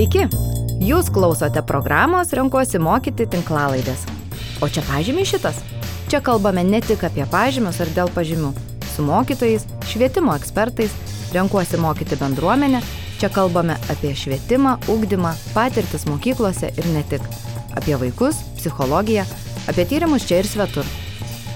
Sveiki! 0.00 0.22
Jūs 0.80 1.10
klausote 1.12 1.60
programos 1.68 2.30
Renkuosi 2.32 2.78
mokyti 2.80 3.26
tinklalaidės. 3.28 4.06
O 4.64 4.68
čia 4.72 4.80
pažymiai 4.86 5.28
šitas. 5.28 5.58
Čia 6.08 6.22
kalbame 6.24 6.62
ne 6.64 6.78
tik 6.80 7.02
apie 7.04 7.26
pažymius 7.28 7.82
ar 7.84 7.90
dėl 7.92 8.08
pažymių. 8.14 8.54
Su 8.94 9.04
mokytojais, 9.04 9.66
švietimo 9.90 10.32
ekspertais, 10.40 10.94
renkuosi 11.36 11.76
mokyti 11.84 12.16
bendruomenę. 12.16 12.80
Čia 13.20 13.28
kalbame 13.34 13.76
apie 13.92 14.14
švietimą, 14.16 14.78
ugdymą, 14.88 15.34
patirtis 15.52 16.08
mokyklose 16.08 16.72
ir 16.72 16.88
ne 16.96 17.04
tik. 17.12 17.28
Apie 17.76 18.00
vaikus, 18.00 18.40
psichologiją, 18.56 19.26
apie 19.68 19.84
tyrimus 19.84 20.24
čia 20.24 20.40
ir 20.40 20.48
svetur. 20.48 20.88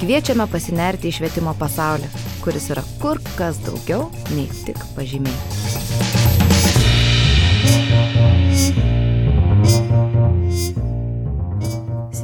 Kviečiame 0.03 0.45
pasinerti 0.53 1.09
į 1.09 1.17
švietimo 1.17 1.57
pasaulį, 1.57 2.13
kuris 2.45 2.69
yra 2.77 2.85
kur 3.01 3.25
kas 3.41 3.65
daugiau 3.65 4.11
nei 4.37 4.51
tik 4.67 4.85
pažymiai. 4.99 5.84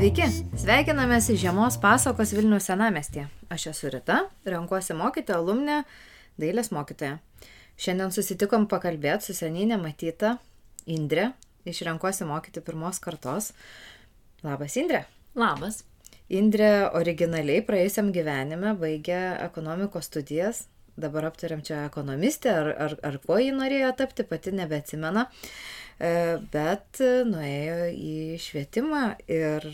Sveiki, 0.00 0.24
sveikinamės 0.56 1.27
į 1.28 1.34
žiemos 1.42 1.74
pasakos 1.77 2.30
Vilnių 2.32 2.56
senamestį. 2.64 3.27
Aš 3.52 3.66
esu 3.74 3.90
Rita, 3.92 4.14
renkuosi 4.48 4.95
mokyti 4.96 5.34
alumnę 5.36 5.82
dailės 6.40 6.70
mokytoją. 6.73 7.18
Šiandien 7.76 8.14
susitikom 8.16 8.64
pakalbėti 8.70 9.28
su 9.28 9.36
seniai 9.36 9.66
nematyta 9.68 10.38
Indrė 10.88 11.26
iš 11.68 11.82
renkuosi 11.84 12.24
mokyti 12.24 12.62
pirmos 12.64 12.96
kartos. 13.04 13.50
Labas, 14.40 14.78
Indrė. 14.80 15.02
Labas. 15.36 15.82
Indrė 16.32 16.70
originaliai 16.96 17.60
praėjusiam 17.68 18.09
gyvenime 18.16 18.73
baigė 18.80 19.20
ekonomikos 19.51 20.09
studijas. 20.09 20.62
Dabar 20.96 21.28
aptariam 21.28 21.60
čia 21.60 21.84
ekonomistę, 21.90 22.56
ar, 22.56 22.73
ar, 22.87 22.96
ar 23.04 23.20
kuo 23.20 23.37
ji 23.37 23.52
norėjo 23.52 23.92
tapti, 24.01 24.24
pati 24.24 24.56
nebeatsimena. 24.56 25.28
E, 25.28 25.79
bet 26.00 27.01
nuėjo 27.29 27.90
į 27.93 28.16
švietimą 28.40 29.02
ir 29.29 29.66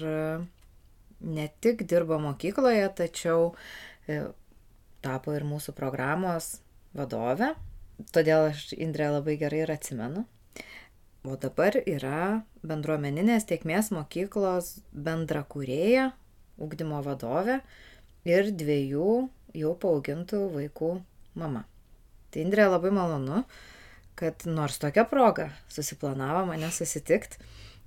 ne 1.20 1.48
tik 1.60 1.86
dirbo 1.88 2.18
mokykloje, 2.18 2.88
tačiau 2.96 3.52
e, 4.08 4.20
tapo 5.04 5.34
ir 5.36 5.46
mūsų 5.46 5.74
programos 5.76 6.56
vadove. 6.96 7.54
Todėl 8.12 8.50
aš 8.50 8.72
Indrė 8.76 9.08
labai 9.14 9.38
gerai 9.40 9.62
ir 9.64 9.72
atsimenu. 9.72 10.26
O 11.26 11.36
dabar 11.40 11.74
yra 11.80 12.42
bendruomeninės 12.66 13.48
tiekmės 13.48 13.90
mokyklos 13.94 14.76
bendrakūrėja, 14.92 16.10
ugdymo 16.62 17.00
vadovė 17.02 17.60
ir 18.28 18.52
dviejų 18.54 19.14
jau 19.56 19.72
paaugintų 19.80 20.42
vaikų 20.54 20.92
mama. 21.40 21.64
Tai 22.30 22.44
Indrė 22.44 22.68
labai 22.68 22.92
malonu, 22.94 23.42
kad 24.16 24.46
nors 24.48 24.80
tokia 24.80 25.04
proga 25.08 25.50
susiplanavo 25.72 26.46
mane 26.48 26.70
susitikt, 26.72 27.36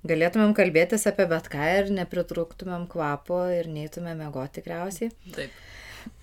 galėtumėm 0.06 0.54
kalbėtis 0.56 1.06
apie 1.10 1.26
bet 1.30 1.50
ką 1.52 1.66
ir 1.80 1.90
nepritrūktumėm 1.96 2.86
kvapo 2.90 3.42
ir 3.52 3.68
neįtumėm 3.72 4.22
mėgoti 4.24 4.60
tikriausiai. 4.60 5.10
Taip. 5.34 5.56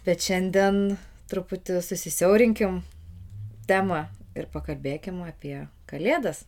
Bet 0.08 0.24
šiandien 0.24 0.96
truputį 1.30 1.82
susisiaurinkim 1.86 2.80
temą 3.68 4.06
ir 4.38 4.48
pakalbėkim 4.54 5.20
apie 5.28 5.66
kalėdas. 5.90 6.46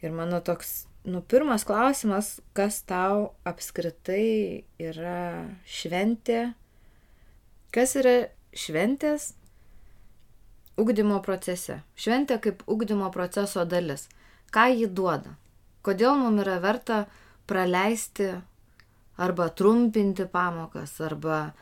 Ir 0.00 0.14
mano 0.16 0.38
toks, 0.44 0.86
nu, 1.04 1.20
pirmas 1.20 1.66
klausimas, 1.68 2.38
kas 2.56 2.80
tau 2.88 3.34
apskritai 3.48 4.64
yra 4.80 5.50
šventė, 5.68 6.52
kas 7.74 7.98
yra 8.00 8.14
šventės 8.56 9.34
ugdymo 10.80 11.20
procese. 11.24 11.80
Šventė 12.00 12.40
kaip 12.42 12.64
ugdymo 12.70 13.10
proceso 13.14 13.64
dalis. 13.68 14.08
Ką 14.54 14.70
ji 14.74 14.88
duoda? 14.88 15.36
Kodėl 15.86 16.16
mums 16.20 16.42
yra 16.42 16.58
verta 16.60 17.04
praleisti 17.48 18.30
arba 19.20 19.48
trumpinti 19.52 20.26
pamokas, 20.30 20.96
arba 21.04 21.52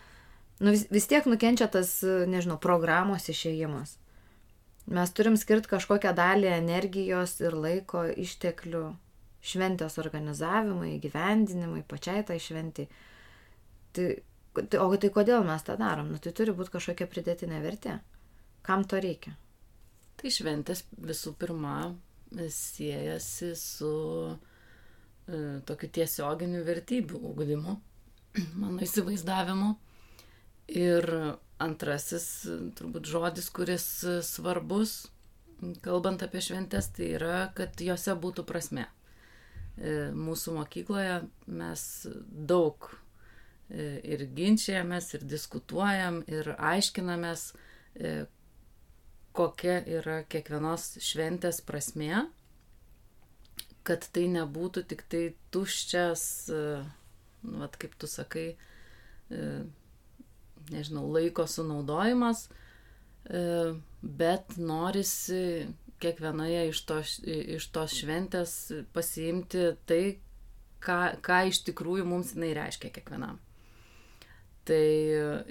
nu, 0.60 0.72
vis, 0.74 0.86
vis 0.90 1.06
tiek 1.10 1.26
nukenčia 1.26 1.68
tas, 1.70 1.98
nežinau, 2.04 2.58
programos 2.62 3.28
išėjimas. 3.30 3.96
Mes 4.88 5.12
turim 5.12 5.36
skirti 5.36 5.68
kažkokią 5.68 6.14
dalį 6.16 6.48
energijos 6.54 7.36
ir 7.42 7.54
laiko 7.58 8.06
išteklių 8.08 8.86
šventės 9.44 9.98
organizavimui, 10.00 10.96
gyvendinimui, 11.02 11.82
pačiai 11.88 12.24
tai 12.26 12.38
šventį. 12.42 12.86
Tai, 13.96 14.06
tai, 14.56 14.80
o 14.80 14.88
tai 14.96 15.10
kodėl 15.12 15.44
mes 15.46 15.66
tą 15.66 15.76
darom? 15.80 16.08
Nu, 16.14 16.22
tai 16.22 16.32
turi 16.36 16.54
būti 16.56 16.72
kažkokia 16.78 17.08
pridėtinė 17.10 17.60
vertė. 17.64 17.98
Kam 18.68 18.84
to 18.84 19.00
reikia? 19.00 19.32
Tai 20.20 20.30
šventės 20.34 20.84
visų 21.00 21.32
pirma 21.40 21.74
siejasi 22.52 23.54
su 23.56 23.92
e, 24.28 25.60
tokiu 25.64 25.88
tiesioginiu 25.98 26.60
vertybių 26.66 27.20
ūkdymu, 27.30 27.76
mano 28.60 28.84
įsivaizdavimu. 28.84 29.70
Ir 30.76 31.08
antrasis, 31.64 32.26
turbūt 32.76 33.08
žodis, 33.08 33.48
kuris 33.56 33.86
svarbus, 34.28 34.98
kalbant 35.82 36.22
apie 36.22 36.42
šventės, 36.44 36.90
tai 36.94 37.14
yra, 37.16 37.48
kad 37.56 37.80
juose 37.82 38.14
būtų 38.20 38.44
prasme. 38.46 38.84
E, 39.78 40.10
mūsų 40.14 40.58
mokykloje 40.58 41.20
mes 41.60 41.82
daug 42.52 42.90
e, 43.70 43.98
ir 44.02 44.26
ginčiamės, 44.34 45.12
ir 45.14 45.26
diskutuojam, 45.30 46.20
ir 46.30 46.52
aiškinamės, 46.58 47.52
e, 47.94 48.14
kokia 49.38 49.78
yra 49.86 50.22
kiekvienos 50.26 50.96
šventės 51.04 51.60
prasmė, 51.66 52.24
kad 53.86 54.04
tai 54.12 54.26
nebūtų 54.32 54.84
tik 54.90 55.04
tai 55.10 55.22
tuščias, 55.54 56.22
e, 56.52 56.62
nu, 57.46 57.58
vat, 57.62 57.78
kaip 57.80 57.94
tu 58.00 58.10
sakai, 58.10 58.48
e, 59.30 59.48
nežinau, 60.72 61.06
laiko 61.14 61.46
sunaudojimas, 61.48 62.48
e, 62.48 63.42
bet 64.02 64.58
norisi 64.58 65.42
kiekvienoje 66.02 66.68
iš, 66.72 66.82
to, 66.90 67.00
iš 67.58 67.70
tos 67.74 67.96
šventės 68.02 68.54
pasiimti 68.94 69.70
tai, 69.88 70.02
ką, 70.84 71.00
ką 71.24 71.40
iš 71.50 71.62
tikrųjų 71.70 72.04
mums 72.06 72.34
jinai 72.36 72.52
reiškia 72.58 72.92
kiekvienam. 72.94 73.40
Tai 74.68 74.84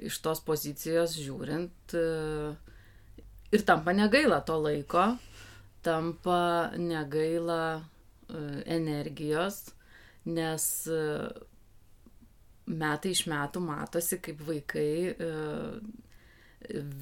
iš 0.06 0.20
tos 0.22 0.44
pozicijos 0.46 1.18
žiūrint, 1.18 1.98
ir 3.52 3.64
tampa 3.66 3.94
negaila 3.94 4.42
to 4.46 4.58
laiko, 4.60 5.16
tampa 5.82 6.72
negaila 6.78 7.62
e, 7.78 7.84
energijos, 8.66 9.62
nes 10.28 10.66
e, 10.92 11.04
metai 12.68 13.14
iš 13.16 13.24
metų 13.32 13.64
matosi, 13.64 14.20
kaip 14.24 14.42
vaikai 14.48 14.90
e, 15.14 15.32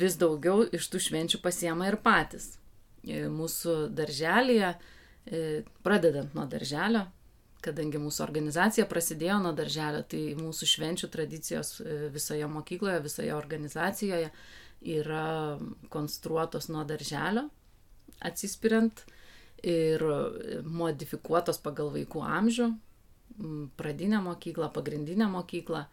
vis 0.01 0.19
daugiau 0.21 0.67
iš 0.75 0.89
tų 0.93 1.01
švenčių 1.07 1.41
pasiema 1.41 1.89
ir 1.89 1.97
patys. 2.03 2.55
Mūsų 3.05 3.73
darželėje, 3.93 4.71
pradedant 5.85 6.31
nuo 6.33 6.47
darželio, 6.49 7.03
kadangi 7.61 7.99
mūsų 8.01 8.23
organizacija 8.25 8.87
prasidėjo 8.89 9.35
nuo 9.43 9.51
darželio, 9.57 9.99
tai 10.09 10.21
mūsų 10.39 10.69
švenčių 10.71 11.09
tradicijos 11.13 11.75
visoje 12.13 12.49
mokykloje, 12.49 13.03
visoje 13.05 13.33
organizacijoje 13.37 14.31
yra 14.85 15.57
konstruotos 15.93 16.69
nuo 16.69 16.85
darželio, 16.87 17.47
atsispiriant 18.25 19.03
ir 19.65 20.03
modifikuotos 20.69 21.59
pagal 21.63 21.89
vaikų 21.95 22.21
amžių, 22.21 22.69
pradinę 23.77 24.21
mokyklą, 24.21 24.69
pagrindinę 24.75 25.27
mokyklą, 25.31 25.83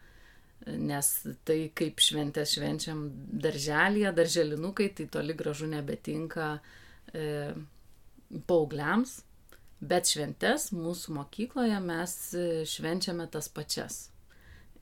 nes 0.63 1.09
tai 1.47 1.57
kaip 1.75 1.99
šventės 1.99 2.55
švenčiam 2.55 3.03
darželėje, 3.43 4.13
darželinukai, 4.15 4.89
tai 4.95 5.09
toli 5.11 5.35
gražu 5.35 5.67
nebetinka 5.67 6.53
e, 7.11 7.51
paaugliams, 8.47 9.17
bet 9.83 10.07
šventės 10.07 10.69
mūsų 10.75 11.17
mokykloje 11.17 11.79
mes 11.83 12.15
švenčiame 12.71 13.27
tas 13.31 13.49
pačias. 13.51 14.05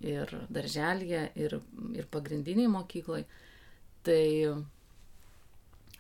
Ir 0.01 0.29
darželėje, 0.49 1.23
ir, 1.37 1.57
ir 1.97 2.07
pagrindiniai 2.13 2.69
mokyklai. 2.73 3.23
Tai, 4.05 4.25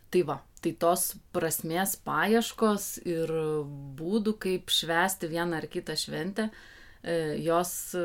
tai 0.09 0.21
va, 0.25 0.39
tai 0.61 0.73
tos 0.77 1.11
prasmės 1.33 1.95
paieškos 2.05 2.87
ir 3.09 3.31
būdų, 3.97 4.35
kaip 4.41 4.73
švęsti 4.73 5.29
vieną 5.31 5.57
ar 5.61 5.67
kitą 5.71 5.95
šventę, 5.97 6.49
e, 7.01 7.15
jos 7.41 7.71
e, 7.97 8.03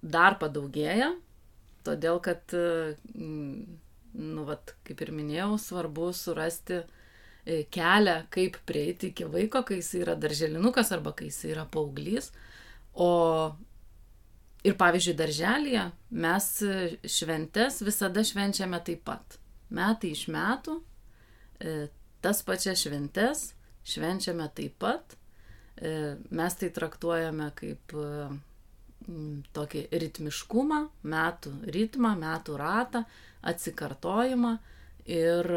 dar 0.00 0.38
padaugėja, 0.40 1.14
todėl 1.84 2.20
kad, 2.24 2.56
e, 2.56 2.94
nu, 3.14 4.44
vat, 4.48 4.74
kaip 4.84 5.00
ir 5.04 5.14
minėjau, 5.16 5.54
svarbu 5.60 6.12
surasti 6.16 6.84
kelią, 7.44 8.22
kaip 8.32 8.56
prieiti 8.64 9.10
iki 9.10 9.26
vaiko, 9.28 9.60
kai 9.68 9.82
jis 9.82 9.90
yra 10.00 10.14
darželinukas 10.16 10.94
arba 10.96 11.12
kai 11.12 11.28
jis 11.28 11.42
yra 11.50 11.66
paauglys. 11.68 12.30
O 12.96 13.10
Ir 14.64 14.78
pavyzdžiui, 14.80 15.16
darželėje 15.18 15.82
mes 16.24 16.46
šventes 17.16 17.82
visada 17.84 18.24
švenčiame 18.24 18.80
taip 18.86 19.02
pat. 19.04 19.36
Metai 19.74 20.14
iš 20.14 20.26
metų 20.32 20.78
e, 21.60 21.74
tas 22.24 22.40
pačias 22.46 22.80
šventes 22.84 23.50
švenčiame 23.84 24.48
taip 24.56 24.78
pat 24.80 25.18
mes 26.30 26.54
tai 26.54 26.70
traktuojame 26.70 27.48
kaip 27.58 27.94
tokį 29.54 29.82
ritmiškumą, 29.92 30.78
metų 31.12 31.52
ritmą, 31.74 32.14
metų 32.20 32.56
ratą, 32.56 33.02
atsikartojimą 33.44 34.54
ir 35.12 35.50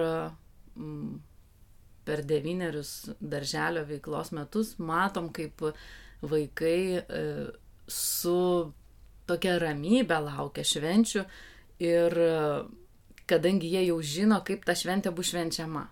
per 2.07 2.23
devynerius 2.27 2.91
darželio 3.19 3.85
veiklos 3.87 4.33
metus 4.35 4.75
matom, 4.79 5.29
kaip 5.35 5.63
vaikai 6.21 6.79
e, 6.99 7.23
su 7.87 8.73
tokia 9.27 9.57
ramybė 9.61 10.19
laukia 10.23 10.65
švenčių 10.65 11.23
ir 11.83 12.17
kadangi 13.27 13.69
jie 13.73 13.85
jau 13.89 13.99
žino, 14.01 14.39
kaip 14.47 14.65
ta 14.65 14.75
šventė 14.77 15.11
bus 15.15 15.31
švenčiama. 15.33 15.87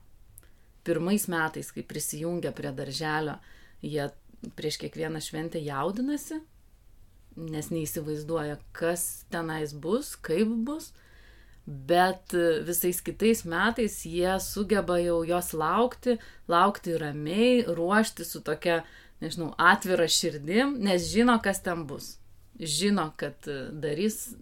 Pirmais 0.86 1.28
metais, 1.32 1.72
kai 1.74 1.84
prisijungia 1.84 2.54
prie 2.56 2.72
darželio, 2.76 3.40
jie 3.82 4.10
prieš 4.56 4.78
kiekvieną 4.84 5.22
šventę 5.24 5.60
jaudinasi, 5.64 6.40
nes 7.36 7.72
neįsivaizduoja, 7.74 8.60
kas 8.78 9.26
tenais 9.34 9.74
bus, 9.74 10.14
kaip 10.16 10.52
bus, 10.68 10.92
bet 11.66 12.36
visais 12.68 13.02
kitais 13.04 13.42
metais 13.50 13.98
jie 14.06 14.38
sugeba 14.40 15.00
jau 15.02 15.24
jos 15.26 15.52
laukti, 15.58 16.20
laukti 16.48 16.94
ramiai, 17.02 17.66
ruošti 17.66 18.28
su 18.28 18.44
tokia, 18.46 18.84
nežinau, 19.24 19.50
atvira 19.58 20.06
širdim, 20.08 20.78
nes 20.86 21.10
žino, 21.10 21.40
kas 21.42 21.66
ten 21.66 21.84
bus 21.90 22.14
žino, 22.60 23.10
kad 23.20 23.48
darys 23.72 24.36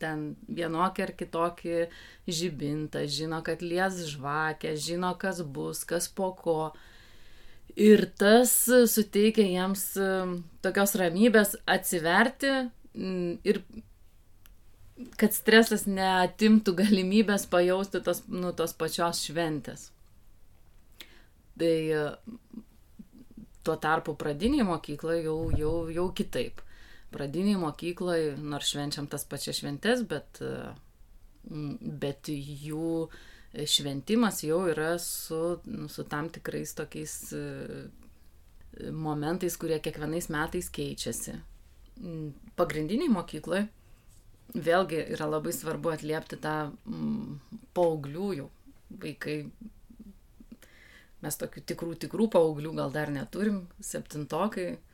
ten 0.00 0.32
vienokį 0.48 1.04
ar 1.04 1.12
kitokį 1.18 1.80
žibintą, 2.28 3.04
žino, 3.10 3.40
kad 3.44 3.62
lies 3.64 4.00
žvakę, 4.12 4.74
žino, 4.76 5.12
kas 5.20 5.42
bus, 5.42 5.84
kas 5.88 6.08
po 6.08 6.32
ko. 6.38 6.60
Ir 7.78 8.06
tas 8.18 8.52
suteikia 8.90 9.44
jiems 9.46 9.84
um, 10.02 10.38
tokios 10.64 10.96
ramybės 10.98 11.54
atsiverti 11.68 12.54
ir 13.46 13.60
kad 15.20 15.34
stresas 15.36 15.84
neatimtų 15.86 16.74
galimybės 16.80 17.46
pajausti 17.50 18.00
tos, 18.02 18.24
nu, 18.32 18.50
tos 18.56 18.74
pačios 18.74 19.22
šventės. 19.28 19.92
Tai 21.58 21.76
tuo 23.66 23.76
tarpu 23.78 24.14
pradinėje 24.18 24.66
mokykloje 24.66 25.22
jau, 25.26 25.38
jau, 25.58 25.74
jau 25.92 26.08
kitaip 26.16 26.62
pradinėj 27.14 27.58
mokykloj, 27.62 28.24
nors 28.42 28.72
švenčiam 28.72 29.08
tas 29.10 29.24
pačias 29.28 29.60
šventes, 29.60 30.04
bet, 30.08 30.40
bet 32.04 32.30
jų 32.32 33.08
šventimas 33.68 34.42
jau 34.44 34.60
yra 34.68 34.96
su, 35.02 35.58
nu, 35.64 35.88
su 35.88 36.04
tam 36.04 36.28
tikrais 36.32 36.74
tokiais 36.76 37.14
e, 37.32 37.44
momentais, 38.92 39.56
kurie 39.56 39.80
kiekvienais 39.80 40.28
metais 40.32 40.68
keičiasi. 40.74 41.38
Pagrindiniai 42.58 43.10
mokykloje 43.10 43.66
vėlgi 44.54 45.00
yra 45.16 45.26
labai 45.28 45.52
svarbu 45.56 45.94
atliepti 45.96 46.38
tą 46.44 46.54
mm, 46.70 47.64
paauglių 47.76 48.28
jau 48.42 48.50
vaikai. 49.02 49.40
Mes 51.24 51.34
tokių 51.40 51.64
tikrų, 51.66 51.96
tikrų 52.04 52.28
paauglių 52.30 52.76
gal 52.78 52.92
dar 52.94 53.10
neturim, 53.10 53.64
septintokai, 53.82 54.68
E, 54.76 54.87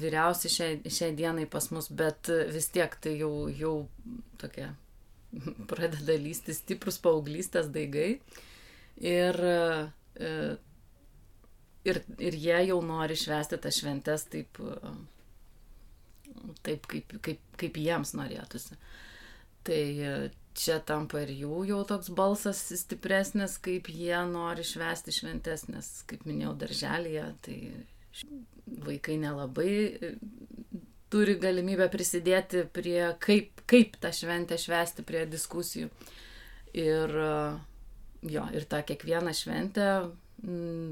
vyriausi 0.00 0.50
šiai, 0.52 0.78
šiai 0.92 1.14
dienai 1.16 1.46
pas 1.50 1.70
mus, 1.72 1.88
bet 1.88 2.30
vis 2.52 2.68
tiek 2.74 2.94
tai 3.00 3.14
jau, 3.20 3.48
jau 3.48 3.74
tokie 4.40 4.68
pradeda 5.70 6.18
lysti 6.20 6.56
stiprus 6.56 7.00
paauglystės 7.02 7.70
daigai. 7.74 8.18
Ir, 9.00 9.40
e, 9.42 10.30
ir, 11.88 12.00
ir 12.22 12.38
jie 12.38 12.60
jau 12.68 12.78
nori 12.86 13.16
švesti 13.18 13.58
tas 13.58 13.80
šventes 13.80 14.28
taip, 14.30 14.60
taip 16.62 16.86
kaip, 16.90 17.16
kaip, 17.24 17.42
kaip 17.58 17.80
jiems 17.80 18.14
norėtųsi. 18.18 18.78
Tai 19.64 19.80
čia 20.54 20.78
tampa 20.86 21.24
ir 21.24 21.32
jų 21.34 21.64
jau 21.70 21.80
toks 21.88 22.10
balsas 22.14 22.60
stipresnis, 22.78 23.56
kaip 23.62 23.88
jie 23.90 24.16
nori 24.30 24.64
švesti 24.66 25.14
šventes, 25.14 25.66
nes, 25.72 25.90
kaip 26.08 26.24
minėjau, 26.28 26.54
darželėje, 26.62 27.26
tai 27.44 27.58
vaikai 28.86 29.16
nelabai 29.20 29.70
e, 29.74 30.12
turi 31.12 31.36
galimybę 31.40 31.88
prisidėti 31.92 32.64
prie 32.74 33.00
kaip, 33.22 33.62
kaip 33.70 33.98
tą 34.02 34.12
šventę 34.14 34.58
švesti, 34.60 35.04
prie 35.06 35.24
diskusijų. 35.30 35.90
Ir, 36.74 37.16
e, 37.24 37.32
jo, 38.34 38.46
ir 38.56 38.68
tą 38.70 38.82
kiekvieną 38.86 39.34
šventę 39.36 39.88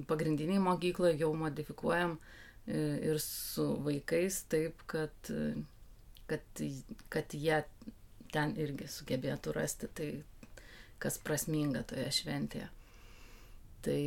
pagrindiniai 0.09 0.63
mokykloje 0.63 1.19
jau 1.21 1.33
modifikuojam 1.37 2.15
e, 2.17 2.83
ir 3.11 3.19
su 3.21 3.67
vaikais 3.85 4.45
taip, 4.53 4.85
kad, 4.89 5.33
kad, 6.31 6.63
kad 7.13 7.35
jie 7.37 7.59
ten 8.33 8.55
irgi 8.57 8.89
sugebėtų 8.89 9.53
rasti 9.57 9.91
tai, 9.93 10.11
kas 11.03 11.19
prasminga 11.21 11.83
toje 11.89 12.07
šventėje. 12.23 12.71
Tai, 13.83 13.99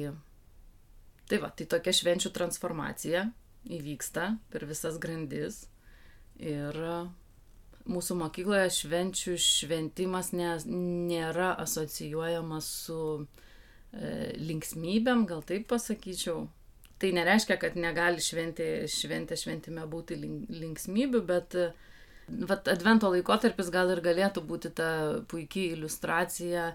tai 1.30 1.42
va, 1.44 1.52
tai 1.52 1.68
tokia 1.70 1.94
švenčių 1.96 2.32
transformacija 2.36 3.28
įvyksta 3.66 4.32
per 4.54 4.66
visas 4.70 5.00
grandis. 5.02 5.66
Ir 6.42 6.76
mūsų 7.86 8.18
mokykloje 8.20 8.70
švenčių 8.80 9.38
šventimas 9.42 10.32
ne, 10.36 10.52
nėra 10.66 11.54
asocijuojamas 11.64 12.68
su 12.86 13.00
e, 13.22 14.36
linksmybėm, 14.42 15.26
gal 15.30 15.44
taip 15.48 15.68
pasakyčiau. 15.72 16.46
Tai 17.02 17.12
nereiškia, 17.18 17.58
kad 17.60 17.76
negali 17.76 18.24
šventė, 18.24 18.88
šventė 18.90 19.38
šventime 19.40 19.84
būti 19.92 20.16
linksmybių, 20.18 21.22
bet 21.28 21.58
vat, 22.50 22.70
advento 22.72 23.12
laikotarpis 23.12 23.70
gal 23.74 23.92
ir 23.94 24.02
galėtų 24.06 24.44
būti 24.48 24.72
ta 24.78 24.90
puikiai 25.30 25.74
iliustracija, 25.76 26.70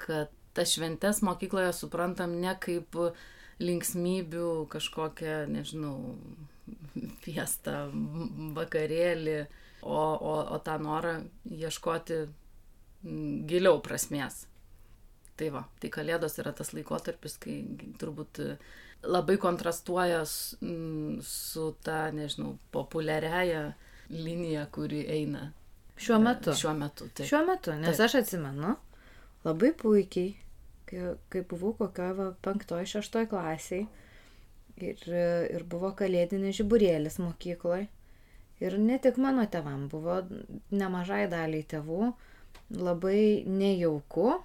kad 0.00 0.32
tas 0.54 0.76
šventes 0.76 1.20
mokykloje 1.26 1.72
suprantam 1.74 2.36
ne 2.40 2.54
kaip 2.62 2.94
linksmybių 3.62 4.48
kažkokią, 4.72 5.44
nežinau, 5.52 6.16
fiestą, 7.24 7.88
vakarėlį, 8.56 9.38
o, 9.82 10.00
o, 10.14 10.34
o 10.54 10.58
tą 10.64 10.78
norą 10.82 11.18
ieškoti 11.44 12.24
giliau 13.48 13.80
prasmės. 13.84 14.44
Tai 15.34 15.50
va, 15.50 15.64
tai 15.82 15.90
Kalėdos 15.90 16.38
yra 16.38 16.54
tas 16.54 16.70
laikotarpis, 16.76 17.36
kai 17.42 17.58
turbūt 17.98 18.40
labai 19.04 19.36
kontrastuoja 19.42 20.22
su 20.26 21.66
ta, 21.84 21.98
nežinau, 22.14 22.54
populiariaja 22.74 23.66
linija, 24.14 24.68
kuri 24.72 25.02
eina. 25.10 25.48
Šiuo 25.98 26.20
metu. 26.22 26.54
Šiuo 26.58 26.72
metu, 26.78 27.10
taip. 27.10 27.28
Šiuo 27.28 27.42
metu, 27.46 27.74
nes 27.78 27.96
taip. 27.96 28.06
aš 28.06 28.16
atsimenu 28.22 28.74
labai 29.44 29.74
puikiai 29.78 30.32
kai, 30.94 31.12
kai 31.32 31.44
buvau 31.50 31.74
kokio 31.78 32.08
va, 32.18 32.30
penktoj, 32.46 32.86
šeštoj 32.94 33.28
klasiai 33.32 33.84
ir, 34.78 35.04
ir 35.50 35.66
buvo 35.70 35.92
kalėdinis 35.98 36.58
žiburėlis 36.60 37.20
mokykloje. 37.22 37.88
Ir 38.62 38.78
ne 38.78 38.96
tik 39.02 39.18
mano 39.18 39.44
tevam, 39.50 39.88
buvo 39.90 40.20
nemažai 40.70 41.26
daliai 41.28 41.66
tėvų 41.68 42.12
labai 42.78 43.44
nejauku 43.50 44.36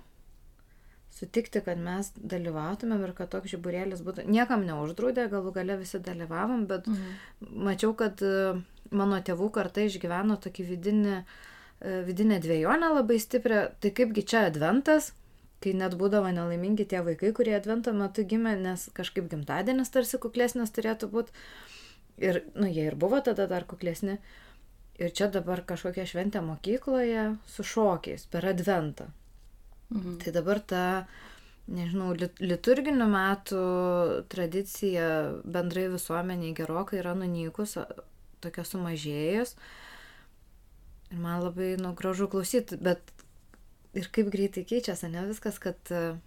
sutikti, 1.13 1.61
kad 1.65 1.79
mes 1.81 2.09
dalyvautumėm 2.17 3.03
ir 3.05 3.13
kad 3.17 3.31
toks 3.33 3.53
žiburėlis 3.53 4.01
būtų. 4.05 4.25
Niekam 4.29 4.65
neuždraudė, 4.67 5.27
galų 5.31 5.53
gale 5.55 5.77
visi 5.79 6.01
dalyvavom, 6.03 6.65
bet 6.69 6.89
mhm. 6.89 7.61
mačiau, 7.69 7.93
kad 7.97 8.21
mano 8.89 9.21
tėvų 9.25 9.51
kartai 9.55 9.87
išgyveno 9.89 10.39
tokį 10.41 10.67
vidinį, 10.73 11.15
vidinę 12.07 12.39
dviejonę 12.43 12.93
labai 12.97 13.19
stiprią. 13.21 13.65
Tai 13.81 13.93
kaipgi 13.95 14.25
čia 14.31 14.47
adventas, 14.49 15.13
kai 15.63 15.73
net 15.75 15.95
būdavo 15.99 16.31
nelaimingi 16.33 16.87
tie 16.89 17.01
vaikai, 17.05 17.31
kurie 17.35 17.55
advento 17.57 17.93
metu 17.95 18.23
gimė, 18.27 18.55
nes 18.63 18.87
kažkaip 18.95 19.29
gimtadienis 19.31 19.91
tarsi 19.93 20.19
kuklesnis 20.21 20.71
turėtų 20.75 21.09
būti. 21.11 21.35
Ir, 22.19 22.43
nu, 22.55 22.67
jie 22.67 22.89
ir 22.89 22.95
buvo 22.99 23.21
tada 23.23 23.47
dar 23.47 23.65
kuklesni. 23.67 24.17
Ir 24.99 25.13
čia 25.15 25.29
dabar 25.31 25.61
kažkokia 25.63 26.03
šventė 26.07 26.41
mokykloje 26.43 27.29
su 27.47 27.63
šokiais 27.63 28.25
per 28.31 28.47
adventą. 28.49 29.07
Mhm. 29.89 30.17
Tai 30.23 30.33
dabar 30.35 30.59
ta, 30.59 30.83
nežinau, 31.71 32.11
lit 32.19 32.41
liturginių 32.43 33.07
metų 33.09 33.61
tradicija 34.31 35.05
bendrai 35.43 35.87
visuomeniai 35.93 36.55
gerokai 36.57 36.99
yra 36.99 37.15
nunykus, 37.17 37.77
tokia 38.43 38.67
sumažėjus. 38.67 39.55
Ir 41.09 41.23
man 41.23 41.41
labai, 41.41 41.73
nu, 41.81 41.95
gražu 41.97 42.27
klausyti, 42.29 42.77
bet 42.77 43.01
ir 43.97 44.09
kaip 44.13 44.31
greitai 44.33 44.65
keičiasi, 44.67 45.09
ne 45.13 45.25
viskas, 45.29 45.59
kad 45.61 45.91
e, 45.93 46.17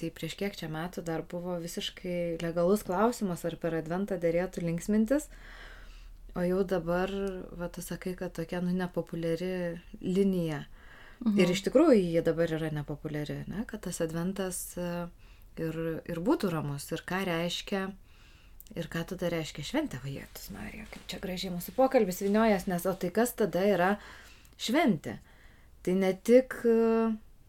tai 0.00 0.10
prieš 0.14 0.36
kiek 0.40 0.56
čia 0.58 0.70
metų 0.72 1.04
dar 1.06 1.24
buvo 1.28 1.58
visiškai 1.62 2.40
legalus 2.42 2.84
klausimas, 2.86 3.44
ar 3.44 3.56
per 3.60 3.78
adventą 3.80 4.18
dėrėtų 4.20 4.64
linksmintis, 4.66 5.28
o 6.38 6.44
jau 6.46 6.60
dabar, 6.64 7.10
va, 7.58 7.70
tu 7.72 7.82
sakai, 7.82 8.14
kad 8.18 8.34
tokia, 8.36 8.62
nu, 8.64 8.74
nepopuliari 8.76 9.80
linija. 10.00 10.64
Mhm. 11.20 11.40
Ir 11.42 11.50
iš 11.52 11.66
tikrųjų 11.66 11.98
jie 11.98 12.22
dabar 12.24 12.52
yra 12.56 12.70
nepopuliari, 12.72 13.42
ne? 13.50 13.66
kad 13.68 13.82
tas 13.84 14.00
adventas 14.00 14.62
e, 14.80 14.92
ir, 15.60 15.82
ir 16.08 16.22
būtų 16.24 16.54
ramus. 16.54 16.86
Ir 16.94 17.04
ką 17.04 17.24
reiškia 17.28 17.90
Ir 18.78 18.86
ką 18.86 19.02
tada 19.02 19.26
reiškia 19.32 19.64
šventė, 19.66 19.98
vajėtus 20.04 20.52
Marija, 20.54 20.84
kaip 20.92 21.06
čia 21.10 21.18
gražiai 21.22 21.50
mūsų 21.50 21.72
pokalbis 21.74 22.20
viniojas, 22.22 22.68
nes 22.70 22.84
o 22.86 22.92
tai 22.94 23.08
kas 23.14 23.32
tada 23.34 23.64
yra 23.66 23.88
šventė? 24.62 25.16
Tai 25.86 25.96
ne 25.96 26.12
tik, 26.12 26.56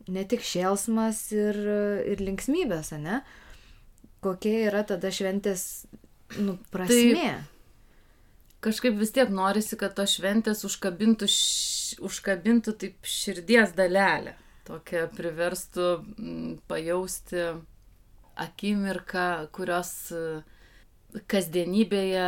ne 0.08 0.26
tik 0.32 0.44
šėlsmas 0.48 1.24
ir, 1.36 1.58
ir 2.08 2.22
linksmybės, 2.24 2.94
ne? 3.02 3.22
Kokia 4.24 4.68
yra 4.70 4.84
tada 4.88 5.12
šventės 5.12 5.66
nu, 6.40 6.56
prasmė? 6.72 7.26
Tai 7.34 7.52
kažkaip 8.62 8.96
vis 9.00 9.12
tiek 9.16 9.32
norisi, 9.34 9.78
kad 9.80 9.96
tos 9.98 10.16
šventės 10.16 10.64
užkabintų, 10.68 11.28
š... 11.28 11.98
užkabintų 12.06 12.76
taip 12.84 13.12
širdies 13.18 13.76
dalelę. 13.78 14.38
Tokią 14.70 15.08
priverstų 15.18 15.88
pajausti 16.70 17.48
akimirką, 18.40 19.28
kurios 19.58 19.92
uh, 20.16 20.61
kasdienybėje 21.32 22.28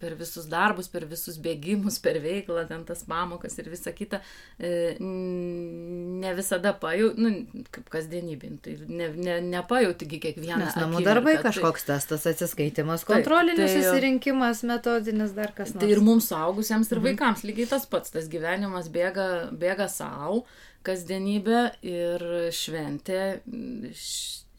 per 0.00 0.14
visus 0.18 0.46
darbus, 0.50 0.88
per 0.90 1.04
visus 1.08 1.36
bėgimus, 1.42 1.98
per 2.02 2.18
veiklą, 2.22 2.64
ten 2.68 2.84
tas 2.88 3.04
pamokas 3.06 3.56
ir 3.60 3.68
visa 3.72 3.92
kita, 3.94 4.20
e, 4.58 4.96
ne 5.00 6.32
visada 6.36 6.74
pajauti, 6.80 7.22
nu, 7.22 7.64
kaip 7.74 7.90
kasdienybė, 7.92 8.50
tai 8.64 8.76
ne, 8.88 9.08
ne, 9.14 9.38
nepajauti 9.54 10.08
iki 10.08 10.20
kiekvieną. 10.26 10.60
Nes 10.64 10.78
namų 10.80 11.04
darbai 11.06 11.36
tai 11.38 11.46
kažkoks 11.48 11.86
tai, 11.86 11.98
testas, 11.98 12.26
atsiskaitimas, 12.32 13.06
kontrolinis 13.08 13.66
tai, 13.66 13.82
susirinkimas, 13.82 14.64
metodinis 14.68 15.34
dar 15.36 15.54
kas 15.56 15.74
nors. 15.74 15.82
Tai 15.84 15.90
ir 15.92 16.02
mums 16.04 16.30
suaugusiems 16.32 16.90
ir 16.90 17.00
mhm. 17.00 17.10
vaikams 17.12 17.44
lygiai 17.46 17.70
tas 17.74 17.88
pats, 17.90 18.14
tas 18.14 18.30
gyvenimas 18.32 18.90
bėga, 18.94 19.28
bėga 19.60 19.90
savo, 19.92 20.44
kasdienybė 20.84 21.60
ir 21.86 22.26
šventė, 22.54 23.20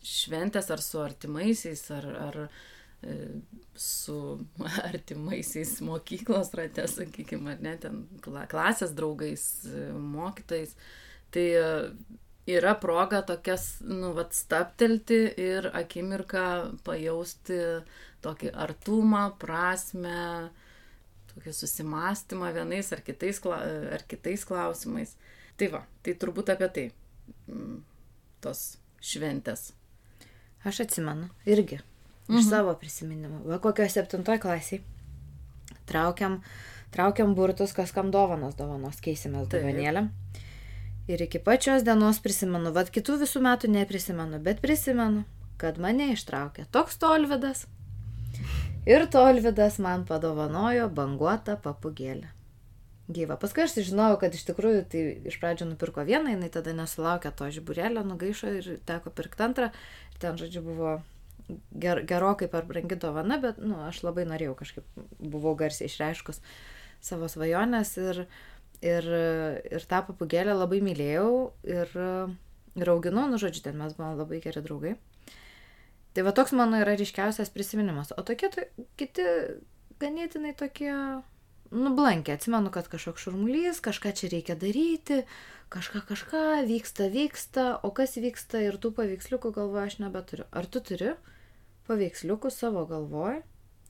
šventės 0.06 0.72
ar 0.74 0.82
su 0.82 1.02
artimaisiais, 1.04 1.84
ar, 1.94 2.08
ar 2.30 2.40
su 3.76 4.48
artimaisiais 4.84 5.82
mokyklos 5.82 6.54
rate, 6.56 6.88
sakykime, 6.88 7.56
ar 7.56 7.64
ne, 7.64 7.74
ten 7.82 8.04
klasės 8.24 8.96
draugais, 8.96 9.44
mokytais. 10.00 10.76
Tai 11.36 11.46
e, 11.60 11.66
yra 12.56 12.76
proga 12.80 13.22
tokias, 13.28 13.68
nu, 13.86 14.14
vat, 14.18 14.36
staptelti 14.36 15.20
ir 15.42 15.70
akimirką 15.76 16.46
pajausti 16.88 17.60
tokį 18.26 18.54
artumą, 18.66 19.28
prasme, 19.42 20.52
tokį 21.34 21.54
susimastymą 21.54 22.54
vienais 22.56 22.94
ar 22.96 23.04
kitais, 23.06 23.42
ar 23.46 24.06
kitais 24.10 24.46
klausimais. 24.48 25.18
Tai 25.60 25.72
va, 25.72 25.84
tai 26.04 26.16
turbūt 26.20 26.52
apie 26.56 26.72
tai 26.78 26.86
tos 28.44 28.64
šventės. 29.04 29.74
Aš 30.66 30.82
atsimenu, 30.88 31.30
irgi 31.46 31.78
iš 32.28 32.40
mhm. 32.40 32.50
savo 32.50 32.76
prisiminimų. 32.80 33.44
Va 33.50 33.60
kokio 33.64 33.88
septintoj 33.90 34.40
klasiai. 34.42 34.82
Traukiam, 35.86 36.40
traukiam 36.94 37.36
burtus, 37.38 37.74
kas 37.78 37.94
kam 37.94 38.10
dovanos 38.14 38.58
dovanos, 38.58 39.02
keisimės 39.04 39.50
dovanėlę. 39.52 40.08
Ir 41.06 41.22
iki 41.22 41.38
pačios 41.38 41.86
dienos 41.86 42.18
prisimenu, 42.18 42.72
vad 42.74 42.90
kitų 42.90 43.20
visų 43.22 43.44
metų 43.46 43.70
neprisimenu, 43.70 44.40
bet 44.42 44.64
prisimenu, 44.64 45.22
kad 45.62 45.78
mane 45.78 46.10
ištraukė 46.16 46.66
toks 46.74 46.98
tolvidas. 46.98 47.68
Ir 48.90 49.06
tolvidas 49.14 49.78
man 49.82 50.08
padovanojo 50.10 50.90
banguotą 50.94 51.60
papugėlę. 51.62 52.32
Gyva. 53.06 53.38
Paskui 53.38 53.68
aš 53.68 53.76
žinojau, 53.86 54.18
kad 54.22 54.34
iš 54.34 54.48
tikrųjų 54.48 54.82
tai 54.90 55.02
iš 55.30 55.38
pradžių 55.38 55.68
nupirko 55.70 56.02
vieną, 56.08 56.32
jinai 56.34 56.50
tada 56.50 56.74
nesulaukė 56.74 57.30
to 57.38 57.52
žiburėlio, 57.54 58.02
nugaišo 58.02 58.54
ir 58.58 58.70
teko 58.90 59.14
pirkti 59.14 59.46
antrą. 59.46 59.70
Ir 60.10 60.24
ten, 60.24 60.40
žodžiu, 60.42 60.64
buvo 60.66 60.96
ger, 61.82 62.02
gerokai 62.08 62.50
per 62.52 62.66
brangi 62.70 62.98
dovana, 63.02 63.40
bet, 63.42 63.60
nu, 63.62 63.78
aš 63.88 64.04
labai 64.06 64.26
norėjau 64.30 64.56
kažkaip, 64.62 64.88
buvau 65.20 65.56
garsiai 65.60 65.90
išreiškus 65.90 66.42
savo 67.06 67.30
svajonės 67.30 67.96
ir, 68.02 68.24
ir, 68.82 69.10
ir 69.72 69.90
tą 69.90 70.02
papugėlę 70.08 70.56
labai 70.58 70.82
mylėjau 70.86 71.30
ir, 71.68 71.94
ir 72.76 72.94
auginau, 72.96 73.28
nu, 73.32 73.42
žodžiu, 73.42 73.68
ten 73.68 73.78
mes 73.82 73.94
buvome 73.98 74.18
labai 74.24 74.42
geri 74.44 74.64
draugai. 74.66 74.96
Tai 76.16 76.24
va 76.24 76.32
toks 76.32 76.54
mano 76.56 76.80
yra 76.80 76.96
ryškiausias 76.96 77.52
prisiminimas. 77.52 78.14
O 78.16 78.24
tokie 78.24 78.48
to, 78.54 78.64
kiti 78.96 79.26
ganėtinai 80.00 80.54
tokie 80.56 80.94
nublankė. 81.76 82.38
Atsimenu, 82.38 82.72
kad 82.72 82.88
kažkoks 82.92 83.26
šurmulys, 83.26 83.82
kažką 83.84 84.14
čia 84.16 84.30
reikia 84.32 84.56
daryti, 84.60 85.24
kažką 85.74 86.06
kažką 86.08 86.44
vyksta, 86.70 87.10
vyksta, 87.12 87.66
o 87.84 87.92
kas 87.96 88.16
vyksta 88.22 88.64
ir 88.64 88.80
tų 88.80 88.94
paveiksliukų 88.96 89.52
galvoju 89.56 89.90
aš 89.90 89.98
nebeturiu. 90.04 90.48
Ar 90.56 90.70
tu 90.72 90.80
turi? 90.80 91.16
Paveiksliukų 91.88 92.52
savo 92.54 92.86
galvoj. 92.90 93.42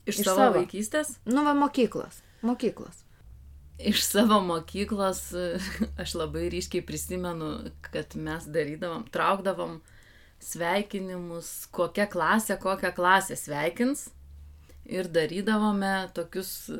Iš, 0.06 0.20
iš 0.20 0.22
savo, 0.28 0.36
savo 0.38 0.54
vaikystės? 0.60 1.16
Nu, 1.26 1.42
va, 1.46 1.54
mokyklos. 1.58 2.20
Mokyklos. 2.46 3.02
Iš 3.78 4.04
savo 4.06 4.38
mokyklos 4.40 5.22
aš 6.02 6.14
labai 6.16 6.46
ryškiai 6.52 6.84
prisimenu, 6.86 7.50
kad 7.84 8.14
mes 8.16 8.46
darydavom, 8.48 9.04
traukdavom 9.12 9.80
sveikinimus, 10.42 11.66
kokia 11.74 12.06
klasė, 12.12 12.58
kokią 12.60 12.92
klasę 12.96 13.36
sveikins. 13.40 14.08
Ir 14.86 15.08
darydavome 15.10 16.06
tokius 16.14 16.70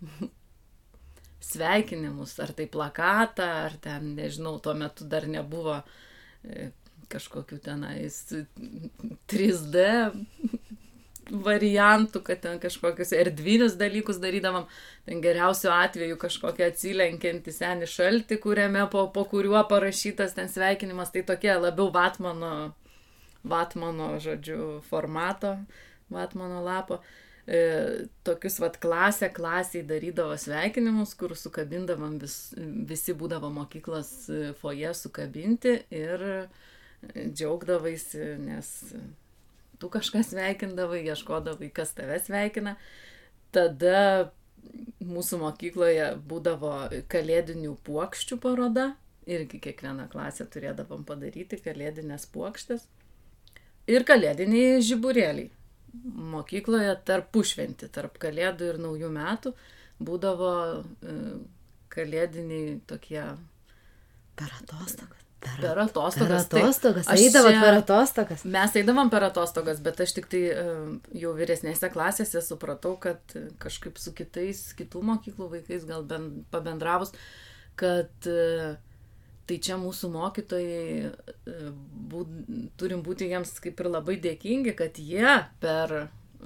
sveikinimus, 1.50 2.38
ar 2.40 2.54
tai 2.56 2.66
plakatą, 2.72 3.48
ar 3.68 3.76
ten, 3.82 4.14
nežinau, 4.16 4.56
tuo 4.62 4.74
metu 4.78 5.04
dar 5.10 5.28
nebuvo 5.30 5.76
e, 6.42 6.70
kažkokių 7.12 7.60
tenais 7.64 8.22
3D 9.30 9.86
variantų, 11.30 12.22
kad 12.26 12.40
ten 12.44 12.60
kažkokius 12.62 13.10
erdvinius 13.16 13.74
dalykus 13.78 14.20
darydavom, 14.22 14.66
ten 15.08 15.20
geriausiu 15.24 15.72
atveju 15.74 16.18
kažkokią 16.22 16.70
atsilenkiantį 16.70 17.54
senį 17.54 17.88
šaltį, 17.90 18.38
kuriame 18.42 18.86
po, 18.92 19.06
po 19.14 19.26
kuriuo 19.26 19.64
parašytas 19.68 20.36
ten 20.38 20.50
sveikinimas, 20.52 21.10
tai 21.14 21.24
tokie 21.26 21.52
labiau 21.58 21.90
Vatmano, 21.94 22.72
Vatmano 23.46 24.14
žodžiu, 24.22 24.80
formato, 24.86 25.56
Vatmano 26.14 26.62
lapo. 26.64 27.00
E, 27.46 28.06
tokius 28.26 28.58
vat 28.58 28.78
klasę 28.82 29.28
klasiai 29.30 29.84
darydavo 29.86 30.34
sveikinimus, 30.38 31.12
kur 31.18 31.34
sukabindavom 31.38 32.16
vis, 32.22 32.54
visi 32.58 33.14
būdavo 33.14 33.52
mokyklos 33.54 34.08
foje 34.58 34.90
sukabinti 34.98 35.76
ir 35.94 36.24
e, 36.26 36.40
džiaugdavaisi, 37.12 38.22
nes 38.42 38.72
tu 39.80 39.90
kažką 39.92 40.22
sveikindavai, 40.24 41.02
ieškodavai, 41.10 41.70
kas 41.74 41.92
tave 41.96 42.18
sveikina. 42.22 42.76
Tada 43.54 44.32
mūsų 45.06 45.40
mokykloje 45.42 46.12
būdavo 46.28 46.72
kalėdinių 47.12 47.76
puokščių 47.86 48.38
paroda, 48.42 48.90
irgi 49.26 49.60
kiekvieną 49.62 50.08
klasę 50.12 50.46
turėdavom 50.50 51.04
padaryti 51.06 51.58
kalėdinės 51.62 52.26
puokštės. 52.34 52.86
Ir 53.90 54.06
kalėdiniai 54.06 54.82
žiburėliai. 54.82 55.50
Mokykloje 56.36 56.92
tarp 57.08 57.30
pušventi, 57.32 57.88
tarp 57.92 58.18
kalėdų 58.20 58.72
ir 58.72 58.80
naujų 58.82 59.10
metų 59.14 59.52
būdavo 60.02 60.50
e, 60.76 61.14
kalėdiniai 61.94 62.80
tokie. 62.90 63.22
Per 64.36 64.50
atostogas. 64.58 65.25
Per, 65.46 65.60
per 65.62 65.82
atostogas. 65.84 66.48
Per 66.50 66.64
atostogas. 66.64 67.08
Tai, 67.08 67.18
Eidavot 67.22 67.58
per 67.62 67.78
atostogas. 67.80 68.46
Mes 68.56 68.76
eidavom 68.80 69.12
per 69.12 69.26
atostogas, 69.28 69.82
bet 69.84 70.02
aš 70.04 70.16
tik 70.18 70.28
tai 70.32 70.42
jau 71.16 71.34
vyresnėse 71.38 71.90
klasėse 71.94 72.42
supratau, 72.44 72.96
kad 73.00 73.36
kažkaip 73.62 74.00
su 74.02 74.14
kitais, 74.16 74.66
kitų 74.78 75.04
mokyklų 75.12 75.52
vaikais 75.58 75.86
gal 75.88 76.04
bent 76.08 76.42
pabendravus, 76.54 77.14
kad 77.78 78.28
tai 79.46 79.58
čia 79.62 79.78
mūsų 79.78 80.10
mokytojai 80.10 81.10
būt, 82.10 82.36
turim 82.80 83.02
būti 83.06 83.30
jiems 83.30 83.54
kaip 83.62 83.80
ir 83.82 83.90
labai 83.92 84.18
dėkingi, 84.22 84.74
kad 84.78 84.98
jie 84.98 85.38
per 85.62 85.96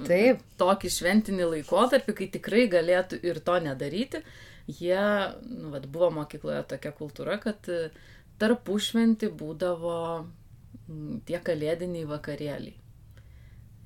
Taip. 0.07 0.45
tokį 0.61 0.93
šventinį 0.93 1.49
laikotarpį, 1.55 2.15
kai 2.17 2.29
tikrai 2.37 2.67
galėtų 2.73 3.21
ir 3.27 3.41
to 3.45 3.57
nedaryti, 3.65 4.23
jie, 4.71 5.03
nu, 5.49 5.73
vat, 5.73 5.89
buvo 5.91 6.11
mokykloje 6.21 6.63
tokia 6.71 6.93
kultūra, 6.97 7.41
kad 7.43 7.69
tarpušventį 8.41 9.33
būdavo 9.41 9.97
mm, 10.21 11.25
tie 11.29 11.41
kalėdiniai 11.45 12.09
vakarėliai. 12.09 12.77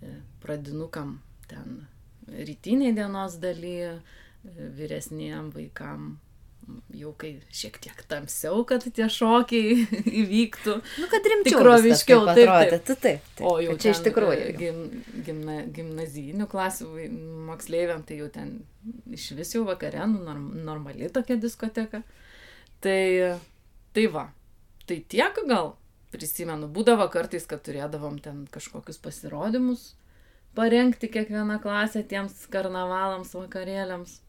E, 0.04 0.18
pradinukam 0.42 1.18
ten 1.50 1.84
rytiniai 2.28 2.94
dienos 2.96 3.38
daly, 3.42 3.78
e, 3.88 3.96
vyresniem 4.78 5.49
vaikam 5.54 6.04
mm, 6.12 6.82
jau 7.00 7.14
kai 7.18 7.32
šiek 7.54 7.80
tiek 7.82 8.04
tamsiau, 8.11 8.62
kad 8.68 8.87
tie 8.87 9.08
šokiai 9.11 9.88
įvyktų. 10.23 10.76
Nu, 11.02 11.08
kad 11.12 11.26
rimčiau. 11.32 11.58
Tikroviškiau, 11.58 12.28
taip, 12.30 12.52
taip. 12.52 12.76
taip, 12.76 12.87
taip, 12.90 13.02
taip. 13.06 13.42
O 13.42 13.56
jau 13.64 13.75
čia 13.80 13.94
iš 13.96 14.04
tikrųjų. 14.06 14.52
E, 14.52 14.54
gim, 14.61 14.84
gimna, 15.26 15.58
gimnazijinių 15.75 16.46
klasių 16.52 16.92
moksleiviam, 17.50 18.06
tai 18.06 18.23
jau 18.23 18.30
ten 18.32 18.61
iš 19.16 19.32
vis 19.34 19.56
jau 19.56 19.66
vakare, 19.66 20.06
nu, 20.11 20.23
norm, 20.28 20.46
normali 20.62 21.11
tokia 21.12 21.40
diskoteka. 21.40 22.04
Tai, 22.84 23.02
tai 23.96 24.08
va, 24.12 24.26
Tai 24.88 24.99
tiek 25.09 25.38
gal 25.49 25.75
prisimenu. 26.14 26.69
Būdavo 26.71 27.07
kartais, 27.12 27.47
kad 27.50 27.62
turėdavom 27.67 28.19
ten 28.23 28.45
kažkokius 28.55 29.00
pasirodymus, 29.03 29.95
parengti 30.55 31.11
kiekvieną 31.11 31.59
klasę 31.62 32.05
tiems 32.07 32.45
karnavalams, 32.53 33.35
vakarėliams. 33.35 34.21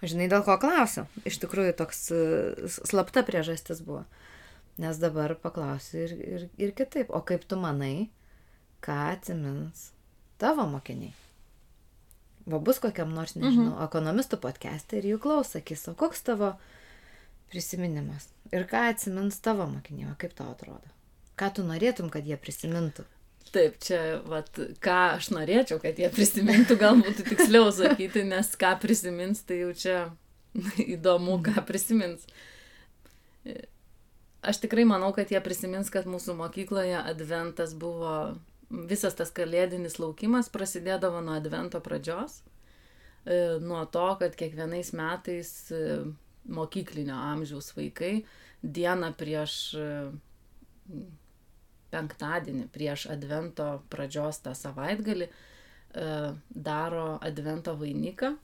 O 0.00 0.08
žinai, 0.08 0.30
dėl 0.32 0.44
ko 0.46 0.56
klausiu? 0.60 1.04
Iš 1.28 1.40
tikrųjų, 1.42 1.74
toks 1.76 2.06
e, 2.14 2.22
slapta 2.72 3.24
priežastis 3.26 3.82
buvo. 3.84 4.06
Nes 4.80 4.96
dabar 5.00 5.34
paklausiu 5.40 6.02
ir, 6.04 6.16
ir, 6.16 6.48
ir 6.60 6.72
kitaip. 6.76 7.12
O 7.12 7.20
kaip 7.24 7.44
tu 7.48 7.58
manai, 7.60 8.08
ką 8.84 8.96
atsimins 9.12 9.90
tavo 10.40 10.64
mokiniai? 10.68 11.14
Va 12.46 12.60
bus 12.62 12.78
kokiam 12.78 13.10
nors, 13.10 13.34
nežinau, 13.34 13.72
mhm. 13.74 13.84
ekonomistų 13.88 14.38
podcast'e 14.38 15.00
ir 15.00 15.08
jų 15.14 15.20
klaus, 15.24 15.50
sakys, 15.56 15.88
o 15.90 15.96
koks 15.98 16.22
tavo 16.28 16.52
prisiminimas? 17.52 18.30
Ir 18.54 18.66
ką 18.70 18.88
atsimins 18.92 19.40
tavo 19.42 19.66
mokiniai, 19.70 20.12
o 20.12 20.16
kaip 20.18 20.34
tau 20.38 20.52
atrodo? 20.54 20.92
Ką 21.36 21.50
tu 21.58 21.66
norėtum, 21.66 22.08
kad 22.12 22.26
jie 22.26 22.38
prisimintų? 22.40 23.04
Taip, 23.54 23.76
čia, 23.82 24.18
vat, 24.26 24.50
ką 24.82 24.96
aš 25.16 25.30
norėčiau, 25.32 25.78
kad 25.82 25.98
jie 26.00 26.08
prisimintų, 26.12 26.76
gal 26.80 26.98
būtų 27.00 27.26
tiksliau 27.30 27.70
sakyti, 27.74 28.24
nes 28.26 28.50
ką 28.58 28.72
prisimins, 28.82 29.42
tai 29.46 29.60
jau 29.62 29.70
čia 29.76 29.96
įdomu, 30.96 31.38
ką 31.46 31.62
prisimins. 31.68 32.26
Aš 34.46 34.60
tikrai 34.62 34.84
manau, 34.88 35.12
kad 35.14 35.30
jie 35.30 35.40
prisimins, 35.42 35.90
kad 35.92 36.08
mūsų 36.10 36.36
mokykloje 36.38 36.98
adventas 37.00 37.72
buvo, 37.78 38.36
visas 38.70 39.16
tas 39.18 39.32
kalėdinis 39.34 39.98
laukimas 40.02 40.50
prasidėdavo 40.52 41.22
nuo 41.24 41.38
advento 41.38 41.80
pradžios, 41.82 42.40
e, 43.24 43.58
nuo 43.62 43.84
to, 43.90 44.06
kad 44.20 44.36
kiekvienais 44.38 44.92
metais 44.96 45.52
e, 45.70 45.82
mokyklinio 46.48 47.16
amžiaus 47.16 47.72
vaikai 47.76 48.24
dieną 48.62 49.12
prieš 49.18 49.74
e, 49.78 49.86
penktadienį 51.94 52.66
prieš 52.74 53.06
Advento 53.12 53.68
pradžios 53.92 54.40
tą 54.44 54.54
savaitgalį 54.58 55.28
e, 55.28 55.32
daro 56.50 57.06
Advento 57.24 57.76
vainiką, 57.78 58.34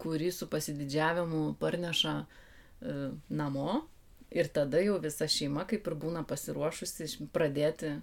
kurį 0.00 0.30
su 0.34 0.48
pasididžiavimu 0.50 1.54
parneša 1.60 2.14
e, 2.20 2.96
namo 3.28 3.84
ir 4.34 4.50
tada 4.50 4.82
jau 4.82 4.98
visa 5.02 5.28
šeima 5.30 5.66
kaip 5.70 5.86
ir 5.86 5.96
būna 6.00 6.24
pasiruošusi 6.28 7.28
pradėti 7.34 7.94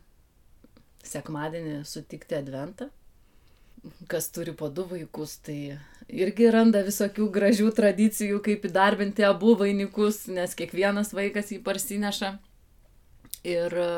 sekmadienį 1.04 1.82
sutikti 1.88 2.38
Adventą. 2.38 2.92
Kas 4.12 4.30
turi 4.30 4.54
po 4.54 4.70
du 4.70 4.86
vaikus, 4.86 5.40
tai 5.42 5.78
irgi 6.12 6.52
randa 6.54 6.84
visokių 6.86 7.28
gražių 7.34 7.72
tradicijų, 7.74 8.42
kaip 8.46 8.68
įdarbinti 8.70 9.26
abu 9.26 9.56
vainikus, 9.58 10.28
nes 10.30 10.54
kiekvienas 10.58 11.16
vaikas 11.18 11.50
jį 11.54 11.62
parsineša 11.66 12.36
ir 13.48 13.74
e, 13.74 13.90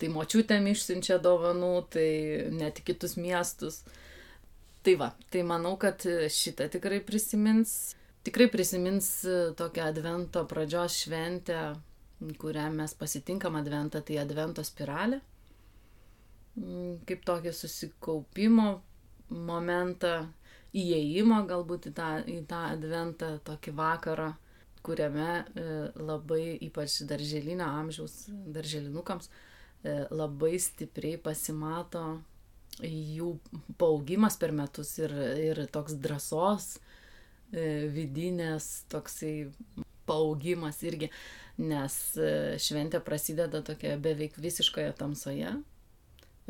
tai 0.00 0.10
močiutėm 0.12 0.68
išsiunčia 0.72 1.18
dovanų, 1.22 1.72
tai 1.94 2.08
net 2.52 2.82
kitus 2.84 3.16
miestus. 3.16 3.82
Tai 4.82 4.96
va, 4.98 5.12
tai 5.30 5.44
manau, 5.46 5.76
kad 5.80 6.02
šitą 6.02 6.68
tikrai 6.72 7.00
prisimins. 7.06 7.94
Tikrai 8.26 8.48
prisimins 8.52 9.08
e, 9.24 9.40
tokią 9.58 9.88
Advento 9.88 10.44
pradžios 10.50 11.00
šventę, 11.04 11.60
kurią 12.38 12.68
mes 12.74 12.94
pasitinkam 12.94 13.56
Adventą, 13.58 14.02
tai 14.04 14.20
Advento 14.22 14.64
spiralė. 14.66 15.22
Mm, 16.58 16.98
kaip 17.08 17.22
tokį 17.24 17.54
susikaupimo 17.56 18.72
momentą, 19.32 20.14
įėjimo 20.72 21.42
galbūt 21.50 21.90
į 21.90 21.92
tą, 21.96 22.10
į 22.28 22.40
tą 22.48 22.62
Adventą, 22.72 23.34
tokį 23.48 23.76
vakarą 23.76 24.32
kuriame 24.82 25.44
e, 25.54 25.64
labai 26.02 26.58
ypač 26.66 27.00
darželinio 27.08 27.66
amžiaus 27.66 28.26
darželinukams 28.54 29.30
e, 29.30 29.94
labai 30.10 30.56
stipriai 30.60 31.20
pasimato 31.22 32.04
jų 32.82 33.34
paaugimas 33.80 34.38
per 34.40 34.54
metus 34.56 34.94
ir, 34.98 35.14
ir 35.46 35.62
toks 35.72 35.96
drąsos 36.02 36.74
e, 36.74 37.88
vidinės 37.94 38.84
toksai 38.92 39.50
paaugimas 40.08 40.80
irgi, 40.82 41.12
nes 41.62 41.94
šventė 42.64 42.98
prasideda 43.06 43.60
tokia 43.62 43.94
beveik 44.02 44.34
visiškoje 44.40 44.90
tamsoje. 44.98 45.52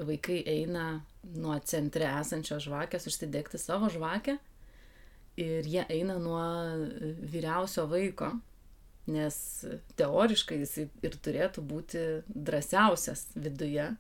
Vaikai 0.01 0.39
eina 0.49 1.03
nuo 1.37 1.59
centre 1.69 2.07
esančios 2.21 2.65
žvakės 2.65 3.07
užsidegti 3.11 3.61
savo 3.61 3.91
žvakę 3.93 4.39
ir 5.41 5.69
jie 5.69 5.85
eina 5.93 6.17
nuo 6.21 6.41
vyriausio 7.33 7.85
vaiko, 7.91 8.33
nes 9.13 9.37
teoriškai 9.99 10.63
jis 10.63 10.79
ir 10.85 11.19
turėtų 11.25 11.65
būti 11.67 12.07
drąsiausias 12.29 13.29
viduje. 13.35 13.91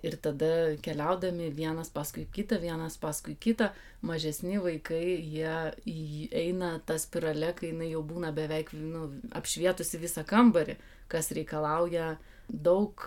Ir 0.00 0.14
tada 0.16 0.78
keliaudami 0.80 1.50
vienas 1.52 1.90
paskui 1.92 2.22
kitą, 2.32 2.56
vienas 2.62 2.94
paskui 2.96 3.34
kitą, 3.36 3.66
mažesni 4.00 4.56
vaikai, 4.56 5.18
jie 5.20 6.30
eina 6.40 6.78
tą 6.88 6.96
spiralę, 7.02 7.50
kai 7.58 7.74
jinai 7.74 7.90
jau 7.90 8.00
būna 8.08 8.30
beveik 8.32 8.72
nu, 8.72 9.10
apšvietusi 9.36 10.00
visą 10.00 10.24
kambarį, 10.24 10.78
kas 11.12 11.28
reikalauja 11.36 12.14
daug, 12.48 13.04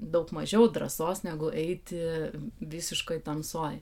daug 0.00 0.32
mažiau 0.32 0.68
drąsos 0.72 1.24
negu 1.26 1.50
eiti 1.52 2.00
visiškai 2.60 3.20
tamsoj. 3.24 3.80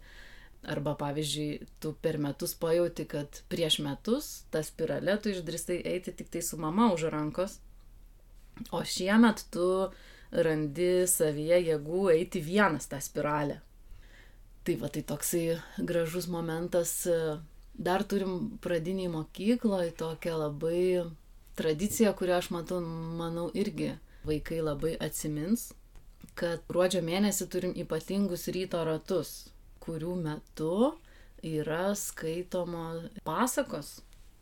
Arba, 0.68 0.96
pavyzdžiui, 0.98 1.68
tu 1.78 1.92
per 2.02 2.18
metus 2.18 2.56
pajauti, 2.58 3.04
kad 3.06 3.42
prieš 3.48 3.78
metus 3.86 4.30
tą 4.50 4.64
spiralę 4.66 5.14
tu 5.22 5.30
išdristai 5.30 5.78
eiti 5.86 6.12
tik 6.18 6.32
tai 6.34 6.42
su 6.42 6.58
mama 6.58 6.90
už 6.92 7.06
rankos, 7.14 7.60
o 8.74 8.82
šiemet 8.82 9.44
tu 9.54 9.68
randi 10.34 11.06
savyje 11.06 11.60
jėgų 11.70 12.02
eiti 12.16 12.42
vienas 12.42 12.90
tą 12.90 12.98
spiralę. 13.00 13.60
Tai 14.66 14.74
va, 14.82 14.90
tai 14.92 15.04
toksai 15.06 15.44
gražus 15.78 16.26
momentas. 16.28 17.06
Dar 17.78 18.02
turim 18.02 18.58
pradiniai 18.58 19.08
mokykloje 19.12 19.94
tokią 19.96 20.34
labai 20.42 21.06
tradiciją, 21.56 22.10
kurią 22.18 22.40
aš 22.42 22.50
matau, 22.50 22.82
manau, 22.82 23.46
irgi 23.54 23.92
vaikai 24.26 24.58
labai 24.66 24.96
atsimins, 24.98 25.70
kad 26.38 26.64
gruodžio 26.70 27.02
mėnesį 27.04 27.48
turim 27.50 27.76
ypatingus 27.78 28.46
ryto 28.54 28.80
ratus 28.86 29.48
kurių 29.88 30.16
metu 30.20 30.92
yra 31.44 31.92
skaitoma 31.96 33.08
pasakos, 33.26 33.98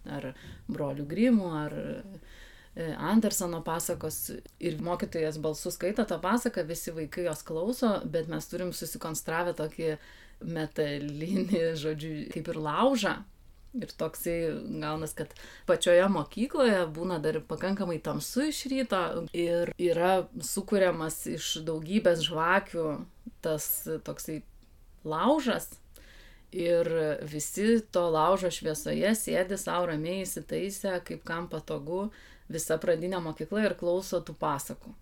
ar 0.08 0.32
brolių 0.70 1.06
grimų, 1.10 1.48
ar 1.60 1.76
e, 1.76 2.88
Andersono 2.96 3.60
pasakos 3.66 4.20
ir 4.62 4.78
mokytojas 4.84 5.38
balsu 5.42 5.72
skaito 5.74 6.06
tą 6.08 6.18
pasaką, 6.22 6.64
visi 6.68 6.94
vaikai 6.96 7.26
jos 7.28 7.44
klauso, 7.46 7.96
bet 8.04 8.30
mes 8.32 8.48
turim 8.50 8.72
susikonstravę 8.76 9.54
tokį 9.58 9.96
metalinį, 10.56 11.62
žodžiu, 11.84 12.14
kaip 12.34 12.52
ir 12.52 12.62
laužą. 12.68 13.16
Ir 13.76 13.90
toksai 14.00 14.36
gaunas, 14.80 15.12
kad 15.16 15.32
pačioje 15.68 16.06
mokykloje 16.08 16.84
būna 16.96 17.18
dar 17.20 17.42
pakankamai 17.44 17.98
tamsu 18.00 18.46
iš 18.48 18.62
ryto 18.72 19.02
ir 19.36 19.74
yra 19.76 20.26
sukūriamas 20.40 21.18
iš 21.34 21.50
daugybės 21.66 22.24
žvakių 22.24 22.86
tas 23.44 23.66
toksai 24.06 24.40
laužas 25.04 25.74
ir 26.56 26.88
visi 27.22 27.80
to 27.92 28.06
laužo 28.10 28.50
šviesoje 28.50 29.12
sėdi 29.18 29.58
savo 29.60 29.90
ramiai 29.90 30.24
įsitaisę, 30.24 31.00
kaip 31.06 31.24
kam 31.26 31.50
patogu, 31.52 32.06
visa 32.48 32.78
pradinė 32.80 33.20
mokykla 33.24 33.66
ir 33.66 33.76
klauso 33.78 34.22
tų 34.24 34.36
pasakų. 34.40 34.94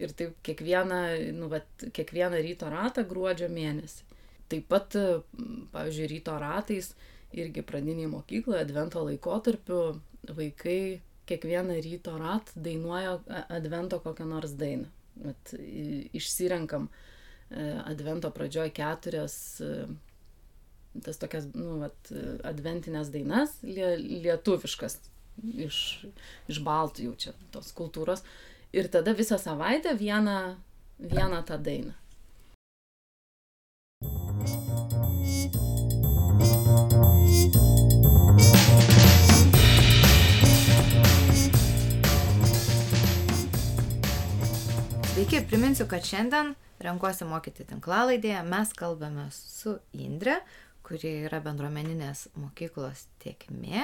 Ir 0.00 0.12
taip 0.16 0.36
kiekvieną, 0.46 1.00
nu, 1.36 1.50
vat, 1.52 1.68
kiekvieną 1.96 2.40
ryto 2.40 2.70
ratą 2.72 3.04
gruodžio 3.08 3.50
mėnesį. 3.52 4.06
Taip 4.50 4.66
pat, 4.70 4.96
pavyzdžiui, 5.74 6.08
ryto 6.10 6.36
ratais 6.40 6.94
irgi 7.32 7.62
pradiniai 7.62 8.10
mokykloje, 8.10 8.64
advento 8.64 9.04
laikotarpiu 9.06 9.82
vaikai 10.36 11.00
kiekvieną 11.30 11.76
ryto 11.84 12.16
ratą 12.18 12.62
dainuoja 12.64 13.20
advento 13.48 14.00
kokią 14.02 14.26
nors 14.26 14.56
dainą. 14.58 14.88
Vat, 15.20 15.52
išsirenkam 16.16 16.88
E, 17.50 17.82
advento 17.84 18.30
pradžioj 18.30 18.70
keturias 18.70 19.34
e, 19.60 19.86
tas 21.02 21.18
tokias, 21.18 21.48
nu, 21.54 21.80
vat, 21.82 22.10
adventinės 22.46 23.10
dainas, 23.10 23.56
lie, 23.66 23.88
lietuviškas, 23.98 24.96
iš, 25.66 25.80
iš 26.50 26.60
baltų 26.66 27.08
jau 27.08 27.14
čia 27.24 27.34
tos 27.54 27.72
kultūros. 27.74 28.22
Ir 28.74 28.86
tada 28.90 29.14
visą 29.18 29.38
savaitę 29.38 29.96
vieną, 29.98 30.36
vieną 30.98 31.42
tą 31.46 31.58
dainą. 31.62 31.94
Sveiki, 45.20 45.46
priminsiu, 45.48 45.84
kad 45.84 46.00
šiandien 46.08 46.54
Renkuosi 46.80 47.26
mokyti 47.28 47.66
tinklalaidėje. 47.68 48.38
Mes 48.48 48.70
kalbame 48.72 49.26
su 49.36 49.74
Indre, 49.92 50.38
kuri 50.80 51.10
yra 51.26 51.42
bendruomeninės 51.44 52.22
mokyklos 52.40 53.02
tiekmė, 53.20 53.82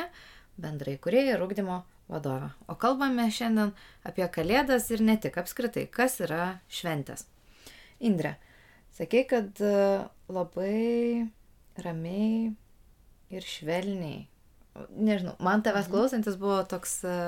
bendrai 0.56 0.94
kurieja 0.96 1.34
ir 1.34 1.44
ūkdymo 1.44 1.76
vadovė. 2.08 2.48
O 2.72 2.78
kalbame 2.80 3.26
šiandien 3.28 3.74
apie 4.08 4.24
Kalėdas 4.32 4.88
ir 4.96 5.04
ne 5.04 5.18
tik 5.20 5.36
apskritai, 5.42 5.84
kas 5.92 6.16
yra 6.24 6.46
šventės. 6.72 7.26
Indre, 8.00 8.38
Sakei, 8.96 9.26
kad 9.28 9.60
e, 9.60 9.74
labai 10.32 11.28
ramiai 11.84 12.54
ir 13.28 13.50
švelniai. 13.52 14.24
Nežinau, 14.88 15.36
man 15.44 15.60
tavęs 15.68 15.92
klausantis 15.92 16.40
buvo 16.40 16.62
toks 16.64 17.02
e, 17.04 17.20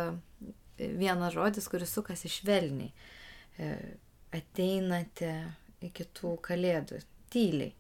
vienas 0.81 1.37
žodis, 1.37 1.69
kuris 1.69 1.93
sukasi 1.93 2.33
švelniai. 2.33 2.89
E, 2.89 3.15
ateinate 4.35 5.33
iki 5.85 6.07
tų 6.17 6.35
kalėdų 6.45 7.01
tyliai. 7.33 7.73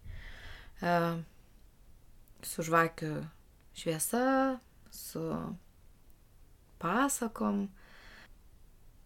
Su 2.47 2.65
žvakiu 2.67 3.13
šviesa, 3.79 4.59
su 4.91 5.23
pasakom, 6.79 7.67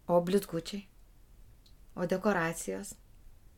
o 0.07 0.19
blitkučiai, 0.21 0.83
o 1.95 2.05
dekoracijos. 2.09 2.93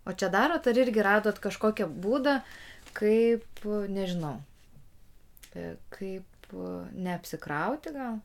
O 0.06 0.14
čia 0.14 0.30
darot 0.30 0.68
ar 0.70 0.78
irgi 0.78 1.04
radot 1.04 1.40
kažkokią 1.42 1.88
būdą, 1.90 2.38
kaip, 2.96 3.66
nežinau, 3.90 4.38
e, 5.56 5.74
kaip 5.90 6.52
neapsikrauti 6.94 7.94
gal, 7.96 8.20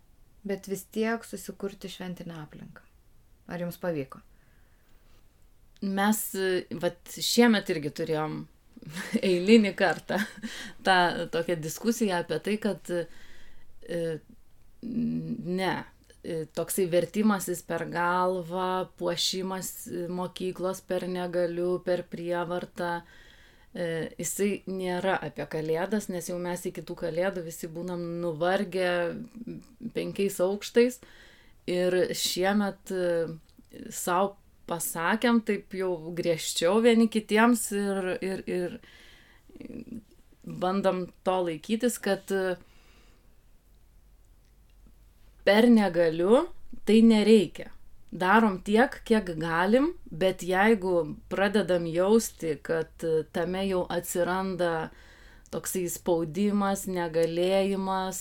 bet 0.44 0.68
vis 0.68 0.85
tiek 0.92 1.24
susikurti 1.24 1.88
šventinę 1.88 2.37
aplinką. 2.42 2.85
Ar 3.48 3.64
jums 3.64 3.81
pavyko? 3.81 4.20
Mes, 5.80 6.24
vat, 6.82 7.14
šiemet 7.24 7.70
irgi 7.72 7.92
turėjom 8.00 8.40
eilinį 9.30 9.72
kartą 9.78 10.20
tą 10.84 10.98
tokią 11.32 11.56
diskusiją 11.60 12.20
apie 12.20 12.40
tai, 12.44 12.58
kad 12.60 12.92
e, 12.92 14.04
ne, 14.82 15.72
E, 16.20 16.44
toksai 16.52 16.84
vertimasis 16.92 17.62
per 17.64 17.86
galvą, 17.88 18.90
puošimas 19.00 19.70
e, 19.88 20.04
mokyklos 20.12 20.82
per 20.84 21.06
negaliu, 21.08 21.78
per 21.84 22.04
prievartą. 22.12 23.00
Jisai 23.70 24.64
nėra 24.66 25.12
apie 25.22 25.44
kalėdas, 25.46 26.08
nes 26.10 26.26
jau 26.26 26.40
mes 26.42 26.64
iki 26.66 26.82
tų 26.82 26.96
kalėdų 27.04 27.44
visi 27.44 27.68
būnam 27.70 28.00
nuvargę 28.18 28.88
penkiais 29.94 30.40
aukštais. 30.42 30.96
Ir 31.70 31.94
šiemet 32.18 32.90
savo 33.94 34.32
pasakėm 34.70 35.42
taip 35.46 35.74
jau 35.74 35.92
griežčiau 36.16 36.80
vieni 36.85 37.09
kitiems 37.11 37.66
ir, 37.76 38.11
ir, 38.22 38.42
ir 38.46 38.78
bandom 40.46 41.04
to 41.26 41.37
laikytis, 41.50 41.98
kad 42.02 42.30
uh, 42.33 42.54
per 45.44 45.68
negaliu, 45.70 46.46
tai 46.87 47.00
nereikia. 47.02 47.70
Darom 48.11 48.59
tiek, 48.66 48.96
kiek 49.06 49.28
galim, 49.38 49.92
bet 50.11 50.42
jeigu 50.42 51.16
pradedam 51.30 51.87
jausti, 51.87 52.56
kad 52.62 53.04
tame 53.35 53.62
jau 53.68 53.85
atsiranda 53.90 54.90
toksai 55.54 55.85
spaudimas, 55.90 56.88
negalėjimas, 56.90 58.18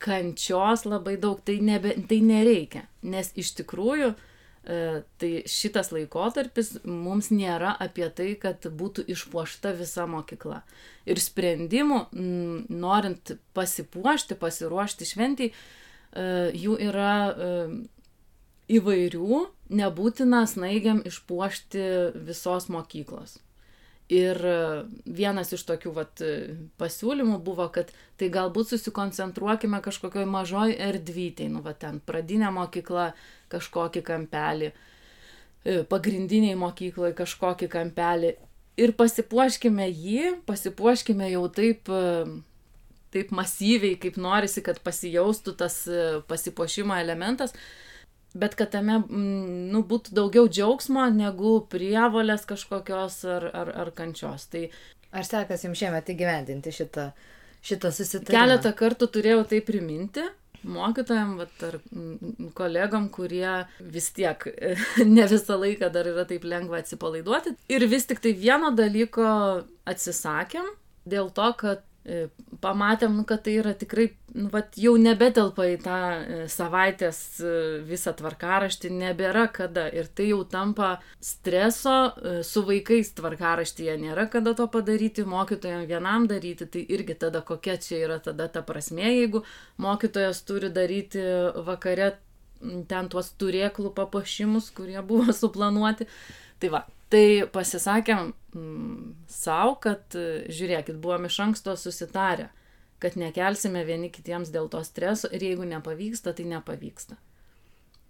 kančios 0.00 0.86
labai 0.88 1.18
daug, 1.20 1.42
tai, 1.44 1.58
nebe, 1.64 1.94
tai 2.08 2.22
nereikia. 2.24 2.86
Nes 3.02 3.32
iš 3.36 3.52
tikrųjų 3.60 4.14
e, 4.14 4.16
tai 4.64 5.30
šitas 5.48 5.92
laikotarpis 5.94 6.74
mums 6.84 7.30
nėra 7.32 7.70
apie 7.80 8.08
tai, 8.12 8.32
kad 8.40 8.66
būtų 8.68 9.06
išpuošta 9.14 9.72
visa 9.78 10.04
mokykla. 10.10 10.62
Ir 11.08 11.20
sprendimų, 11.22 12.00
norint 12.68 13.32
pasipuošti, 13.56 14.36
pasiruošti 14.36 15.08
šventijai, 15.08 15.54
E, 16.16 16.24
jų 16.56 16.78
yra 16.88 17.12
e, 17.28 17.50
įvairių, 18.78 19.42
nebūtina 19.80 20.44
snaigiam 20.48 21.02
išpuošti 21.08 21.84
visos 22.28 22.68
mokyklos. 22.72 23.38
Ir 24.08 24.40
e, 24.48 24.58
vienas 25.04 25.52
iš 25.52 25.66
tokių 25.68 25.92
vat, 25.92 26.22
pasiūlymų 26.80 27.38
buvo, 27.44 27.66
kad 27.74 27.90
tai 28.20 28.30
galbūt 28.32 28.72
susikoncentruokime 28.72 29.82
kažkokioj 29.84 30.24
mažoj 30.28 30.76
erdvytėj, 30.88 31.50
nu, 31.52 31.60
va 31.64 31.74
ten 31.76 32.00
pradinė 32.00 32.48
mokykla 32.56 33.10
kažkokį 33.52 34.04
kampelį, 34.06 34.72
pagrindiniai 35.92 36.56
mokyklai 36.56 37.12
kažkokį 37.18 37.68
kampelį. 37.68 38.32
Ir 38.78 38.94
pasipuoškime 38.96 39.88
jį, 39.90 40.36
pasipuoškime 40.48 41.28
jau 41.34 41.44
taip 41.52 41.90
taip 43.14 43.32
masyviai, 43.34 43.96
kaip 44.00 44.18
norisi, 44.20 44.62
kad 44.64 44.80
pasijaustų 44.84 45.54
tas 45.58 45.80
e, 45.88 46.20
pasipošimo 46.28 46.96
elementas, 46.98 47.54
bet 48.38 48.54
kad 48.58 48.70
tame 48.74 49.00
mm, 49.00 49.72
nu, 49.72 49.82
būtų 49.88 50.14
daugiau 50.16 50.46
džiaugsmo 50.46 51.08
negu 51.14 51.58
prievolės 51.72 52.46
kažkokios 52.48 53.20
ar, 53.36 53.50
ar, 53.52 53.74
ar 53.84 53.92
kančios. 53.96 54.46
Tai 54.52 54.68
Ar 55.08 55.24
sekasi 55.24 55.68
jums 55.68 55.80
šiemet 55.80 56.10
įgyvendinti 56.12 56.72
šitą, 56.74 57.06
šitą 57.64 57.92
susitarimą? 57.96 58.34
Keletą 58.34 58.74
kartų 58.76 59.08
turėjau 59.14 59.46
tai 59.48 59.62
priminti 59.64 60.24
mokytojam 60.68 61.36
vat, 61.38 61.54
ar 61.64 61.78
mm, 61.78 62.50
kolegom, 62.58 63.06
kurie 63.14 63.62
vis 63.78 64.10
tiek 64.12 64.42
ne 65.16 65.24
visą 65.30 65.56
laiką 65.60 65.88
dar 65.94 66.10
yra 66.10 66.26
taip 66.28 66.44
lengva 66.48 66.82
atsipalaiduoti. 66.82 67.54
Ir 67.72 67.86
vis 67.88 68.08
tik 68.10 68.20
tai 68.24 68.34
vieno 68.36 68.72
dalyko 68.76 69.28
atsisakėm 69.88 70.68
dėl 71.08 71.32
to, 71.32 71.48
kad 71.56 71.84
pamatėm, 72.62 73.16
nu, 73.18 73.24
kad 73.28 73.42
tai 73.46 73.56
yra 73.60 73.74
tikrai, 73.78 74.08
nu, 74.34 74.48
vat, 74.52 74.76
jau 74.80 74.94
nebetelpa 75.00 75.66
į 75.72 75.76
tą 75.84 75.98
e, 75.98 76.38
savaitės 76.52 77.18
e, 77.40 77.54
visą 77.88 78.14
tvarkaraštį, 78.18 78.92
nebėra 79.02 79.46
kada. 79.54 79.86
Ir 79.92 80.08
tai 80.08 80.30
jau 80.30 80.40
tampa 80.48 80.96
streso, 81.24 81.96
su 82.46 82.62
vaikais 82.66 83.12
tvarkaraštyje 83.18 83.98
nėra 84.02 84.28
kada 84.32 84.54
to 84.58 84.68
padaryti, 84.72 85.26
mokytojam 85.28 85.84
vienam 85.90 86.28
daryti, 86.30 86.68
tai 86.68 86.84
irgi 86.88 87.18
tada 87.26 87.42
kokia 87.46 87.78
čia 87.82 88.02
yra 88.06 88.18
tada 88.22 88.48
ta 88.52 88.62
prasme, 88.66 89.06
jeigu 89.20 89.44
mokytojas 89.82 90.42
turi 90.48 90.72
daryti 90.74 91.22
vakare 91.66 92.14
ten 92.90 93.08
tuos 93.12 93.30
turėklų 93.38 93.92
papuošimus, 93.96 94.72
kurie 94.74 95.00
buvo 95.06 95.34
suplanuoti. 95.42 96.08
Tai 96.58 96.72
va, 96.74 96.84
Tai 97.08 97.48
pasisakėm 97.52 98.32
mm, 98.52 98.96
savo, 99.32 99.78
kad 99.80 100.12
žiūrėkit, 100.52 100.98
buvom 101.00 101.24
iš 101.28 101.38
anksto 101.46 101.72
susitarę, 101.80 102.50
kad 103.00 103.16
nekelsime 103.16 103.84
vieni 103.88 104.10
kitiems 104.12 104.52
dėl 104.52 104.68
to 104.68 104.82
streso 104.84 105.30
ir 105.32 105.46
jeigu 105.46 105.64
nepavyksta, 105.68 106.34
tai 106.36 106.44
nepavyksta. 106.50 107.16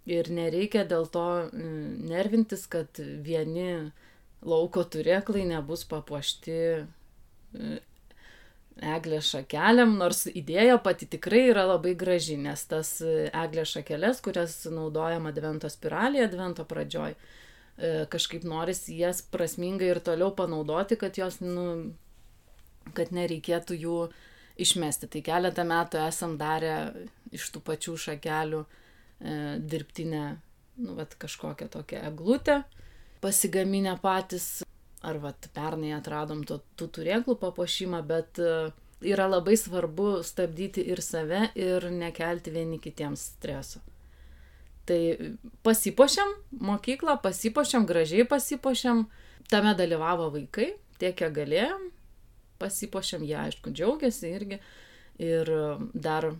Ir 0.09 0.31
nereikia 0.33 0.83
dėl 0.89 1.07
to 1.13 1.25
mm, 1.47 2.09
nervintis, 2.11 2.65
kad 2.67 2.99
vieni 2.99 3.91
lauko 4.43 4.83
turėklai 4.83 5.45
nebus 5.47 5.85
papuošti 5.87 6.59
mm, 7.55 7.81
eglės 8.95 9.31
šakelėm, 9.31 9.95
nors 9.99 10.25
idėja 10.27 10.75
pati 10.83 11.07
tikrai 11.07 11.45
yra 11.53 11.69
labai 11.71 11.95
graži, 11.99 12.35
nes 12.39 12.67
tas 12.67 12.97
eglės 13.03 13.77
šakelės, 13.77 14.19
kurias 14.23 14.65
naudojama 14.67 15.31
Advento 15.31 15.71
spiralėje, 15.71 16.31
Advento 16.31 16.67
pradžioj, 16.67 17.15
E, 17.15 17.48
kažkaip 18.11 18.43
norisi 18.43 18.97
jas 18.99 19.21
prasmingai 19.23 19.93
ir 19.93 20.01
toliau 20.03 20.33
panaudoti, 20.35 20.97
kad 20.99 21.15
jos, 21.17 21.39
nu, 21.39 21.93
kad 22.97 23.13
nereikėtų 23.15 23.77
jų 23.79 23.99
išmesti. 24.59 25.09
Tai 25.11 25.21
keletą 25.25 25.65
metų 25.67 26.01
esam 26.07 26.35
darę 26.39 26.75
iš 27.35 27.49
tų 27.53 27.61
pačių 27.65 27.95
šakelių 28.05 28.63
e, 28.65 28.69
dirbtinę, 29.59 30.23
nu, 30.83 30.97
vat, 30.97 31.15
kažkokią 31.21 31.69
tokią 31.71 32.03
eglutę, 32.09 32.61
pasigaminę 33.23 33.95
patys, 34.01 34.49
ar 35.05 35.19
vat, 35.23 35.49
pernai 35.55 35.93
atradom 35.95 36.43
to, 36.47 36.59
tų 36.79 36.89
turėklų 36.99 37.37
papuošimą, 37.39 38.01
bet 38.07 38.41
e, 38.41 38.71
yra 39.07 39.29
labai 39.29 39.55
svarbu 39.59 40.19
stabdyti 40.27 40.83
ir 40.91 41.03
save 41.03 41.49
ir 41.55 41.87
nekelti 41.93 42.53
vieni 42.55 42.81
kitiems 42.83 43.29
streso. 43.35 43.83
Tai 44.89 44.99
pasipošiam 45.65 46.31
mokyklą, 46.65 47.19
pasipošiam, 47.21 47.85
gražiai 47.85 48.25
pasipošiam, 48.25 49.03
tame 49.51 49.75
dalyvavo 49.77 50.31
vaikai, 50.33 50.71
tiek 50.97 51.13
kiek 51.19 51.35
galėjom, 51.35 51.83
pasipošiam, 52.61 53.25
jie 53.27 53.37
aišku 53.37 53.73
džiaugiasi 53.75 54.31
irgi. 54.33 54.57
Ir 55.21 55.51
dar 55.93 56.31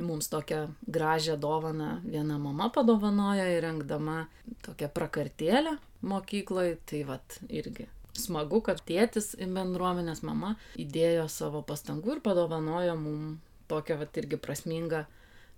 mums 0.00 0.30
tokią 0.32 0.64
gražią 0.88 1.36
dovaną 1.36 2.00
viena 2.02 2.38
mama 2.40 2.70
padovanojo 2.72 3.44
įrengdama 3.58 4.24
tokią 4.64 4.88
prakartėlę 4.96 5.76
mokykloje, 6.02 6.78
tai 6.88 7.02
vad 7.06 7.38
irgi 7.52 7.86
smagu, 8.18 8.60
kad 8.64 8.80
tėtis 8.88 9.34
bendruomenės 9.38 10.24
mama 10.26 10.56
įdėjo 10.80 11.28
savo 11.32 11.62
pastangų 11.68 12.16
ir 12.16 12.24
padovanojo 12.24 12.96
mums 12.98 13.40
tokią 13.70 13.96
vat 14.02 14.16
irgi 14.20 14.36
prasmingą, 14.40 15.04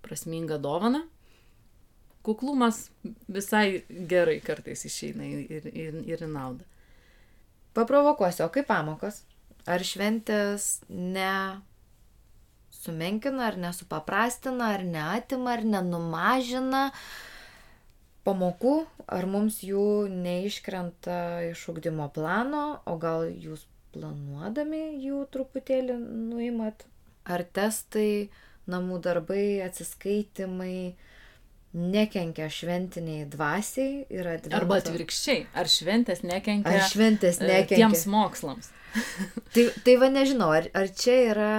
prasmingą 0.05 0.61
dovaną 0.63 1.03
kuklumas 2.25 2.89
visai 3.29 3.85
gerai 4.11 4.39
kartais 4.45 4.87
išeina 4.89 5.27
ir, 5.29 5.69
ir, 5.69 6.01
ir 6.09 6.25
į 6.25 6.31
naudą. 6.31 6.65
Paprovokuosiu, 7.75 8.47
o 8.47 8.51
kaip 8.55 8.69
pamokos? 8.71 9.23
Ar 9.67 9.83
šventės 9.85 10.85
ne 10.89 11.61
sumenkina, 12.75 13.49
ar 13.49 13.57
nesupaprastina, 13.61 14.75
ar 14.77 14.85
neatima, 14.87 15.57
ar 15.57 15.65
nenumažina? 15.77 16.89
pamokų, 18.25 18.75
ar 19.07 19.27
mums 19.29 19.61
jų 19.65 20.09
neiškrenta 20.09 21.19
iš 21.51 21.67
ugdymo 21.73 22.09
plano, 22.15 22.81
o 22.89 22.97
gal 23.01 23.27
jūs 23.29 23.67
planuodami 23.95 24.97
jų 25.05 25.25
truputėlį 25.33 25.99
nuimat, 26.31 26.87
ar 27.25 27.45
testai, 27.57 28.31
namų 28.71 29.01
darbai, 29.05 29.61
atsiskaitimai 29.67 30.95
nekenkia 31.75 32.47
šventiniai 32.53 33.27
dvasiai 33.31 34.05
ir 34.15 34.29
advento. 34.31 34.55
Arba 34.57 34.79
atvirkščiai, 34.79 35.45
ar 35.59 35.71
šventės 35.71 36.23
nekenkia, 36.27 36.71
Ar 36.71 36.87
šventės 36.91 37.41
e, 37.43 37.49
nekenkia? 37.51 37.81
tiems 37.83 38.07
mokslams. 38.11 38.71
Tai, 39.55 39.65
tai 39.83 39.97
va 39.99 40.07
nežinau, 40.07 40.53
ar, 40.55 40.69
ar 40.71 40.87
čia 40.95 41.17
yra 41.33 41.55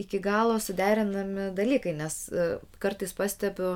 iki 0.00 0.16
galo 0.24 0.54
suderinami 0.56 1.50
dalykai, 1.52 1.92
nes 1.98 2.16
e, 2.32 2.46
kartais 2.80 3.12
pastebiu, 3.16 3.74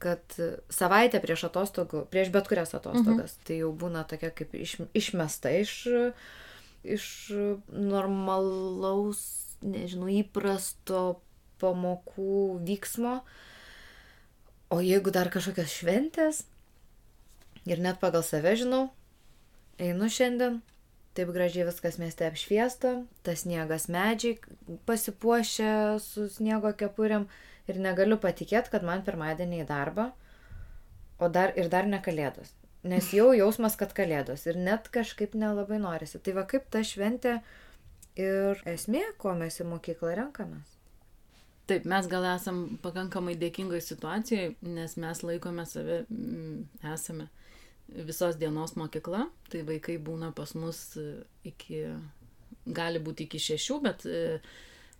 kad 0.00 0.36
savaitę 0.72 1.20
prieš 1.20 1.46
atostogų, 1.50 2.04
prieš 2.12 2.32
bet 2.32 2.48
kurias 2.48 2.74
atostogas, 2.76 3.36
mhm. 3.36 3.44
tai 3.48 3.60
jau 3.60 3.70
būna 3.76 4.06
tokia 4.08 4.32
kaip 4.36 4.56
iš, 4.56 4.76
išmesta 4.96 5.52
iš, 5.60 5.74
iš 6.96 7.06
normalaus, 7.68 9.22
nežinau, 9.64 10.08
įprasto 10.12 11.04
pamokų 11.62 12.60
vyksmo. 12.66 13.20
O 14.74 14.80
jeigu 14.82 15.12
dar 15.14 15.28
kažkokios 15.30 15.70
šventės, 15.70 16.40
ir 17.62 17.78
net 17.84 18.00
pagal 18.02 18.24
save 18.26 18.56
žinau, 18.58 18.88
einu 19.78 20.08
šiandien, 20.10 20.56
taip 21.14 21.30
gražiai 21.36 21.68
viskas 21.68 22.00
mieste 22.02 22.26
apšviesta, 22.26 22.94
tas 23.22 23.44
sniegas 23.44 23.86
medžiai 23.92 24.40
pasipuošę 24.88 25.70
su 26.02 26.26
sniego 26.38 26.74
kepuriam 26.80 27.28
ir 27.70 27.78
negaliu 27.86 28.18
patikėti, 28.18 28.72
kad 28.74 28.82
man 28.88 29.06
pirmadienį 29.06 29.62
į 29.62 29.68
darbą, 29.70 30.10
o 31.22 31.30
dar 31.30 31.54
ir 31.60 31.70
dar 31.70 31.86
ne 31.86 32.02
kalėdos. 32.02 32.50
Nes 32.82 33.14
jau 33.16 33.30
jausmas, 33.32 33.78
kad 33.80 33.94
kalėdos 33.96 34.42
ir 34.50 34.58
net 34.60 34.90
kažkaip 34.92 35.38
nelabai 35.38 35.78
norisi. 35.80 36.18
Tai 36.18 36.34
va 36.40 36.48
kaip 36.50 36.66
ta 36.74 36.82
šventė 36.84 37.38
ir 38.18 38.60
esmė, 38.74 39.06
ko 39.22 39.38
mes 39.38 39.62
į 39.62 39.70
mokyklą 39.70 40.18
renkamės. 40.18 40.73
Taip, 41.64 41.86
mes 41.88 42.08
gal 42.12 42.26
esam 42.28 42.58
pakankamai 42.84 43.38
dėkingoje 43.40 43.80
situacijoje, 43.86 44.50
nes 44.68 44.98
mes 45.00 45.22
laikome 45.24 45.64
save, 45.64 46.02
mm, 46.12 46.90
esame 46.92 47.30
visos 47.88 48.36
dienos 48.36 48.74
mokykla, 48.76 49.22
tai 49.48 49.62
vaikai 49.64 49.96
būna 50.02 50.32
pas 50.36 50.52
mus 50.60 50.82
e, 51.00 51.22
iki, 51.48 51.80
gali 52.66 53.00
būti 53.00 53.24
iki 53.24 53.40
šešių, 53.46 53.78
bet 53.84 54.04
e, 54.04 54.20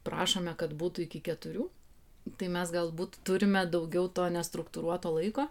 prašome, 0.08 0.56
kad 0.56 0.72
būtų 0.72 1.04
iki 1.04 1.20
keturių. 1.28 1.68
Tai 2.40 2.48
mes 2.48 2.72
galbūt 2.72 3.20
turime 3.28 3.66
daugiau 3.68 4.08
to 4.08 4.24
nestruktūruoto 4.32 5.12
laiko. 5.12 5.50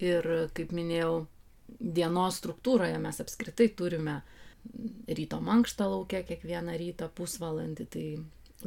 Ir, 0.00 0.24
kaip 0.56 0.72
minėjau, 0.72 1.26
dienos 1.80 2.40
struktūroje 2.40 2.96
mes 3.02 3.20
apskritai 3.20 3.68
turime 3.76 4.22
ryto 5.08 5.40
mankštą 5.44 5.88
laukia 5.92 6.22
kiekvieną 6.24 6.78
rytą 6.80 7.10
pusvalandį. 7.12 7.86
Tai 7.92 8.06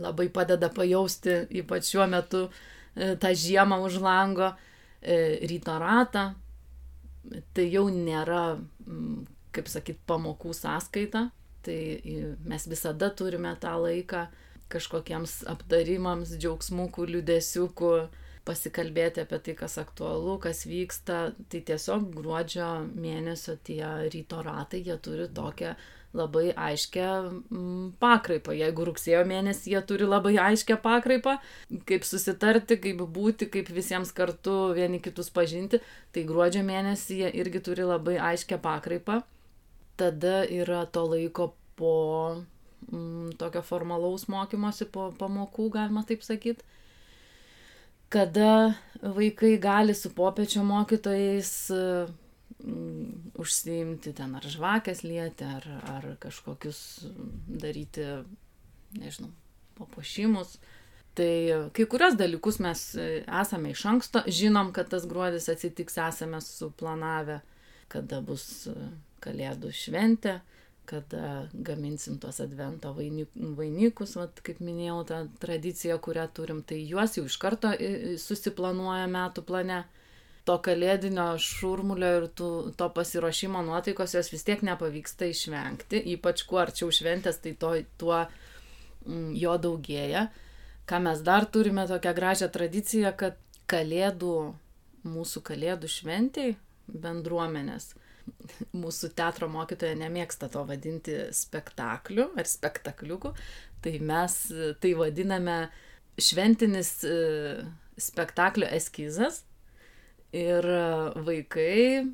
labai 0.01 0.29
padeda 0.33 0.69
pajausti, 0.73 1.43
ypač 1.61 1.91
šiuo 1.91 2.07
metu, 2.09 2.47
e, 2.95 3.13
tą 3.19 3.33
žiemą 3.33 3.81
už 3.85 3.99
lango, 4.03 4.53
ryto 5.03 5.73
ratą, 5.83 6.21
tai 7.51 7.65
jau 7.67 7.89
nėra, 7.91 8.55
kaip 9.51 9.67
sakyt, 9.67 9.97
pamokų 10.07 10.53
sąskaita, 10.55 11.25
tai 11.63 11.79
mes 12.47 12.67
visada 12.71 13.09
turime 13.11 13.51
tą 13.59 13.73
laiką 13.83 14.21
kažkokiems 14.71 15.41
aptarimams, 15.51 16.37
džiaugsmukų, 16.39 17.07
liudesiukų, 17.17 17.91
pasikalbėti 18.47 19.23
apie 19.23 19.39
tai, 19.43 19.55
kas 19.57 19.77
aktualu, 19.81 20.37
kas 20.43 20.65
vyksta. 20.67 21.19
Tai 21.49 21.61
tiesiog 21.69 22.09
gruodžio 22.15 22.69
mėnesio 22.91 23.57
tie 23.63 23.83
ryto 24.13 24.41
ratai, 24.45 24.83
jie 24.85 24.97
turi 25.03 25.27
tokią 25.31 25.73
labai 26.13 26.51
aiškę 26.53 27.05
mm, 27.49 27.85
pakraipą. 28.01 28.53
Jeigu 28.53 28.85
rugsėjo 28.89 29.23
mėnesį 29.29 29.73
jie 29.73 29.81
turi 29.89 30.09
labai 30.09 30.35
aiškę 30.41 30.77
pakraipą, 30.83 31.37
kaip 31.89 32.05
susitarti, 32.05 32.77
kaip 32.83 33.01
būti, 33.15 33.49
kaip 33.53 33.71
visiems 33.73 34.13
kartu 34.13 34.57
vieni 34.77 35.01
kitus 35.03 35.31
pažinti, 35.33 35.81
tai 36.13 36.25
gruodžio 36.29 36.61
mėnesį 36.67 37.23
jie 37.23 37.31
irgi 37.41 37.63
turi 37.65 37.87
labai 37.89 38.19
aiškę 38.31 38.61
pakraipą. 38.61 39.23
Tada 39.97 40.41
yra 40.49 40.83
to 40.89 41.05
laiko 41.09 41.53
po 41.77 41.95
mm, 42.91 43.33
tokio 43.41 43.65
formalaus 43.65 44.27
mokymosi, 44.29 44.89
po 44.93 45.09
pamokų, 45.17 45.71
galima 45.79 46.05
taip 46.05 46.25
sakyti 46.25 46.65
kada 48.13 48.75
vaikai 49.01 49.57
gali 49.57 49.93
su 49.97 50.11
popiečio 50.13 50.63
mokytojais 50.63 51.69
mm, 52.63 53.33
užsiimti 53.41 54.13
ten 54.13 54.35
ar 54.37 54.45
žvakės 54.45 55.01
lieti, 55.03 55.47
ar, 55.47 55.65
ar 55.95 56.07
kažkokius 56.21 56.79
daryti, 57.47 58.05
nežinau, 58.99 59.33
papuošimus. 59.79 60.59
Tai 61.17 61.33
kai 61.77 61.85
kurios 61.89 62.15
dalykus 62.17 62.57
mes 62.63 62.85
esame 62.97 63.73
iš 63.73 63.83
anksto, 63.89 64.23
žinom, 64.25 64.71
kad 64.73 64.89
tas 64.89 65.05
gruodis 65.09 65.49
atsitiks, 65.51 65.99
esame 66.01 66.41
suplanavę, 66.41 67.41
kada 67.93 68.21
bus 68.25 68.67
kalėdų 69.21 69.73
šventė, 69.77 70.39
kada 70.85 71.47
gaminsim 71.53 72.17
tuos 72.19 72.39
advento 72.43 72.91
vainikus, 72.93 74.15
vat, 74.19 74.39
kaip 74.45 74.59
minėjau, 74.63 74.99
tą 75.07 75.19
tradiciją, 75.43 75.97
kurią 76.03 76.27
turim, 76.35 76.61
tai 76.67 76.81
juos 76.83 77.17
jau 77.17 77.25
iš 77.29 77.37
karto 77.41 77.73
susiplanuoja 78.21 79.07
metų 79.11 79.45
plane. 79.47 79.83
To 80.43 80.57
kalėdinio 80.59 81.29
šurmulio 81.39 82.07
ir 82.17 82.25
tų, 82.35 82.47
to 82.75 82.89
pasiruošimo 82.91 83.61
nuotaikos 83.63 84.17
jos 84.17 84.27
vis 84.33 84.43
tiek 84.43 84.59
nepavyksta 84.67 85.29
išvengti, 85.31 86.01
ypač 86.17 86.43
kuo 86.49 86.59
arčiau 86.65 86.91
šventės, 86.91 87.39
tai 87.39 87.53
to, 87.55 87.69
tuo 88.01 88.17
mm, 88.25 89.29
jo 89.39 89.55
daugėja. 89.63 90.25
Ką 90.83 90.99
mes 91.05 91.23
dar 91.23 91.47
turime 91.47 91.87
tokią 91.87 92.11
gražią 92.17 92.51
tradiciją, 92.51 93.13
kad 93.15 93.39
kalėdų, 93.71 94.35
mūsų 95.07 95.45
kalėdų 95.47 95.87
šventiai 95.95 96.57
bendruomenės 96.91 97.93
mūsų 98.75 99.11
teatro 99.17 99.49
mokytoja 99.51 99.95
nemėgsta 99.99 100.49
to 100.53 100.63
vadinti 100.67 101.17
spektakliu 101.35 102.29
ar 102.37 102.49
spektakliuku, 102.49 103.33
tai 103.83 103.97
mes 103.99 104.37
tai 104.83 104.93
vadiname 104.99 105.57
šventinis 106.21 106.99
e, 107.07 107.15
spektaklio 107.99 108.69
eskizas. 108.71 109.43
Ir 110.33 110.65
vaikai 111.25 112.09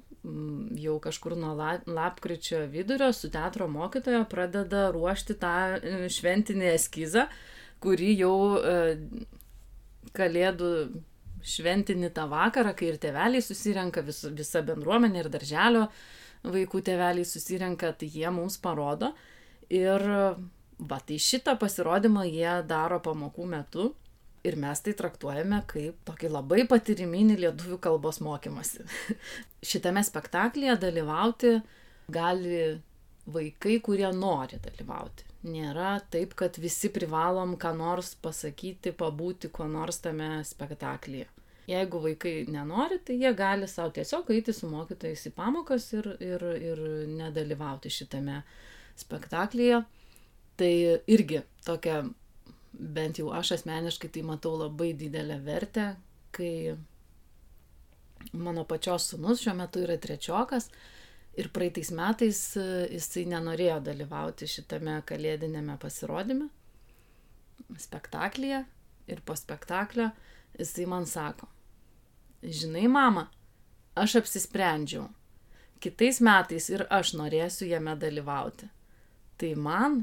jau 0.75 0.97
kažkur 0.99 1.35
nuo 1.37 1.53
lapkričio 1.85 2.65
vidurio 2.67 3.13
su 3.13 3.29
teatro 3.31 3.67
mokytoja 3.67 4.25
pradeda 4.29 4.89
ruošti 4.91 5.35
tą 5.39 5.53
e, 5.79 6.09
šventinį 6.11 6.73
eskizą, 6.73 7.27
kurį 7.83 8.09
jau 8.19 8.35
e, 8.59 8.75
kalėdų 10.15 10.71
šventinį 11.45 12.11
tą 12.15 12.25
vakarą, 12.31 12.73
kai 12.77 12.91
ir 12.91 12.99
tėveliai 13.01 13.43
susirenka, 13.43 14.03
vis, 14.05 14.23
visa 14.35 14.61
bendruomenė 14.65 15.23
ir 15.23 15.29
darželio 15.33 15.85
vaikų 16.43 16.81
tėveliai 16.87 17.27
susirenka, 17.27 17.91
tai 17.93 18.09
jie 18.11 18.29
mums 18.33 18.57
parodo. 18.61 19.13
Ir 19.69 20.03
va, 20.09 20.99
tai 21.05 21.19
šitą 21.21 21.55
pasirodymą 21.61 22.25
jie 22.29 22.59
daro 22.67 22.99
pamokų 23.03 23.47
metu. 23.49 23.91
Ir 24.47 24.55
mes 24.55 24.79
tai 24.79 24.93
traktuojame 24.95 25.57
kaip 25.67 25.97
tokį 26.07 26.29
labai 26.31 26.63
patyriminį 26.69 27.35
lietuvių 27.41 27.79
kalbos 27.83 28.21
mokymasi. 28.23 28.85
Šitame 29.69 30.03
spektaklyje 30.07 30.77
dalyvauti 30.79 31.57
gali 32.09 32.61
vaikai, 33.29 33.81
kurie 33.83 34.07
nori 34.15 34.61
dalyvauti 34.63 35.28
nėra 35.43 35.99
taip, 36.11 36.33
kad 36.35 36.57
visi 36.59 36.89
privalom 36.91 37.55
ką 37.59 37.71
nors 37.77 38.13
pasakyti, 38.19 38.91
pabūti 38.95 39.51
kuo 39.53 39.67
nors 39.71 40.01
tame 40.03 40.39
spektaklyje. 40.45 41.29
Jeigu 41.69 42.01
vaikai 42.01 42.33
nenori, 42.49 42.97
tai 43.05 43.19
jie 43.21 43.31
gali 43.37 43.67
savo 43.69 43.93
tiesiog 43.93 44.31
eiti 44.33 44.55
su 44.57 44.67
mokytojais 44.71 45.27
į 45.29 45.31
pamokas 45.37 45.85
ir, 45.93 46.07
ir, 46.17 46.45
ir 46.57 46.81
nedalyvauti 47.13 47.91
šitame 47.93 48.41
spektaklyje. 48.97 49.83
Tai 50.59 50.71
irgi 51.07 51.43
tokia, 51.63 52.01
bent 52.73 53.21
jau 53.21 53.29
aš 53.31 53.53
asmeniškai 53.59 54.09
tai 54.15 54.25
matau 54.25 54.55
labai 54.57 54.95
didelę 54.97 55.37
vertę, 55.45 55.91
kai 56.35 56.75
mano 58.33 58.65
pačios 58.67 59.11
sunus 59.13 59.43
šiuo 59.43 59.53
metu 59.61 59.85
yra 59.85 59.95
trečiokas 60.01 60.67
Ir 61.39 61.47
praeitais 61.55 61.91
metais 61.95 62.39
e, 62.59 62.65
jisai 62.95 63.23
nenorėjo 63.31 63.77
dalyvauti 63.85 64.47
šitame 64.49 64.97
kalėdinėme 65.07 65.77
pasirodyme, 65.79 66.49
spektaklyje. 67.79 68.65
Ir 69.09 69.21
po 69.25 69.33
spektaklio 69.37 70.09
jisai 70.59 70.85
man 70.89 71.07
sako, 71.09 71.47
žinai, 72.43 72.85
mama, 72.91 73.29
aš 73.97 74.19
apsisprendžiau. 74.21 75.07
Kitais 75.79 76.19
metais 76.21 76.67
ir 76.69 76.83
aš 76.91 77.15
norėsiu 77.15 77.69
jame 77.69 77.95
dalyvauti. 77.97 78.67
Tai 79.39 79.51
man 79.55 80.01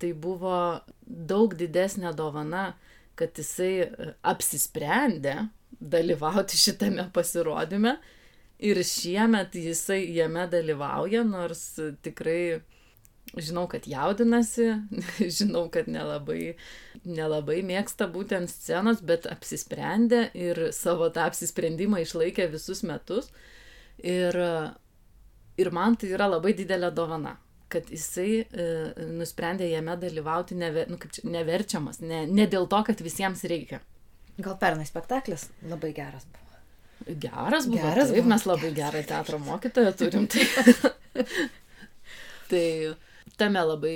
tai 0.00 0.14
buvo 0.16 0.80
daug 1.04 1.52
didesnė 1.58 2.14
dovana, 2.16 2.72
kad 3.18 3.36
jisai 3.36 3.72
e, 3.84 4.12
apsisprendė 4.26 5.36
dalyvauti 5.78 6.58
šitame 6.58 7.10
pasirodyme 7.14 7.98
Ir 8.58 8.80
šiemet 8.82 9.54
jisai 9.54 10.00
jame 10.16 10.48
dalyvauja, 10.50 11.22
nors 11.22 11.62
tikrai 12.02 12.60
žinau, 13.36 13.66
kad 13.70 13.86
jaudinasi, 13.86 14.68
žinau, 15.38 15.66
kad 15.72 15.88
nelabai, 15.90 16.54
nelabai 17.04 17.60
mėgsta 17.66 18.08
būtent 18.12 18.50
scenos, 18.50 19.02
bet 19.04 19.28
apsisprendė 19.30 20.28
ir 20.38 20.68
savo 20.76 21.10
tą 21.14 21.28
apsisprendimą 21.28 22.02
išlaikė 22.04 22.48
visus 22.52 22.82
metus. 22.86 23.30
Ir, 23.98 24.38
ir 25.58 25.70
man 25.74 25.98
tai 25.98 26.12
yra 26.14 26.28
labai 26.30 26.54
didelė 26.58 26.92
dovana, 26.94 27.34
kad 27.72 27.90
jisai 27.90 28.30
e, 28.40 28.66
nusprendė 29.18 29.68
jame 29.72 29.96
dalyvauti 29.98 30.58
neve, 30.58 30.86
nu, 30.90 31.00
čia, 31.02 31.26
neverčiamas, 31.28 32.00
ne, 32.00 32.24
ne 32.30 32.46
dėl 32.50 32.70
to, 32.70 32.82
kad 32.86 33.02
visiems 33.04 33.42
reikia. 33.50 33.82
Gal 34.38 34.54
pernai 34.60 34.86
spektaklis 34.86 35.48
labai 35.66 35.90
geras 35.96 36.28
buvo. 36.30 36.47
Geras 37.06 37.66
buvo. 37.66 37.80
Geras 37.82 38.10
taip, 38.10 38.18
buvo, 38.18 38.28
mes 38.34 38.44
labai 38.48 38.72
gerą 38.76 39.02
teatro 39.06 39.38
mokytoją 39.38 39.92
turim. 39.96 40.26
Tai, 40.26 40.44
tai 42.50 42.64
tame 43.38 43.64
labai 43.64 43.94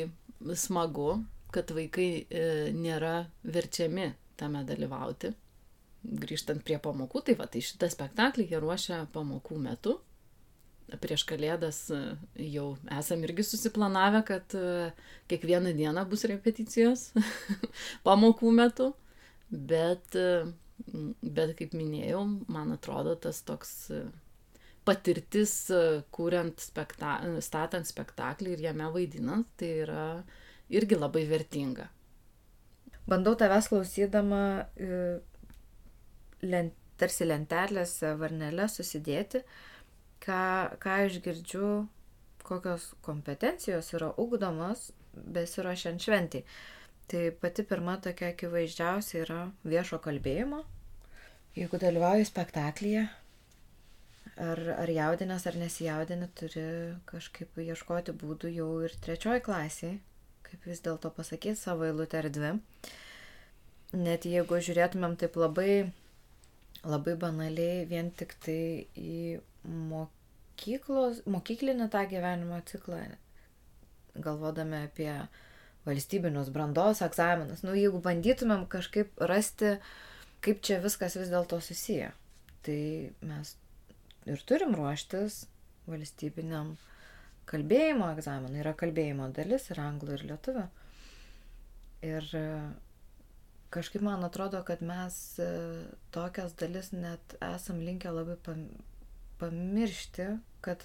smagu, 0.55 1.17
kad 1.53 1.71
vaikai 1.75 2.11
e, 2.31 2.45
nėra 2.77 3.27
verčiami 3.45 4.12
tame 4.41 4.62
dalyvauti. 4.69 5.33
Grįžtant 6.03 6.65
prie 6.67 6.79
pamokų, 6.83 7.23
tai 7.27 7.37
va, 7.38 7.47
tai 7.51 7.62
šitą 7.62 7.91
spektaklį 7.93 8.49
jie 8.51 8.62
ruošia 8.62 9.05
pamokų 9.15 9.59
metu. 9.62 9.99
Prieš 11.03 11.25
kalėdas 11.29 11.85
e, 11.95 12.01
jau 12.53 12.73
esam 12.93 13.23
irgi 13.25 13.45
susiplanavę, 13.47 14.25
kad 14.29 14.57
e, 14.59 14.91
kiekvieną 15.31 15.73
dieną 15.79 16.05
bus 16.11 16.27
repeticijos 16.29 17.11
pamokų 18.07 18.53
metu. 18.57 18.91
Bet, 19.53 20.17
e, 20.17 20.49
bet 21.23 21.55
kaip 21.59 21.75
minėjau, 21.77 22.23
man 22.53 22.75
atrodo, 22.75 23.14
tas 23.21 23.42
toks 23.47 23.73
e, 23.95 24.03
patirtis, 24.88 25.55
e, 25.71 26.03
kuriant 26.14 26.61
spekta 26.61 27.18
statant 27.45 27.88
spektaklį 27.88 28.57
ir 28.57 28.66
jame 28.68 28.90
vaidinant, 28.95 29.49
tai 29.61 29.73
yra 29.87 30.07
irgi 30.73 30.99
labai 30.99 31.25
vertinga. 31.31 31.88
Bandau 33.09 33.35
tavęs 33.35 33.66
klausydama 33.68 34.42
lent, 36.47 36.77
tarsi 37.01 37.27
lentelėse, 37.27 38.14
varnelės 38.21 38.79
susidėti, 38.79 39.42
ką, 40.23 40.42
ką 40.83 40.99
aš 41.07 41.18
girdžiu, 41.25 41.71
kokios 42.47 42.92
kompetencijos 43.07 43.92
yra 43.97 44.12
ugdomos 44.23 44.90
besiruošiant 45.12 46.03
šventį. 46.03 46.42
Tai 47.11 47.23
pati 47.42 47.64
pirma 47.68 47.99
tokia 48.03 48.31
akivaizdžiausia 48.33 49.18
yra 49.25 49.40
viešo 49.68 49.99
kalbėjimo. 50.03 50.62
Jeigu 51.53 51.77
dalyvauji 51.77 52.25
spektaklyje, 52.25 53.03
ar, 54.41 54.61
ar 54.79 54.91
jaudinės, 54.91 55.45
ar 55.51 55.59
nesijaudinė, 55.61 56.31
turi 56.38 56.65
kažkaip 57.11 57.59
ieškoti 57.61 58.15
būdų 58.17 58.53
jau 58.55 58.69
ir 58.87 58.95
trečioji 59.05 59.43
klasiai, 59.45 59.99
kaip 60.47 60.65
vis 60.71 60.81
dėlto 60.85 61.11
pasakyti 61.12 61.61
savo 61.61 61.85
eilutę 61.88 62.23
ar 62.23 62.29
dvi. 62.33 62.53
Net 63.93 64.25
jeigu 64.25 64.61
žiūrėtumėm 64.65 65.19
taip 65.21 65.37
labai, 65.37 65.91
labai 66.88 67.17
banaliai 67.21 67.83
vien 67.91 68.09
tik 68.17 68.33
tai 68.41 68.87
į 68.97 69.19
mokyklos, 69.93 71.21
mokyklinį 71.29 71.91
tą 71.93 72.07
gyvenimo 72.09 72.62
ciklą, 72.71 73.03
galvodami 74.17 74.87
apie 74.87 75.11
valstybinius 75.85 76.49
brandos 76.55 77.03
egzaminus. 77.05 77.61
Nu, 77.67 77.77
jeigu 77.77 78.01
bandytumėm 78.01 78.65
kažkaip 78.73 79.21
rasti, 79.29 79.77
kaip 80.43 80.63
čia 80.67 80.79
viskas 80.83 81.17
vis 81.19 81.31
dėlto 81.33 81.61
susiję, 81.63 82.13
tai 82.67 82.79
mes 83.25 83.57
ir 84.27 84.43
turim 84.47 84.75
ruoštis 84.79 85.45
valstybiniam 85.91 86.77
kalbėjimo 87.51 88.09
egzaminui. 88.15 88.61
Yra 88.63 88.75
kalbėjimo 88.79 89.29
dalis 89.35 89.69
ir 89.73 89.83
anglų, 89.83 90.17
ir 90.17 90.25
lietuvių. 90.31 90.65
Ir 92.07 92.29
kažkaip 93.73 94.03
man 94.05 94.25
atrodo, 94.27 94.63
kad 94.67 94.83
mes 94.85 95.19
e, 95.43 95.49
tokias 96.15 96.55
dalis 96.59 96.91
net 96.95 97.37
esam 97.43 97.81
linkę 97.83 98.11
labai 98.13 98.37
pamiršti, 99.41 100.27
kad 100.65 100.85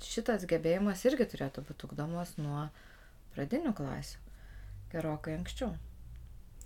šitas 0.00 0.46
gebėjimas 0.48 1.04
irgi 1.08 1.28
turėtų 1.34 1.64
būti 1.68 1.86
ugdomas 1.88 2.34
nuo 2.40 2.66
pradinių 3.34 3.74
klasių 3.76 4.18
gerokai 4.92 5.36
anksčiau. 5.38 5.76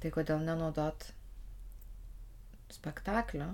Tai 0.01 0.13
kodėl 0.15 0.43
nenaudot 0.47 1.11
spektaklio? 2.75 3.53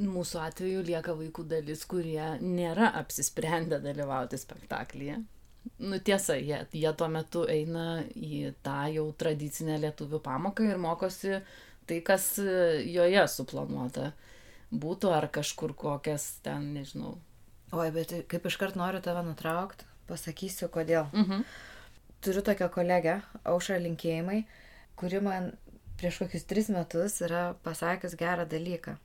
Mūsų 0.00 0.40
atveju 0.40 0.84
lieka 0.86 1.12
vaikų 1.16 1.44
dalis, 1.50 1.82
kurie 1.88 2.38
nėra 2.40 2.92
apsisprendę 3.00 3.80
dalyvauti 3.84 4.38
spektaklyje. 4.40 5.18
Nu 5.84 5.98
tiesa, 6.00 6.38
jie, 6.40 6.62
jie 6.72 6.92
tuo 6.96 7.08
metu 7.12 7.42
eina 7.50 8.00
į 8.16 8.54
tą 8.64 8.86
jau 8.94 9.04
tradicinę 9.20 9.76
lietuvių 9.82 10.22
pamoką 10.24 10.64
ir 10.70 10.80
mokosi 10.80 11.34
tai, 11.88 12.00
kas 12.04 12.36
joje 12.38 13.24
suplanuota 13.28 14.12
būtų, 14.72 15.12
ar 15.12 15.28
kažkur 15.32 15.74
kokias 15.76 16.38
ten, 16.44 16.72
nežinau. 16.76 17.16
Oi, 17.76 17.90
bet 17.92 18.14
kaip 18.32 18.46
iškart 18.48 18.78
noriu 18.80 19.00
tave 19.04 19.22
nutraukti, 19.26 19.84
pasakysiu 20.08 20.70
kodėl. 20.72 21.08
Mhm. 21.12 21.44
Turiu 22.24 22.42
tokią 22.42 22.66
kolegę, 22.74 23.20
Aušą 23.46 23.76
linkėjimai, 23.84 24.40
kuri 24.98 25.20
man 25.22 25.52
prieš 25.98 26.22
kokius 26.22 26.46
tris 26.48 26.70
metus 26.72 27.18
yra 27.24 27.52
pasakęs 27.66 28.16
gerą 28.18 28.46
dalyką. 28.48 28.96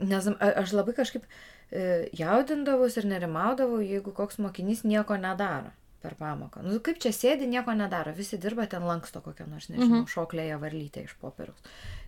Nes 0.00 0.28
aš 0.40 0.72
labai 0.72 0.94
kažkaip 0.96 1.26
e, 1.26 2.08
jaudindavus 2.16 2.96
ir 2.96 3.08
nerimaudavau, 3.10 3.82
jeigu 3.84 4.14
koks 4.16 4.40
mokinys 4.40 4.84
nieko 4.88 5.18
nedaro 5.20 5.74
per 6.00 6.16
pamoką. 6.16 6.62
Nu, 6.64 6.78
kaip 6.84 7.00
čia 7.02 7.12
sėdi, 7.12 7.48
nieko 7.50 7.74
nedaro. 7.76 8.14
Visi 8.16 8.38
dirba 8.40 8.64
ten 8.70 8.86
lanksto 8.88 9.20
kokią 9.24 9.46
nors, 9.50 9.68
nežinau, 9.68 10.00
mhm. 10.00 10.08
šoklėje 10.08 10.56
varlytę 10.62 11.04
iš 11.04 11.16
popieriaus. 11.20 11.60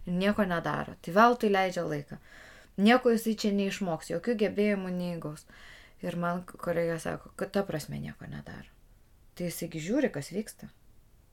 Nieko 0.08 0.46
nedaro. 0.48 0.96
Tai 1.04 1.14
veltui 1.18 1.52
leidžia 1.52 1.84
laiką. 1.86 2.18
Nieko 2.80 3.12
jisai 3.12 3.36
čia 3.36 3.52
neišmoks, 3.52 4.08
jokių 4.14 4.38
gebėjimų 4.46 4.92
neįgaus. 4.96 5.44
Ir 6.02 6.16
man 6.18 6.40
kolegė 6.48 6.96
sako, 7.02 7.34
kad 7.38 7.52
ta 7.54 7.62
prasme 7.68 8.00
nieko 8.00 8.26
nedaro. 8.30 8.70
Tai 9.36 9.50
jisai 9.50 9.68
žiūri, 9.76 10.08
kas 10.14 10.32
vyksta. 10.32 10.72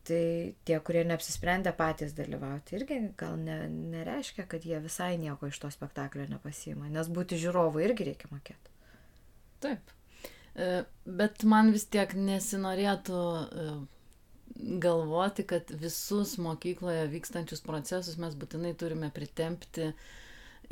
Tai 0.09 0.21
tie, 0.65 0.77
kurie 0.81 1.03
neapsisprendė 1.05 1.69
patys 1.77 2.15
dalyvauti, 2.17 2.79
irgi 2.79 2.95
gal 3.19 3.35
ne, 3.37 3.57
nereiškia, 3.93 4.47
kad 4.49 4.63
jie 4.65 4.79
visai 4.81 5.11
nieko 5.21 5.51
iš 5.51 5.59
to 5.61 5.69
spektaklio 5.73 6.25
nepasima, 6.31 6.87
nes 6.89 7.11
būti 7.13 7.37
žiūrovu 7.37 7.83
irgi 7.85 8.07
reikia 8.07 8.29
mokėti. 8.31 8.73
Taip. 9.61 9.91
E, 10.55 10.69
bet 11.21 11.45
man 11.53 11.69
vis 11.75 11.85
tiek 11.93 12.15
nesinorėtų 12.17 13.19
e, 13.19 13.67
galvoti, 14.87 15.45
kad 15.53 15.69
visus 15.83 16.33
mokykloje 16.41 17.05
vykstančius 17.13 17.61
procesus 17.67 18.17
mes 18.17 18.33
būtinai 18.39 18.73
turime 18.81 19.11
pritempti 19.13 19.91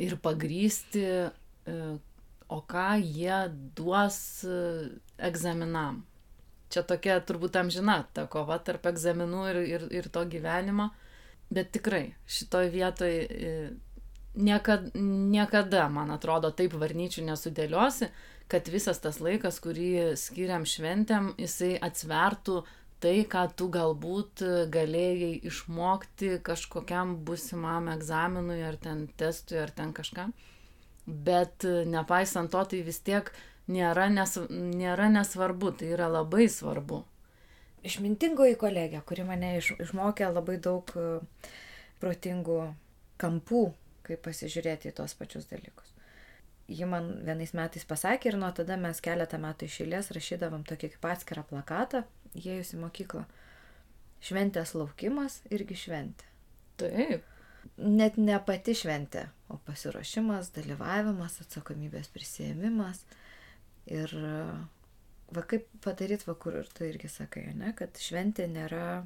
ir 0.01 0.17
pagrysti 0.25 1.05
e, 1.05 1.79
o 2.49 2.61
ką 2.73 2.89
jie 3.03 3.43
duos 3.77 4.19
egzaminam. 5.29 6.01
Čia 6.73 6.83
tokia 6.87 7.17
turbūt 7.23 7.57
amžina 7.59 8.01
ta 8.13 8.25
kova 8.31 8.57
tarp 8.59 8.87
egzaminų 8.91 9.43
ir, 9.51 9.59
ir, 9.75 9.85
ir 10.01 10.09
to 10.13 10.23
gyvenimo. 10.27 10.89
Bet 11.53 11.71
tikrai 11.75 12.09
šitoj 12.27 12.71
vietoj 12.73 13.13
e, 13.23 13.51
niekada, 14.35 14.91
niekada, 15.33 15.85
man 15.91 16.11
atrodo, 16.11 16.51
taip 16.51 16.75
varnyčių 16.75 17.23
nesudėliosi, 17.29 18.09
kad 18.51 18.67
visas 18.71 18.99
tas 19.03 19.21
laikas, 19.23 19.61
kurį 19.63 20.17
skiriam 20.19 20.67
šventėm, 20.67 21.31
jisai 21.39 21.77
atsvertų 21.87 22.59
tai, 22.99 23.15
ką 23.29 23.45
tu 23.55 23.69
galbūt 23.71 24.43
galėjai 24.73 25.37
išmokti 25.47 26.37
kažkokiam 26.43 27.15
busimam 27.23 27.87
egzaminui 27.93 28.59
ar 28.67 28.75
ten 28.81 29.05
testui 29.19 29.61
ar 29.61 29.71
ten 29.71 29.95
kažkam 29.95 30.35
bet 31.07 31.63
nepaisant 31.87 32.51
to, 32.51 32.63
tai 32.67 32.83
vis 32.83 32.99
tiek 32.99 33.31
nėra, 33.71 34.07
nes, 34.13 34.37
nėra 34.51 35.09
nesvarbu, 35.13 35.73
tai 35.79 35.91
yra 35.95 36.09
labai 36.11 36.47
svarbu. 36.51 37.03
Išmintingoji 37.87 38.57
kolegė, 38.59 39.01
kuri 39.07 39.25
mane 39.27 39.53
iš, 39.59 39.73
išmokė 39.83 40.31
labai 40.31 40.57
daug 40.63 40.89
e, 40.97 41.19
protingų 42.01 42.57
kampų, 43.21 43.63
kaip 44.07 44.23
pasižiūrėti 44.25 44.91
į 44.91 44.97
tos 44.97 45.13
pačius 45.19 45.47
dalykus. 45.51 45.93
Ji 46.67 46.87
man 46.89 47.13
vienais 47.23 47.53
metais 47.55 47.85
pasakė 47.87 48.33
ir 48.33 48.39
nuo 48.41 48.49
tada 48.55 48.75
mes 48.81 48.99
keletą 49.03 49.39
metų 49.39 49.69
iš 49.69 49.79
eilės 49.85 50.11
rašydavom 50.15 50.65
tokį 50.67 50.91
kaip 50.95 51.07
atskirą 51.13 51.45
plakatą, 51.47 52.03
įėjus 52.35 52.73
į 52.75 52.81
mokyklą. 52.81 53.23
Šventės 54.27 54.73
laukimas 54.75 55.39
irgi 55.53 55.77
šventė. 55.85 56.27
Taip 56.81 57.23
net 57.77 58.17
ne 58.17 58.37
pati 58.45 58.75
šventė, 58.77 59.27
o 59.51 59.59
pasiruošimas, 59.67 60.51
dalyvavimas, 60.55 61.39
atsakomybės 61.43 62.09
prisėmimas. 62.13 63.03
Ir 63.87 64.13
va 65.35 65.43
kaip 65.47 65.67
padaryti, 65.83 66.27
va 66.27 66.35
kur 66.39 66.57
ir 66.59 66.69
tu 66.75 66.85
irgi 66.87 67.09
sakai, 67.11 67.47
ne, 67.55 67.73
kad 67.77 67.99
šventė 68.01 68.47
nėra, 68.51 69.03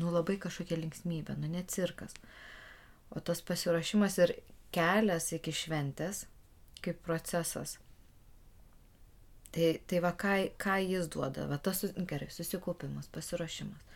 nu 0.00 0.12
labai 0.12 0.38
kažkokia 0.40 0.78
linksmybė, 0.80 1.36
nu 1.40 1.50
ne 1.52 1.64
cirkas. 1.68 2.16
O 3.08 3.20
tas 3.24 3.40
pasiruošimas 3.44 4.18
ir 4.24 4.34
kelias 4.74 5.30
iki 5.32 5.52
šventės 5.54 6.26
kaip 6.84 7.00
procesas. 7.04 7.78
Tai, 9.52 9.68
tai 9.88 10.00
va, 10.04 10.12
ką, 10.12 10.34
ką 10.60 10.76
jis 10.84 11.08
duoda, 11.08 11.46
va 11.48 11.56
tas, 11.56 11.80
gerai, 11.96 12.28
susikaupimas, 12.32 13.08
pasiruošimas. 13.12 13.86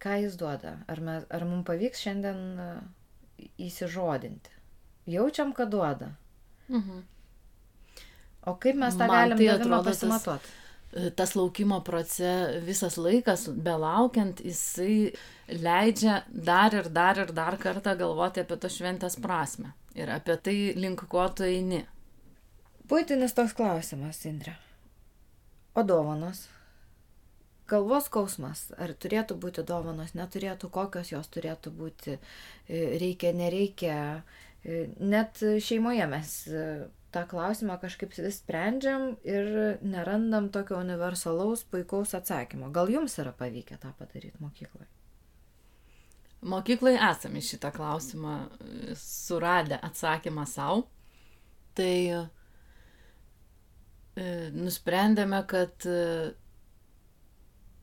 Ką 0.00 0.16
jis 0.22 0.38
duoda? 0.40 0.78
Ar, 0.88 1.02
mes, 1.04 1.26
ar 1.28 1.44
mums 1.44 1.66
pavyks 1.68 2.00
šiandien 2.00 2.40
e, 2.56 2.68
įsižodinti? 3.66 4.54
Jaučiam, 5.12 5.52
kad 5.56 5.68
duoda. 5.72 6.14
Mhm. 6.72 7.02
O 8.50 8.56
kaip 8.58 8.78
mes 8.80 8.96
tą 8.98 9.06
galim 9.10 9.38
tai 9.38 9.52
atrodo 9.54 9.84
pasimatuoti? 9.90 10.56
E, 10.90 11.10
tas 11.14 11.36
laukimo 11.38 11.80
procesas, 11.86 12.64
visas 12.66 12.96
laikas, 12.98 13.46
belaukiant, 13.54 14.40
jisai 14.42 15.12
leidžia 15.62 16.24
dar 16.30 16.74
ir 16.74 16.88
dar 16.90 17.20
ir 17.22 17.30
dar 17.36 17.56
kartą 17.62 17.94
galvoti 17.98 18.42
apie 18.42 18.58
to 18.58 18.70
šventės 18.70 19.20
prasme 19.22 19.70
ir 19.94 20.10
apie 20.10 20.36
tai, 20.42 20.56
link 20.74 21.04
ko 21.10 21.28
tu 21.34 21.46
eini. 21.46 21.84
Puitinis 22.90 23.36
toks 23.36 23.54
klausimas, 23.54 24.24
Indrė. 24.26 24.56
O 25.78 25.86
dovanos? 25.86 26.48
Galvos 27.70 28.08
skausmas. 28.10 28.64
Ar 28.74 28.90
turėtų 28.98 29.36
būti 29.38 29.62
dovanos, 29.66 30.16
neturėtų, 30.18 30.72
kokios 30.74 31.12
jos 31.12 31.30
turėtų 31.30 31.70
būti, 31.70 32.16
e, 32.66 32.80
reikia, 32.98 33.30
nereikia. 33.30 33.98
E, 34.64 34.88
net 34.98 35.38
šeimoje 35.38 36.10
mes 36.10 36.34
tą 37.10 37.26
klausimą 37.26 37.76
kažkaip 37.82 38.14
sprendžiam 38.34 39.16
ir 39.26 39.50
nerandam 39.82 40.48
tokio 40.54 40.78
universalaus, 40.78 41.64
puikaus 41.64 42.14
atsakymo. 42.14 42.70
Gal 42.70 42.90
jums 42.90 43.18
yra 43.18 43.32
pavykę 43.32 43.78
tą 43.82 43.92
padaryti 43.98 44.38
mokykloje? 44.40 44.88
Mokyklai 46.40 46.96
esame 47.10 47.42
šitą 47.44 47.68
klausimą 47.74 48.34
e, 48.48 48.94
suradę 48.96 49.80
atsakymą 49.84 50.46
savo. 50.48 50.86
Tai 51.76 51.96
e, 52.16 52.20
nusprendėme, 54.56 55.42
kad 55.50 55.84
e, 55.84 55.98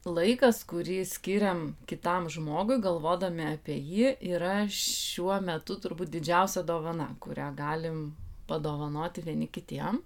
laikas, 0.08 0.64
kurį 0.66 1.04
skiriam 1.06 1.76
kitam 1.90 2.32
žmogui, 2.34 2.80
galvodami 2.82 3.46
apie 3.52 3.78
jį, 3.78 4.16
yra 4.34 4.64
šiuo 4.72 5.38
metu 5.44 5.78
turbūt 5.84 6.10
didžiausia 6.16 6.64
dovana, 6.66 7.12
kurią 7.22 7.52
galim 7.56 8.02
padovanoti 8.48 9.24
vieni 9.26 9.48
kitiem. 9.52 10.02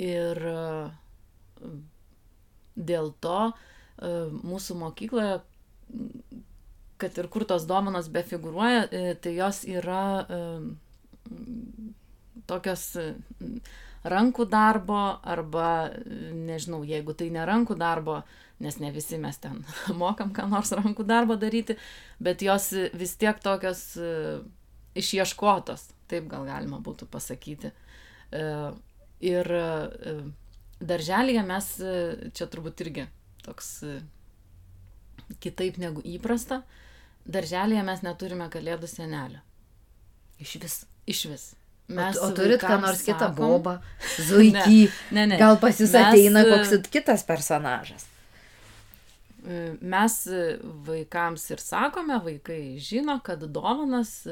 Ir 0.00 0.40
e, 0.50 0.58
dėl 2.74 3.12
to 3.22 3.38
e, 3.50 3.52
mūsų 4.42 4.78
mokykloje, 4.80 5.38
kad 6.98 7.20
ir 7.20 7.30
kur 7.30 7.46
tos 7.46 7.68
dovanos 7.70 8.10
befiguruoja, 8.10 8.88
e, 8.90 9.14
tai 9.14 9.36
jos 9.38 9.62
yra 9.70 10.26
tokios 12.50 12.82
rankų 14.04 14.44
darbo 14.50 14.98
arba, 15.22 15.68
nežinau, 16.34 16.82
jeigu 16.84 17.14
tai 17.16 17.30
ne 17.32 17.46
rankų 17.48 17.78
darbo, 17.80 18.18
nes 18.60 18.76
ne 18.82 18.90
visi 18.92 19.16
mes 19.18 19.38
ten 19.40 19.62
mokam 20.02 20.34
ką 20.34 20.48
nors 20.50 20.74
rankų 20.74 21.06
darbo 21.06 21.38
daryti, 21.40 21.78
bet 22.18 22.42
jos 22.44 22.72
vis 22.98 23.14
tiek 23.20 23.38
tokios 23.42 23.94
išieškotos 24.98 25.93
taip 26.14 26.30
gal 26.30 26.46
galima 26.48 26.80
būtų 26.84 27.08
pasakyti. 27.10 27.72
E, 28.34 28.44
ir 29.24 29.50
e, 29.58 30.14
darželėje 30.84 31.44
mes, 31.46 31.70
e, 31.80 32.30
čia 32.36 32.48
turbūt 32.50 32.84
irgi 32.86 33.08
toks 33.44 33.74
kitaip 35.44 35.76
negu 35.80 36.04
įprasta, 36.04 36.62
darželėje 37.24 37.84
mes 37.86 38.00
neturime 38.04 38.48
kalėdų 38.52 38.88
senelio. 38.90 39.42
Iš 40.42 40.56
vis. 40.62 40.80
Iš 41.08 41.26
vis. 41.30 41.44
Mes 41.92 42.16
o, 42.16 42.30
o 42.30 42.32
turit 42.32 42.62
ką 42.62 42.78
nors 42.80 43.02
sakom, 43.02 43.12
kitą 43.12 43.28
bobą, 43.36 43.76
zuikį. 44.30 44.80
ne, 45.12 45.18
ne, 45.18 45.26
ne. 45.34 45.38
Gal 45.40 45.58
pas 45.60 45.76
jūs 45.76 45.92
mes, 45.92 46.00
ateina 46.00 46.44
koks 46.48 46.90
kitas 46.92 47.24
personažas. 47.28 48.06
Mes 49.84 50.14
vaikams 50.86 51.44
ir 51.52 51.60
sakome, 51.60 52.16
vaikai 52.24 52.78
žino, 52.80 53.18
kad 53.24 53.44
dovanas 53.52 54.22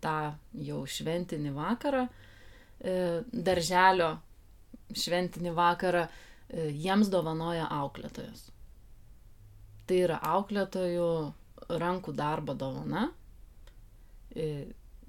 tą 0.00 0.36
jau 0.66 0.82
šventinį 0.86 1.52
vakarą, 1.56 2.06
e, 2.06 2.94
darželio 3.32 4.16
šventinį 4.94 5.52
vakarą, 5.56 6.06
e, 6.06 6.68
jiems 6.70 7.10
dovanoja 7.12 7.66
auklėtojas. 7.70 8.50
Tai 9.86 9.98
yra 10.02 10.18
auklėtojų 10.22 11.10
rankų 11.82 12.14
darbo 12.14 12.54
dovana. 12.54 13.10
E, 14.34 14.66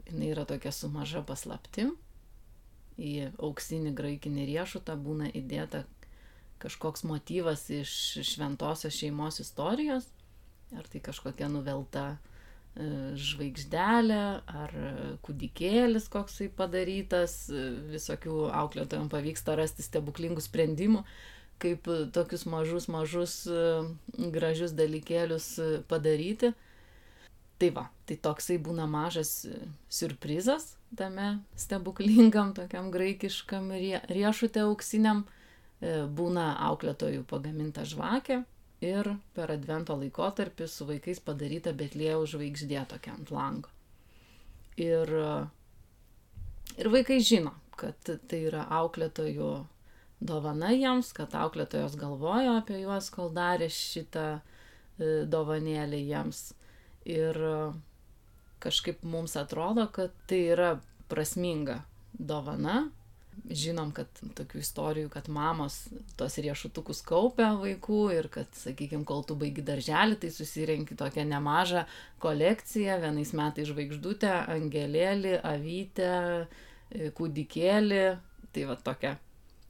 Jis 0.07 0.23
yra 0.23 0.45
tokia 0.47 0.71
su 0.71 0.87
maža 0.87 1.19
paslaptim. 1.27 1.97
Į 2.97 3.33
auksinį 3.43 3.91
graikinį 3.93 4.45
riešutą 4.47 4.95
būna 4.95 5.27
įdėta 5.35 5.83
kažkoks 6.63 7.03
motyvas 7.03 7.65
iš 7.69 7.91
šventosios 8.23 8.95
šeimos 8.95 9.41
istorijos. 9.43 10.07
Ar 10.77 10.87
tai 10.87 11.01
kažkokia 11.03 11.49
nuvelta 11.51 12.05
uh, 12.15 12.36
žvaigždelė 13.17 14.21
ar 14.45 14.75
kūdikėlis 15.25 16.07
koksai 16.13 16.49
padarytas, 16.53 17.47
visokių 17.91 18.51
auklėtojams 18.53 19.11
pavyksta 19.11 19.57
rasti 19.57 19.85
stebuklingų 19.85 20.43
sprendimų, 20.45 21.03
kaip 21.63 21.89
tokius 22.13 22.45
mažus, 22.49 22.87
mažus, 22.91 23.39
gražius 24.17 24.75
dalykėlius 24.77 25.51
padaryti. 25.89 26.53
Tai 27.57 27.71
va, 27.73 27.87
tai 28.05 28.19
toksai 28.21 28.59
būna 28.61 28.85
mažas 28.85 29.47
surprizas 29.89 30.75
tame 30.95 31.39
stebuklingam, 31.57 32.53
tokiam 32.53 32.91
graikiškam 32.93 33.71
riešutė 34.11 34.63
auksiniam, 34.67 35.25
būna 35.81 36.51
auklėtojų 36.69 37.25
pagaminta 37.29 37.83
žvakė, 37.85 38.43
ir 38.83 39.09
per 39.33 39.51
advento 39.53 39.95
laikotarpį 39.97 40.67
su 40.69 40.85
vaikais 40.89 41.21
padaryta 41.25 41.73
Betlėjaus 41.77 42.33
žvaigždė 42.35 42.83
tokia 42.91 43.15
ant 43.15 43.31
lango. 43.33 43.71
Ir, 44.77 45.09
ir 46.77 46.91
vaikai 46.93 47.17
žino, 47.25 47.55
kad 47.77 47.97
tai 48.29 48.43
yra 48.45 48.67
auklėtojų 48.77 49.49
dovana 50.19 50.69
jiems, 50.73 51.09
kad 51.17 51.33
auklėtojos 51.37 51.97
galvojo 51.97 52.59
apie 52.59 52.83
juos, 52.83 53.09
kol 53.13 53.31
darė 53.33 53.69
šitą 53.73 54.27
e, 54.37 54.41
dovanėlį 55.29 56.03
jiems. 56.11 56.43
Ir 57.07 57.37
kažkaip 58.61 59.03
mums 59.05 59.37
atrodo, 59.39 59.87
kad 59.93 60.13
tai 60.29 60.41
yra 60.53 60.71
prasminga 61.09 61.81
dovana, 62.13 62.89
žinom, 63.45 63.91
kad 63.95 64.09
tokių 64.37 64.61
istorijų, 64.61 65.09
kad 65.13 65.29
mamos 65.31 65.79
tos 66.19 66.37
riešutukus 66.43 67.03
kaupia 67.05 67.51
vaikų 67.59 68.01
ir 68.15 68.29
kad, 68.33 68.49
sakykime, 68.57 69.05
kol 69.07 69.23
tu 69.27 69.37
baigi 69.39 69.65
darželį, 69.65 70.19
tai 70.21 70.31
susirenki 70.33 70.97
tokią 70.99 71.27
nemažą 71.29 71.85
kolekciją, 72.23 72.99
vienais 73.03 73.33
metais 73.37 73.69
žvaigždutę, 73.69 74.33
angelėlį, 74.55 75.37
avytę, 75.45 76.11
kūdikėlį, 77.17 78.03
tai 78.55 78.67
va 78.69 78.77
tokia. 78.83 79.17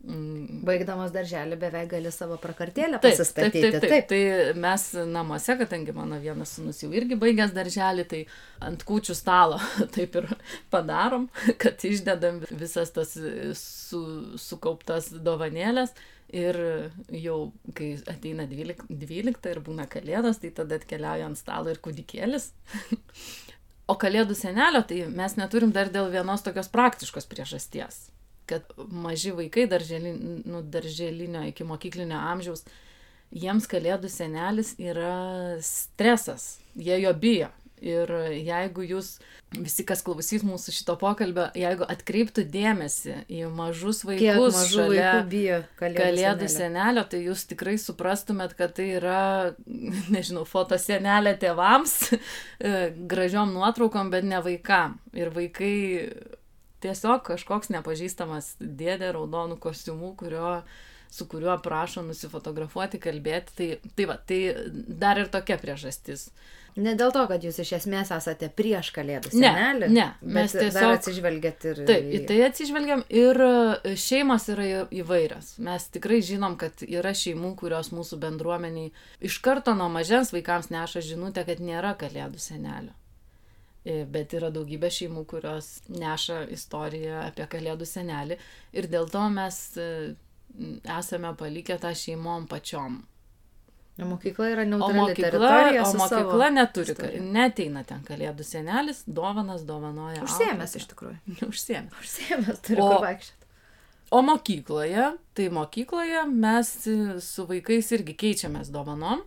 Baigdamas 0.06 1.10
darželį 1.12 1.58
beveik 1.60 1.90
gali 1.92 2.12
savo 2.14 2.38
prakartėlę 2.40 3.00
pasistatyti. 3.02 3.64
Taip, 3.64 3.74
taip, 3.74 3.82
taip, 3.82 3.92
taip. 3.92 4.10
Tai 4.12 4.60
mes 4.62 4.84
namuose, 5.10 5.56
kadangi 5.60 5.96
mano 5.96 6.20
vienas 6.22 6.54
sunus 6.56 6.84
jau 6.84 6.92
irgi 6.96 7.18
baigęs 7.20 7.52
darželį, 7.56 8.06
tai 8.12 8.20
ant 8.64 8.86
kūčių 8.88 9.16
stalo 9.18 9.58
taip 9.96 10.16
ir 10.22 10.30
padarom, 10.74 11.26
kad 11.60 11.82
išdedam 11.90 12.44
visas 12.52 12.94
tas 12.96 13.16
su, 13.58 14.04
sukauptas 14.40 15.10
dovanėlės. 15.12 15.96
Ir 16.28 16.58
jau, 17.16 17.38
kai 17.76 17.94
ateina 18.12 18.44
12, 18.52 18.90
12 18.92 19.48
ir 19.50 19.62
būna 19.64 19.88
kalėdos, 19.92 20.42
tai 20.44 20.52
tada 20.56 20.76
atkeliauja 20.78 21.30
ant 21.30 21.40
stalo 21.40 21.72
ir 21.72 21.80
kūdikėlis. 21.84 22.52
o 23.92 23.96
kalėdų 23.96 24.36
senelio, 24.36 24.84
tai 24.88 25.06
mes 25.08 25.38
neturim 25.40 25.74
dar 25.76 25.90
dėl 25.92 26.12
vienos 26.12 26.44
tokios 26.46 26.70
praktiškos 26.72 27.28
priežasties 27.32 28.06
kad 28.50 28.74
maži 28.78 29.34
vaikai 29.36 29.68
darželi, 29.70 30.14
nu, 30.48 30.64
darželinio 30.64 31.46
iki 31.52 31.68
mokyklinio 31.68 32.20
amžiaus, 32.32 32.66
jiems 33.36 33.68
kalėdų 33.70 34.12
senelis 34.12 34.74
yra 34.80 35.58
stresas, 35.66 36.58
jie 36.76 37.00
jo 37.04 37.14
bijo. 37.14 37.52
Ir 37.78 38.10
jeigu 38.34 38.82
jūs, 38.90 39.20
visi, 39.54 39.84
kas 39.86 40.00
klausys 40.02 40.42
mūsų 40.46 40.74
šito 40.74 40.96
pokalbio, 40.98 41.44
jeigu 41.54 41.86
atkreiptų 41.86 42.48
dėmesį 42.50 43.18
į 43.30 43.52
mažus 43.54 44.02
vaikus 44.08 44.58
šalia 44.72 45.12
bijo 45.30 45.60
kalėdų, 45.78 46.00
kalėdų 46.02 46.50
senelio. 46.50 46.56
senelio, 46.56 47.04
tai 47.12 47.20
jūs 47.28 47.46
tikrai 47.52 47.76
suprastumėt, 47.78 48.56
kad 48.58 48.74
tai 48.80 48.88
yra, 48.98 49.22
nežinau, 50.16 50.42
fotosenelė 50.50 51.36
tėvams, 51.44 52.00
gražiom 53.14 53.54
nuotraukom, 53.54 54.10
bet 54.16 54.26
ne 54.26 54.42
vaikam. 54.42 54.98
Ir 55.14 55.30
vaikai 55.38 55.76
tiesiog 56.88 57.24
kažkoks 57.32 57.70
nepažįstamas 57.78 58.54
dėdė 58.60 59.14
raudonų 59.20 59.60
kostiumų, 59.68 60.16
kurio 60.24 60.62
su 61.18 61.24
kuriuo 61.32 61.54
prašo 61.64 62.02
nusifotografuoti, 62.04 63.00
kalbėti. 63.00 63.54
Tai, 63.56 63.92
tai 63.96 64.06
va, 64.10 64.18
tai 64.28 64.40
dar 65.04 65.22
ir 65.22 65.30
tokia 65.32 65.56
priežastis. 65.62 66.26
Ne 66.78 66.92
dėl 67.00 67.10
to, 67.16 67.24
kad 67.32 67.42
jūs 67.42 67.58
iš 67.64 67.72
esmės 67.80 68.12
esate 68.14 68.52
prieš 68.54 68.92
kalėdų 68.94 69.32
Ne, 69.40 69.48
senelį. 69.48 69.88
ne, 69.96 70.04
mes 70.22 70.52
bet 70.54 70.62
tiesiog- 70.68 70.92
atsižvelgiat 70.98 71.66
ir... 71.72 71.80
Taip, 71.88 72.10
į 72.14 72.20
tai 72.30 72.38
atsižvelgiam 72.46 73.02
ir 73.10 73.40
e, 73.48 73.96
šeimos 73.98 74.46
yra 74.54 74.68
įvairios. 75.00 75.56
Mes 75.66 75.88
tikrai 75.96 76.20
žinom, 76.28 76.60
kad 76.62 76.84
yra 76.86 77.16
šeimų, 77.18 77.56
kurios 77.64 77.90
mūsų 77.96 78.20
bendruomeniai 78.28 78.92
iš 79.32 79.40
karto 79.48 79.74
nuo 79.80 79.88
mažens 79.90 80.30
vaikams 80.36 80.70
neša 80.76 81.02
žinutę, 81.08 81.48
kad 81.50 81.64
nėra 81.64 81.96
kalėdų 81.98 82.44
senelio. 82.46 82.94
E, 83.88 84.02
Bet 84.12 84.34
yra 84.36 84.50
daugybė 84.52 84.90
šeimų, 84.92 85.22
kurios 85.32 85.68
neša 85.88 86.42
istoriją 86.52 87.22
apie 87.30 87.46
kalėdų 87.48 87.86
senelį 87.88 88.36
ir 88.76 88.88
dėl 88.92 89.08
to 89.14 89.22
mes 89.32 89.60
e, 89.80 89.86
esame 90.98 91.32
palikę 91.40 91.78
tą 91.80 91.94
šeimom 91.96 92.48
pačiom. 92.52 92.98
O 93.98 94.06
mokykla 94.06 94.50
yra 94.54 94.62
O 94.62 94.70
neutrali 94.70 95.00
mokykla, 95.00 95.30
teritorija. 95.32 95.84
o 95.88 95.94
mokykla 95.98 96.50
neturi, 96.54 96.94
istorija. 96.94 97.22
neteina 97.34 97.82
ten 97.90 98.04
kalėdų 98.06 98.44
senelis, 98.46 99.00
dovanas 99.08 99.64
dovanoja. 99.66 100.22
Užsiemęs 100.28 100.76
iš 100.78 100.86
tikrųjų. 100.92 101.16
tikrųjų. 101.32 101.48
Užsiemęs. 101.54 101.96
Užsiemęs 102.04 102.62
turi 102.68 102.84
O- 102.84 102.92
kur 102.92 103.06
vaikščioti. 103.08 103.48
O 104.16 104.22
mokykloje, 104.24 105.08
tai 105.36 105.48
mokykloje 105.52 106.22
mes 106.32 106.70
su 107.26 107.44
vaikais 107.50 107.90
irgi 107.98 108.14
keičiamės 108.22 108.70
dovanom, 108.72 109.24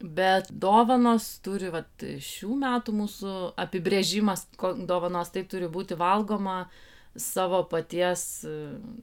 bet 0.00 0.50
dovanos 0.50 1.26
turi, 1.44 1.70
vat, 1.72 1.88
šių 2.02 2.56
metų 2.60 2.94
mūsų 2.98 3.34
apibrėžimas 3.60 4.46
ko- 4.60 4.74
dovanos, 4.74 5.30
tai 5.34 5.44
turi 5.48 5.68
būti 5.70 5.96
valgoma 5.98 6.64
savo 7.16 7.62
paties 7.70 8.44
e, 8.44 8.54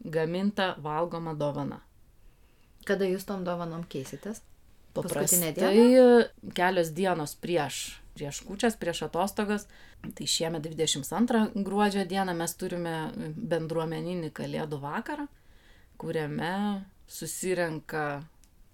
gaminta 0.04 0.76
valgoma 0.84 1.34
dovana. 1.38 1.80
Kada 2.86 3.08
jūs 3.08 3.26
tom 3.30 3.46
dovanom 3.48 3.86
keisitės? 3.88 4.42
Paskutinę 4.92 5.54
Paprastai 5.56 6.52
kelios 6.58 6.90
dienos 6.92 7.36
prieš, 7.40 8.02
prieš 8.18 8.42
kučias, 8.44 8.76
prieš 8.76 9.06
atostogas. 9.08 9.68
Tai 10.02 10.26
šiemet 10.28 10.66
22 10.66 11.64
gruodžio 11.64 12.04
dieną 12.10 12.34
mes 12.36 12.56
turime 12.60 12.96
bendruomeninį 13.38 14.32
kalėdų 14.36 14.82
vakarą, 14.82 15.28
kuriame 16.02 16.84
susirenka 17.08 18.24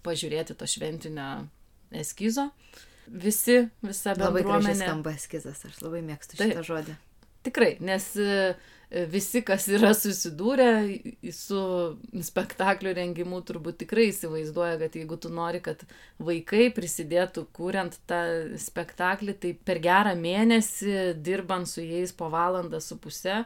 pažiūrėti 0.06 0.56
to 0.58 0.66
šventinio 0.66 1.28
eskizo. 1.92 2.50
Visi, 3.08 3.62
visa 3.80 4.12
Labai 4.12 4.42
gražiai 4.42 4.44
bendruomenė. 4.44 4.84
skamba 4.84 5.12
eskizas, 5.16 5.62
aš 5.64 5.78
labai 5.80 6.02
mėgstu 6.04 6.36
Taip. 6.36 6.50
šitą 6.52 6.64
žodį. 6.66 6.96
Tikrai, 7.46 7.70
nes 7.80 8.04
e, 8.20 8.34
visi, 9.08 9.40
kas 9.46 9.68
yra 9.72 9.94
susidūrę 9.96 10.68
su 11.32 11.60
spektaklio 12.28 12.92
rengimu, 12.98 13.40
turbūt 13.46 13.78
tikrai 13.84 14.08
įsivaizduoja, 14.10 14.76
kad 14.82 14.98
jeigu 14.98 15.16
tu 15.22 15.30
nori, 15.32 15.62
kad 15.64 15.86
vaikai 16.20 16.68
prisidėtų 16.76 17.46
kuriant 17.56 17.96
tą 18.10 18.20
spektaklį, 18.60 19.38
tai 19.40 19.54
per 19.56 19.80
gerą 19.84 20.12
mėnesį, 20.18 20.98
dirbant 21.24 21.70
su 21.70 21.84
jais 21.86 22.12
po 22.12 22.28
valandą 22.34 22.82
su 22.84 22.98
pusę, 23.00 23.44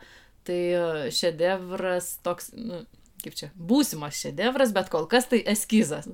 tai 0.48 0.62
e, 0.74 1.10
šedevras 1.14 2.16
toks, 2.26 2.50
nu, 2.58 2.82
kaip 3.22 3.36
čia, 3.38 3.52
būsimas 3.54 4.18
šedevras, 4.18 4.74
bet 4.74 4.90
kol 4.90 5.06
kas 5.06 5.30
tai 5.30 5.44
eskizas. 5.54 6.10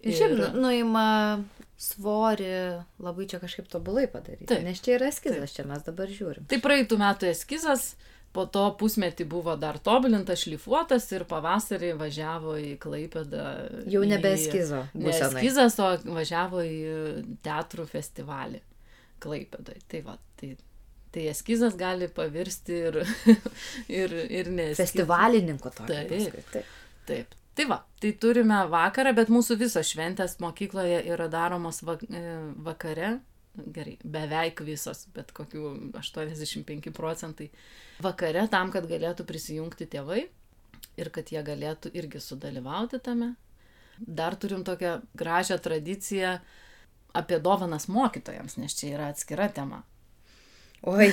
Ir 0.00 0.16
šiaip 0.16 0.36
nu, 0.38 0.50
nuima 0.64 1.08
svorį 1.80 2.52
labai 3.00 3.26
čia 3.28 3.40
kažkaip 3.40 3.68
tobulai 3.72 4.06
padaryti. 4.10 4.48
Taip. 4.50 4.62
Nes 4.64 4.80
čia 4.84 4.98
yra 4.98 5.08
eskizas, 5.08 5.54
čia 5.56 5.64
mes 5.68 5.84
dabar 5.86 6.12
žiūrim. 6.12 6.46
Tai 6.50 6.58
praeitų 6.60 6.98
metų 7.00 7.30
eskizas, 7.30 7.94
po 8.36 8.44
to 8.52 8.66
pusmetį 8.80 9.26
buvo 9.30 9.56
dar 9.60 9.80
tobulintas, 9.82 10.44
šlifuotas 10.44 11.08
ir 11.16 11.24
pavasarį 11.30 11.94
važiavo 12.00 12.56
į 12.60 12.74
Klaipėdą. 12.82 13.44
Jau 13.90 14.04
nebe 14.08 14.34
eskizo. 14.36 14.84
Ne 14.94 15.14
eskizas, 15.16 15.78
o 15.80 15.92
važiavo 16.20 16.64
į 16.64 16.80
teatrų 17.46 17.88
festivalį 17.90 18.60
Klaipėdai. 19.24 19.80
Tai 19.90 20.04
va, 20.06 20.16
tai, 20.40 20.54
tai 21.16 21.26
eskizas 21.32 21.80
gali 21.80 22.08
pavirsti 22.12 22.80
ir, 22.90 23.02
ir, 24.02 24.16
ir 24.28 24.52
ne. 24.52 24.70
Festivalininku 24.78 25.72
tokio. 25.80 25.96
Taip. 26.12 26.42
Taip. 26.52 26.74
Taip. 27.08 27.39
Tai 27.58 27.66
va, 27.66 27.80
tai 28.00 28.12
turime 28.22 28.60
vakarą, 28.70 29.12
bet 29.16 29.32
mūsų 29.32 29.56
visos 29.60 29.90
šventės 29.90 30.38
mokykloje 30.42 31.02
yra 31.10 31.26
daromos 31.32 31.82
vak 31.86 32.06
e, 32.06 32.22
vakare. 32.66 33.18
Gerai, 33.74 33.96
beveik 34.06 34.62
visos, 34.62 35.08
bet 35.10 35.32
kokių 35.34 35.90
85 35.98 36.92
procentai 36.94 37.48
vakare 38.00 38.44
tam, 38.48 38.70
kad 38.70 38.86
galėtų 38.88 39.26
prisijungti 39.26 39.88
tėvai 39.90 40.22
ir 41.00 41.10
kad 41.10 41.32
jie 41.34 41.42
galėtų 41.44 41.90
irgi 41.98 42.22
sudalyvauti 42.22 43.00
tame. 43.02 43.34
Dar 44.00 44.38
turim 44.40 44.62
tokią 44.64 45.00
gražią 45.18 45.58
tradiciją 45.60 46.38
apie 47.12 47.40
dovanas 47.42 47.88
mokytojams, 47.90 48.56
nes 48.62 48.76
čia 48.78 48.94
yra 48.94 49.10
atskira 49.10 49.50
tema. 49.52 49.82
Oi, 50.82 51.10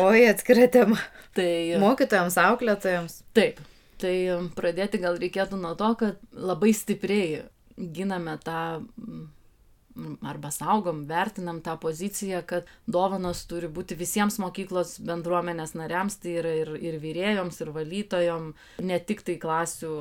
oi, 0.00 0.22
atskira 0.30 0.68
tema. 0.72 0.96
Tai 1.36 1.48
Mokytojams, 1.82 2.38
auklėtojams. 2.40 3.18
Taip, 3.36 3.58
tai 4.00 4.14
pradėti 4.56 5.00
gal 5.02 5.18
reikėtų 5.20 5.58
nuo 5.60 5.74
to, 5.78 5.90
kad 6.00 6.22
labai 6.32 6.72
stipriai 6.76 7.42
giname 7.78 8.36
tą 8.42 8.60
mm, 8.80 10.16
arba 10.26 10.50
saugom, 10.54 11.04
vertinam 11.10 11.60
tą 11.62 11.76
poziciją, 11.80 12.42
kad 12.46 12.68
dovanos 12.86 13.44
turi 13.50 13.70
būti 13.70 13.98
visiems 13.98 14.38
mokyklos 14.42 14.98
bendruomenės 15.06 15.74
nariams, 15.78 16.18
tai 16.22 16.38
yra 16.42 16.54
ir, 16.62 16.74
ir 16.78 16.98
vyrėjoms, 17.02 17.60
ir 17.62 17.72
valytojom, 17.74 18.52
ne 18.86 19.00
tik 19.10 19.24
tai 19.26 19.38
klasių 19.42 19.92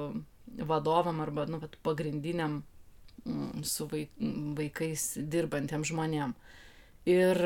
vadovam 0.67 1.21
arba 1.21 1.47
nu, 1.49 1.61
pagrindiniam 1.85 2.61
mm, 3.25 3.65
su 3.65 3.89
vaik, 3.91 4.13
vaikais 4.57 5.13
dirbantiem 5.17 5.85
žmonėm. 5.87 6.37
Ir 7.07 7.39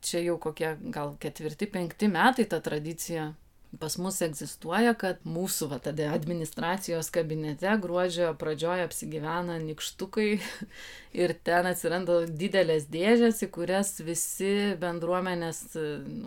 čia 0.00 0.20
jau 0.24 0.38
kokie 0.40 0.70
gal 0.88 1.18
ketvirti, 1.20 1.68
penkti 1.68 2.08
metai 2.08 2.46
ta 2.48 2.62
tradicija 2.64 3.34
pas 3.80 3.96
mus 3.98 4.20
egzistuoja, 4.24 4.94
kad 4.98 5.20
mūsų 5.26 5.68
va, 5.72 5.80
tada 5.82 6.10
administracijos 6.14 7.10
kabinete 7.14 7.72
gruodžio 7.82 8.32
pradžioje 8.40 8.86
apsigyvena 8.86 9.58
nikštukai 9.62 10.28
ir 11.24 11.34
ten 11.46 11.68
atsiranda 11.70 12.22
didelės 12.28 12.88
dėžės, 12.92 13.44
į 13.46 13.50
kurias 13.54 13.96
visi 14.04 14.74
bendruomenės 14.80 15.66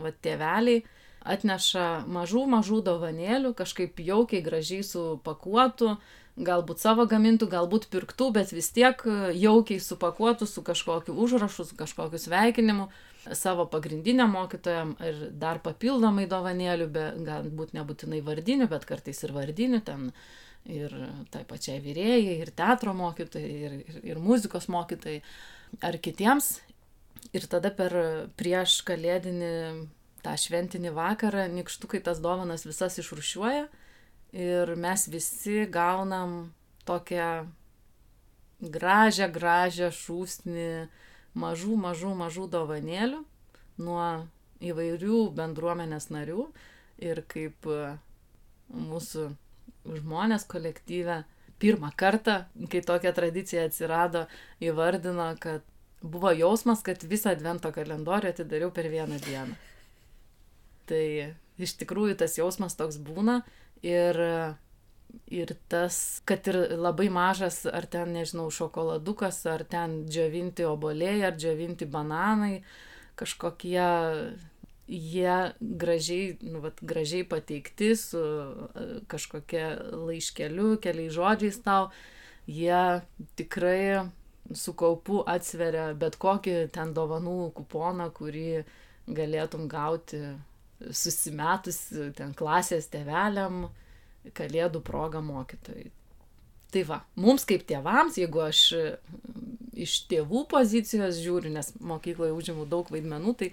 va, 0.03 0.13
tėveliai 0.21 0.83
atneša 1.27 2.05
mažų, 2.07 2.45
mažų 2.51 2.83
dovanėlių, 2.87 3.51
kažkaip 3.57 3.99
jaukiai, 3.99 4.43
gražiai 4.45 4.85
supakuotų, 4.85 5.97
galbūt 6.37 6.81
savo 6.83 7.07
gamintų, 7.09 7.49
galbūt 7.51 7.89
pirktų, 7.91 8.29
bet 8.35 8.53
vis 8.53 8.69
tiek 8.75 9.01
jaukiai 9.35 9.81
supakuotų 9.81 10.47
su 10.47 10.63
kažkokiu 10.63 11.17
užrašu, 11.17 11.65
su 11.67 11.77
kažkokiu 11.79 12.21
sveikinimu 12.21 12.87
savo 13.35 13.65
pagrindiniam 13.71 14.31
mokytojam 14.31 14.95
ir 15.03 15.23
dar 15.41 15.59
papildomai 15.63 16.27
dovanėlių, 16.29 16.87
be, 16.93 17.07
galbūt 17.27 17.73
nebūtinai 17.77 18.21
vardinių, 18.25 18.69
bet 18.71 18.87
kartais 18.89 19.23
ir 19.23 19.35
vardinių 19.35 19.81
ten. 19.87 20.11
Ir 20.67 20.91
tai 21.31 21.45
pačiai 21.47 21.79
vyrėjai, 21.79 22.33
ir 22.43 22.49
teatro 22.51 22.91
mokytojai, 22.97 23.51
ir, 23.67 23.75
ir, 23.87 23.99
ir 24.03 24.17
muzikos 24.19 24.65
mokytojai, 24.67 25.21
ar 25.79 25.95
kitiems. 26.03 26.57
Ir 27.31 27.45
tada 27.47 27.71
per 27.71 27.93
prieš 28.35 28.81
kalėdinį 28.87 29.53
tą 30.25 30.33
šventinį 30.35 30.91
vakarą 30.95 31.45
nikštukai 31.53 32.01
tas 32.03 32.19
dovanas 32.23 32.65
visas 32.67 32.99
išrušiuoja 32.99 33.67
ir 34.35 34.75
mes 34.75 35.07
visi 35.07 35.65
gaunam 35.71 36.53
tokią 36.87 37.47
gražią, 38.61 39.29
gražią 39.31 39.91
šūsnį 39.93 40.71
mažų, 41.37 41.77
mažų, 41.79 42.13
mažų 42.17 42.47
dovanėlių 42.53 43.21
nuo 43.83 44.03
įvairių 44.63 45.21
bendruomenės 45.37 46.09
narių 46.13 46.47
ir 47.03 47.21
kaip 47.29 47.67
e, 47.69 47.95
mūsų 48.73 49.29
žmonės 49.87 50.47
kolektyve 50.49 51.21
pirmą 51.61 51.91
kartą, 51.97 52.43
kai 52.71 52.81
tokia 52.85 53.13
tradicija 53.17 53.65
atsirado, 53.67 54.25
įvardino, 54.61 55.29
kad 55.41 55.65
buvo 56.01 56.31
jausmas, 56.35 56.83
kad 56.85 57.01
visą 57.09 57.33
advento 57.33 57.71
kalendorių 57.73 58.31
atidariau 58.31 58.73
per 58.73 58.89
vieną 58.91 59.17
dieną. 59.25 59.57
Tai 60.87 61.05
iš 61.57 61.73
tikrųjų 61.81 62.17
tas 62.21 62.37
jausmas 62.37 62.77
toks 62.77 62.99
būna 63.01 63.41
ir 63.85 64.19
Ir 65.27 65.51
tas, 65.67 66.21
kad 66.27 66.47
ir 66.47 66.55
labai 66.79 67.09
mažas, 67.11 67.65
ar 67.67 67.87
ten, 67.91 68.13
nežinau, 68.15 68.47
šokoladukas, 68.53 69.41
ar 69.51 69.63
ten 69.67 70.05
džiovinti 70.07 70.63
oboliai, 70.67 71.19
ar 71.27 71.35
džiovinti 71.35 71.87
bananai, 71.91 72.61
kažkokie 73.19 73.87
jie 74.87 75.37
gražiai, 75.59 76.37
nu, 76.47 76.61
vat, 76.63 76.79
gražiai 76.81 77.25
pateikti 77.27 77.91
su 77.99 78.21
kažkokia 79.11 79.73
laiškeliu, 80.07 80.77
keliais 80.83 81.11
žodžiais 81.15 81.59
tau, 81.65 81.89
jie 82.47 83.01
tikrai 83.35 84.07
su 84.55 84.73
kaupu 84.79 85.23
atsveria 85.27 85.91
bet 85.99 86.15
kokį 86.21 86.69
ten 86.71 86.93
dovanų 86.95 87.51
kuponą, 87.57 88.07
kurį 88.15 88.63
galėtum 89.07 89.67
gauti 89.71 90.21
susimetus 90.91 91.81
ten 92.15 92.33
klasės 92.37 92.87
teveliam 92.93 93.67
kalėdų 94.35 94.81
proga 94.85 95.21
mokytojai. 95.23 95.91
Tai 96.73 96.83
va, 96.83 97.01
mums 97.15 97.47
kaip 97.47 97.63
tėvams, 97.69 98.17
jeigu 98.19 98.41
aš 98.43 98.61
iš 99.77 99.99
tėvų 100.11 100.43
pozicijos 100.51 101.21
žiūriu, 101.23 101.51
nes 101.53 101.71
mokykloje 101.79 102.33
užimu 102.35 102.65
daug 102.69 102.89
vaidmenų, 102.91 103.33
tai, 103.39 103.49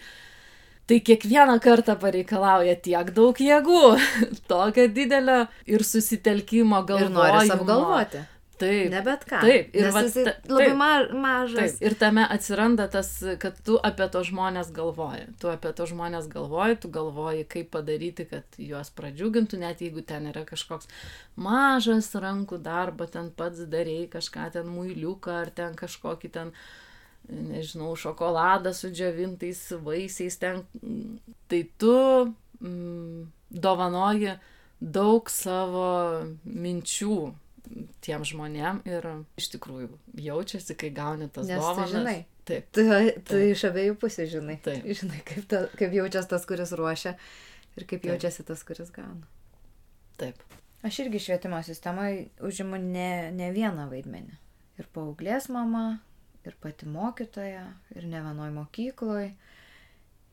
tai 0.91 0.99
kiekvieną 1.05 1.61
kartą 1.63 1.95
pareikalauja 2.01 2.75
tiek 2.83 3.13
daug 3.15 3.39
jėgų, 3.39 3.83
tokio 4.51 4.89
didelio 4.91 5.45
ir 5.71 5.87
susitelkimo 5.87 6.83
galvojimo. 6.89 7.13
Ir 7.13 7.39
nori 7.39 7.55
apgalvoti. 7.55 8.25
Taip. 8.59 8.91
Ne 8.93 9.01
bet 9.03 9.25
ką. 9.27 9.41
Taip. 9.43 9.73
Ir 9.75 9.89
va, 9.95 10.03
jisai 10.07 10.25
labai 10.29 10.67
taip, 10.69 10.77
ma 10.79 10.91
mažas. 11.25 11.75
Taip. 11.75 11.83
Ir 11.89 11.97
tame 11.99 12.25
atsiranda 12.37 12.87
tas, 12.93 13.11
kad 13.43 13.59
tu 13.67 13.79
apie 13.83 14.07
to 14.15 14.23
žmonės 14.27 14.71
galvoji. 14.77 15.27
Tu 15.43 15.51
apie 15.51 15.73
to 15.75 15.89
žmonės 15.91 16.29
galvoji, 16.31 16.79
tu 16.85 16.91
galvoji, 16.95 17.47
kaip 17.51 17.73
padaryti, 17.75 18.29
kad 18.31 18.59
juos 18.61 18.93
pradžiugintų, 18.95 19.61
net 19.65 19.83
jeigu 19.83 20.05
ten 20.07 20.31
yra 20.31 20.45
kažkoks 20.47 20.91
mažas 21.35 22.13
rankų 22.15 22.61
darbo, 22.63 23.09
ten 23.11 23.33
pats 23.35 23.67
darėjai 23.71 24.09
kažką, 24.15 24.49
ten 24.59 24.71
muiliuką 24.71 25.39
ar 25.43 25.53
ten 25.55 25.75
kažkokį 25.79 26.33
ten, 26.39 26.55
nežinau, 27.29 27.95
šokoladą 27.99 28.75
su 28.77 28.93
džiavintais 28.95 29.67
vaisiais 29.83 30.39
ten. 30.39 30.63
Tai 31.51 31.63
tu 31.81 31.95
mm, 32.63 33.31
dovanoji 33.51 34.37
daug 34.85 35.31
savo 35.33 35.89
minčių 36.45 37.17
tiem 38.05 38.25
žmonėm 38.27 38.83
ir 38.89 39.07
iš 39.41 39.49
tikrųjų 39.55 39.89
jaučiasi, 40.21 40.77
kai 40.79 40.91
gauni 40.95 41.29
tas 41.33 41.49
Nes 41.49 41.61
dovanas. 41.61 41.91
Tu 41.91 41.97
žinai. 41.97 42.19
Taip. 42.45 42.67
Tu, 42.77 42.85
tu 43.25 43.41
iš 43.41 43.65
abiejų 43.71 43.97
pusių 44.01 44.27
žinai. 44.35 44.59
Taip. 44.65 44.85
Žinai, 45.01 45.23
kaip, 45.25 45.47
ta, 45.51 45.65
kaip 45.79 45.97
jaučiasi 45.97 46.31
tas, 46.35 46.45
kuris 46.49 46.75
ruošia 46.77 47.15
ir 47.79 47.87
kaip 47.87 48.03
Taip. 48.03 48.11
jaučiasi 48.13 48.45
tas, 48.51 48.65
kuris 48.69 48.93
gauna. 48.95 49.25
Taip. 50.21 50.43
Aš 50.85 51.01
irgi 51.07 51.23
švietimo 51.25 51.63
sistemoje 51.65 52.27
užimu 52.45 52.79
ne, 52.83 53.33
ne 53.33 53.49
vieną 53.57 53.89
vaidmenį. 53.89 54.37
Ir 54.77 54.91
paauglės 54.93 55.49
mama, 55.55 56.03
ir 56.45 56.57
pati 56.61 56.89
mokytoja, 56.91 57.65
ir 57.97 58.09
ne 58.11 58.21
vienoj 58.21 58.53
mokykloje, 58.59 59.33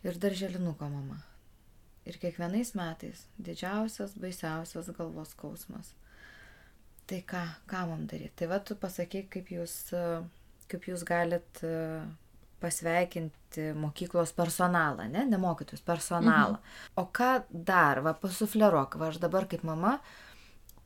ir 0.03 0.19
darželinuko 0.19 0.89
mama. 0.91 1.21
Ir 2.09 2.17
kiekvienais 2.19 2.73
metais 2.75 3.23
didžiausias, 3.39 4.17
baisiausias 4.19 4.89
galvos 4.97 5.35
skausmas 5.37 5.93
Tai 7.11 7.21
ką, 7.27 7.43
ką 7.67 7.85
mums 7.89 8.07
daryti? 8.07 8.33
Tai 8.39 8.47
va, 8.53 8.61
tu 8.63 8.77
pasakyk, 8.79 9.27
kaip 9.33 9.51
jūs, 9.51 9.77
kaip 10.71 10.85
jūs 10.87 11.03
galit 11.07 11.63
pasveikinti 12.61 13.71
mokyklos 13.75 14.31
personalą, 14.37 15.07
ne, 15.11 15.25
ne 15.25 15.39
mokytus, 15.41 15.81
personalą. 15.83 16.59
Mhm. 16.61 16.91
O 17.01 17.07
ką 17.19 17.31
dar, 17.51 18.03
va, 18.05 18.13
pasufleruok, 18.13 18.95
va, 19.01 19.09
aš 19.11 19.19
dabar 19.23 19.49
kaip 19.51 19.65
mama 19.67 19.97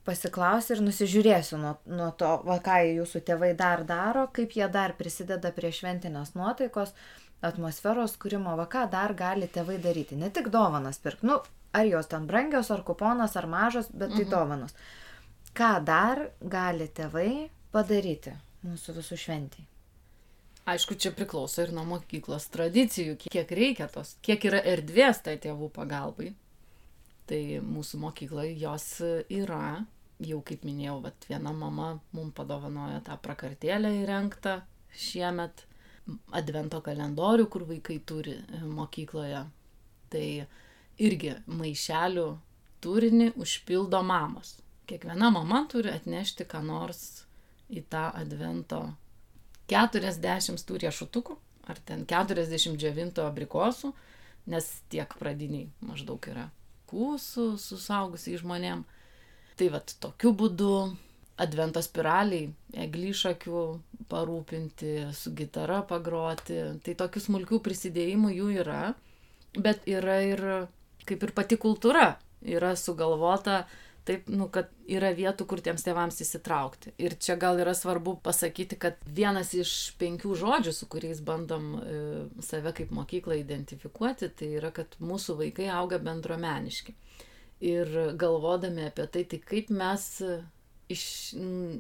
pasiklausiu 0.05 0.75
ir 0.75 0.83
nusižiūrėsiu 0.85 1.57
nuo, 1.57 1.75
nuo 1.89 2.11
to, 2.17 2.31
va, 2.45 2.59
ką 2.63 2.79
jūsų 2.85 3.21
tėvai 3.25 3.53
dar 3.57 3.83
daro, 3.89 4.27
kaip 4.33 4.53
jie 4.57 4.67
dar 4.71 4.93
prisideda 4.97 5.51
prie 5.53 5.73
šventinės 5.73 6.35
nuotaikos, 6.37 6.93
atmosferos 7.45 8.13
kūrimo, 8.21 8.53
va, 8.57 8.67
ką 8.71 8.85
dar 8.93 9.13
gali 9.17 9.49
tėvai 9.51 9.79
daryti. 9.81 10.17
Ne 10.17 10.29
tik 10.33 10.51
dovanas 10.53 11.01
pirkti, 11.01 11.29
nu, 11.29 11.39
ar 11.75 11.89
jos 11.89 12.09
ten 12.09 12.29
brangios, 12.29 12.69
ar 12.71 12.85
kuponas, 12.87 13.35
ar 13.35 13.49
mažos, 13.49 13.89
bet 13.91 14.13
tai 14.13 14.23
mhm. 14.23 14.31
Ką 15.55 15.77
dar 15.87 16.19
gali 16.51 16.89
tėvai 16.91 17.47
padaryti 17.71 18.33
mūsų 18.67 18.97
visų 18.97 19.17
šventiai? 19.21 19.63
Aišku, 20.67 20.97
čia 20.99 21.13
priklauso 21.15 21.61
ir 21.63 21.69
nuo 21.71 21.85
mokyklos 21.87 22.49
tradicijų, 22.51 23.13
kiek 23.21 23.53
reikia 23.55 23.87
tos, 23.93 24.17
kiek 24.25 24.43
yra 24.49 24.59
erdvės 24.67 25.21
tai 25.23 25.37
tėvų 25.39 25.69
pagalbai. 25.77 26.33
Tai 27.29 27.39
mūsų 27.63 28.01
mokykloje 28.01 28.57
jos 28.65 28.87
yra, 29.31 29.85
jau 30.19 30.41
kaip 30.43 30.65
minėjau, 30.67 30.97
vat, 31.05 31.29
viena 31.29 31.55
mama 31.55 31.93
mums 32.11 32.35
padovanojo 32.35 32.99
tą 33.07 33.15
prakartėlę 33.23 33.93
įrengtą 34.01 34.57
šiemet, 35.05 35.63
advento 36.35 36.83
kalendorių, 36.83 37.47
kur 37.47 37.63
vaikai 37.71 38.01
turi 38.03 38.35
mokykloje. 38.65 39.45
Tai 40.11 40.27
irgi 40.99 41.33
maišelių 41.47 42.27
turinį 42.83 43.31
užpildo 43.39 44.03
mamos 44.03 44.57
kiekviena 44.89 45.31
mama 45.33 45.65
turi 45.71 45.91
atnešti 45.93 46.47
ką 46.49 46.61
nors 46.65 47.25
į 47.69 47.85
tą 47.89 48.07
advento 48.13 48.81
40 49.71 50.61
tų 50.67 50.81
riešutukų, 50.83 51.37
ar 51.65 51.79
ten 51.85 52.05
40 52.05 52.77
džiovinto 52.77 53.25
abrikosų, 53.25 53.93
nes 54.51 54.67
tiek 54.93 55.09
pradiniai 55.17 55.71
maždaug 55.81 56.29
yra 56.29 56.49
kūsų 56.91 57.55
su 57.61 57.79
saugusiai 57.81 58.37
žmonėm. 58.41 58.85
Tai 59.55 59.67
vad 59.73 59.95
tokiu 60.03 60.33
būdu 60.37 60.71
advento 61.41 61.81
spiraliai, 61.83 62.51
eglyšakių 62.85 63.63
parūpinti, 64.11 64.91
su 65.15 65.33
gitara 65.35 65.81
pagroti, 65.87 66.59
tai 66.83 66.95
tokių 66.99 67.23
smulkių 67.23 67.59
prisidėjimų 67.63 68.31
jų 68.35 68.51
yra, 68.61 68.83
bet 69.55 69.87
yra 69.87 70.19
ir 70.27 70.43
kaip 71.07 71.23
ir 71.23 71.33
pati 71.35 71.57
kultūra 71.61 72.15
yra 72.45 72.75
sugalvota 72.79 73.63
taip, 74.05 74.29
nu, 74.29 74.47
kad 74.53 74.69
yra 74.89 75.09
vietų, 75.17 75.47
kur 75.49 75.61
tiems 75.65 75.83
tėvams 75.85 76.19
įsitraukti. 76.21 76.93
Ir 77.01 77.15
čia 77.21 77.35
gal 77.41 77.57
yra 77.61 77.73
svarbu 77.77 78.15
pasakyti, 78.25 78.77
kad 78.81 78.99
vienas 79.05 79.53
iš 79.57 79.71
penkių 80.01 80.35
žodžių, 80.41 80.73
su 80.77 80.87
kuriais 80.91 81.21
bandom 81.25 81.71
e, 81.79 81.95
save 82.45 82.73
kaip 82.77 82.93
mokyklą 82.93 83.39
identifikuoti, 83.41 84.29
tai 84.29 84.51
yra, 84.59 84.69
kad 84.75 84.93
mūsų 85.01 85.39
vaikai 85.41 85.71
auga 85.73 85.99
bendromeniški. 86.05 86.93
Ir 87.65 87.91
galvodami 88.19 88.85
apie 88.91 89.07
tai, 89.09 89.25
tai 89.31 89.39
kaip 89.41 89.71
mes 89.73 90.05
iš 90.91 91.05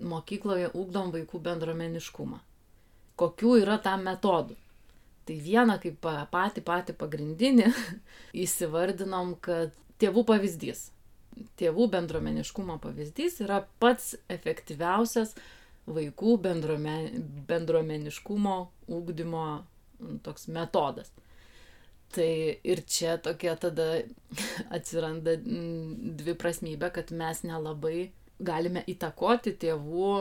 mokykloje 0.09 0.71
ūkdom 0.73 1.13
vaikų 1.13 1.41
bendromeniškumą. 1.45 2.41
Kokių 3.21 3.59
yra 3.61 3.77
tam 3.83 4.07
metodų. 4.07 4.57
Tai 5.25 5.35
vieną 5.41 5.77
kaip 5.81 6.01
patį 6.33 6.65
patį 6.65 6.97
pagrindinį 6.97 7.69
įsivardinom, 8.45 9.37
kad 9.45 9.73
tėvų 10.01 10.25
pavyzdys 10.27 10.89
tėvų 11.59 11.89
bendruomeniškumo 11.93 12.77
pavyzdys 12.83 13.39
yra 13.45 13.61
pats 13.81 14.13
efektyviausias 14.31 15.35
vaikų 15.85 16.37
bendruomen, 16.41 17.21
bendruomeniškumo 17.49 18.55
ūkdymo 18.95 19.45
toks 20.25 20.49
metodas. 20.53 21.11
Tai 22.15 22.29
ir 22.63 22.81
čia 22.87 23.17
tokia 23.21 23.55
tada 23.59 23.87
atsiranda 24.77 25.35
dvi 25.41 26.35
prasmybė, 26.39 26.91
kad 26.95 27.11
mes 27.15 27.43
nelabai 27.45 28.11
galime 28.39 28.83
įtakoti 28.91 29.55
tėvų 29.61 30.15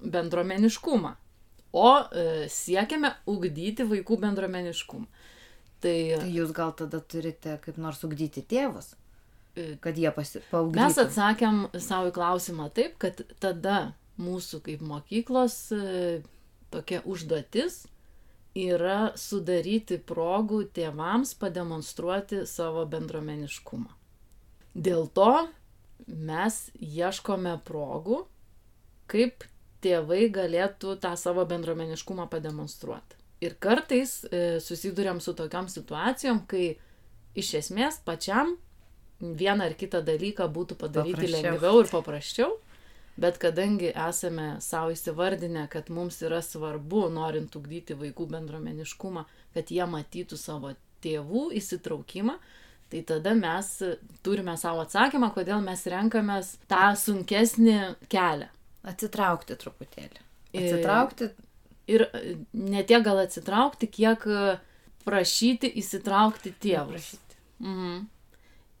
bendruomeniškumą, 0.00 1.12
o 1.76 1.90
e, 2.00 2.24
siekiame 2.50 3.12
ugdyti 3.30 3.86
vaikų 3.86 4.18
bendruomeniškumą. 4.24 5.06
Tai, 5.80 5.96
tai 6.20 6.28
jūs 6.28 6.50
gal 6.52 6.74
tada 6.76 7.00
turite 7.00 7.56
kaip 7.64 7.78
nors 7.80 8.02
ugdyti 8.04 8.42
tėvus? 8.44 8.92
Kad 9.84 9.98
jie 9.98 10.10
paaugytų? 10.14 10.76
Mes 10.76 10.98
atsakėm 11.02 11.62
savo 11.78 12.10
į 12.10 12.16
klausimą 12.16 12.68
taip, 12.76 12.98
kad 13.02 13.22
tada 13.42 13.92
mūsų 14.20 14.60
kaip 14.66 14.84
mokyklos 14.84 15.56
tokia 16.70 17.00
užduotis 17.08 17.84
yra 18.58 19.12
sudaryti 19.18 20.00
progų 20.02 20.64
tėvams 20.74 21.34
pademonstruoti 21.38 22.44
savo 22.50 22.84
bendromeniškumą. 22.90 23.90
Dėl 24.74 25.06
to 25.14 25.48
mes 26.06 26.58
ieškome 26.78 27.56
progų, 27.66 28.24
kaip 29.10 29.46
tėvai 29.82 30.28
galėtų 30.32 30.96
tą 31.02 31.14
savo 31.18 31.44
bendromeniškumą 31.48 32.28
pademonstruoti. 32.30 33.18
Ir 33.40 33.56
kartais 33.56 34.20
e, 34.28 34.60
susidurėm 34.60 35.20
su 35.24 35.32
tokiam 35.34 35.68
situacijom, 35.70 36.42
kai 36.50 36.74
iš 37.38 37.54
esmės 37.62 38.00
pačiam 38.04 38.58
vieną 39.20 39.68
ar 39.70 39.76
kitą 39.78 40.02
dalyką 40.04 40.48
būtų 40.52 40.76
padaryti 40.80 41.16
paprasčiau. 41.16 41.42
lengviau 41.44 41.80
ir 41.82 41.90
paprasčiau, 41.90 42.54
bet 43.20 43.38
kadangi 43.42 43.90
esame 43.92 44.46
savo 44.64 44.94
įsivardinę, 44.94 45.66
kad 45.72 45.90
mums 45.92 46.20
yra 46.24 46.40
svarbu, 46.44 47.08
norint 47.12 47.56
ugdyti 47.56 47.96
vaikų 47.98 48.30
bendromeniškumą, 48.32 49.26
kad 49.54 49.70
jie 49.70 49.84
matytų 49.86 50.38
savo 50.40 50.72
tėvų 51.04 51.50
įsitraukimą, 51.60 52.38
tai 52.90 53.02
tada 53.06 53.34
mes 53.38 53.68
turime 54.24 54.56
savo 54.60 54.84
atsakymą, 54.86 55.30
kodėl 55.34 55.60
mes 55.64 55.84
renkamės 55.86 56.56
tą 56.70 56.90
sunkesnį 56.98 57.78
kelią. 58.10 58.48
Atsitraukti 58.90 59.56
truputėlį. 59.60 60.24
Atsitraukti. 60.56 61.28
Ir, 61.90 62.06
ir 62.16 62.38
ne 62.56 62.82
tiek 62.88 63.04
gal 63.04 63.20
atsitraukti, 63.20 63.90
kiek 63.92 64.24
prašyti 65.04 65.68
įsitraukti 65.80 66.54
tėvus. 66.62 67.12
Prašyti. 67.12 67.38
Mhm. 67.60 68.00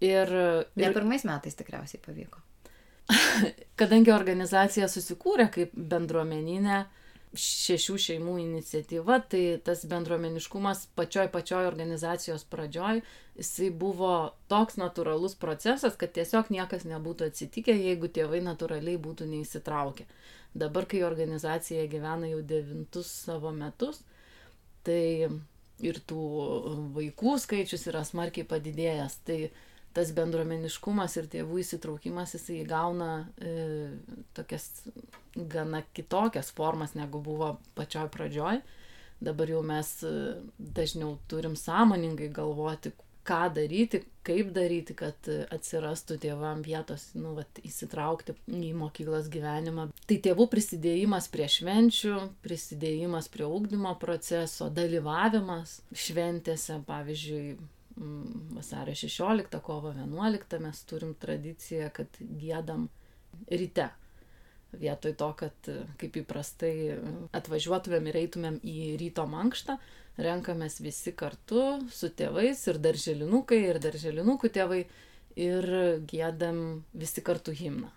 Ir, 0.00 0.30
ir... 0.32 0.64
Ne 0.80 0.92
pirmais 0.96 1.26
metais 1.28 1.58
tikriausiai 1.58 2.00
pavyko. 2.04 2.40
Kadangi 3.80 4.12
organizacija 4.14 4.88
susikūrė 4.88 5.50
kaip 5.52 5.74
bendruomeninė 5.74 6.84
šešių 7.30 7.94
šeimų 8.02 8.32
iniciatyva, 8.42 9.20
tai 9.30 9.42
tas 9.62 9.84
bendruomeniškumas 9.90 10.88
pačioj 10.98 11.28
pačioj 11.30 11.68
organizacijos 11.68 12.42
pradžioj, 12.50 13.04
jisai 13.38 13.68
buvo 13.70 14.14
toks 14.50 14.80
natūralus 14.80 15.36
procesas, 15.38 15.94
kad 16.00 16.10
tiesiog 16.16 16.50
niekas 16.50 16.88
nebūtų 16.90 17.30
atsitikę, 17.30 17.76
jeigu 17.76 18.10
tėvai 18.10 18.42
natūraliai 18.42 18.98
būtų 18.98 19.30
neįsitraukę. 19.30 20.08
Dabar, 20.58 20.88
kai 20.90 21.04
organizacija 21.06 21.86
gyvena 21.86 22.32
jau 22.32 22.42
devintus 22.42 23.12
savo 23.28 23.54
metus, 23.54 24.02
tai 24.82 25.30
ir 25.80 26.00
tų 26.10 26.24
vaikų 26.96 27.36
skaičius 27.38 27.86
yra 27.92 28.02
smarkiai 28.04 28.48
padidėjęs. 28.48 29.20
Tai 29.28 29.38
tas 29.96 30.12
bendruomeniškumas 30.14 31.16
ir 31.18 31.28
tėvų 31.32 31.60
įsitraukimas 31.64 32.36
jisai 32.36 32.60
įgauna 32.62 33.10
e, 33.42 33.54
tokias 34.36 34.68
gana 35.34 35.82
kitokias 35.96 36.52
formas, 36.54 36.94
negu 36.98 37.22
buvo 37.22 37.56
pačioj 37.78 38.08
pradžioj. 38.14 38.62
Dabar 39.20 39.52
jau 39.52 39.62
mes 39.66 39.92
e, 40.06 40.12
dažniau 40.58 41.16
turim 41.28 41.56
sąmoningai 41.58 42.30
galvoti, 42.34 42.94
ką 43.26 43.40
daryti, 43.54 44.00
kaip 44.26 44.52
daryti, 44.56 44.94
kad 44.96 45.28
atsirastų 45.52 46.16
tėvam 46.22 46.62
vietos, 46.64 47.10
nu, 47.18 47.34
vat, 47.36 47.60
įsitraukti 47.66 48.34
į 48.48 48.72
mokyklos 48.78 49.28
gyvenimą. 49.32 49.90
Tai 50.08 50.18
tėvų 50.24 50.46
prisidėjimas 50.54 51.28
prie 51.32 51.48
švenčių, 51.50 52.16
prisidėjimas 52.46 53.28
prie 53.32 53.46
ūkdymo 53.46 53.92
proceso, 54.00 54.70
dalyvavimas 54.72 55.80
šventėse, 55.92 56.80
pavyzdžiui, 56.88 57.58
vasario 58.56 58.94
16, 58.94 59.60
kovo 59.62 59.92
11 59.92 60.58
mes 60.58 60.84
turim 60.88 61.14
tradiciją, 61.20 61.90
kad 61.92 62.20
gėdam 62.20 62.88
ryte. 63.50 63.90
Vietoj 64.70 65.16
to, 65.18 65.28
kad 65.34 65.70
kaip 65.98 66.16
įprastai 66.20 66.72
atvažiuotumėm 67.34 68.06
ir 68.06 68.18
eitumėm 68.22 68.58
į 68.62 68.76
ryto 69.00 69.24
mankštą, 69.26 69.76
renkamės 70.20 70.78
visi 70.84 71.12
kartu 71.12 71.80
su 71.90 72.10
tėvais 72.14 72.62
ir 72.70 72.78
darželinukai, 72.82 73.58
ir 73.72 73.80
darželinukų 73.82 74.52
tėvai 74.54 74.84
ir 75.40 75.68
gėdam 76.10 76.84
visi 76.94 77.24
kartu 77.26 77.54
himną. 77.56 77.90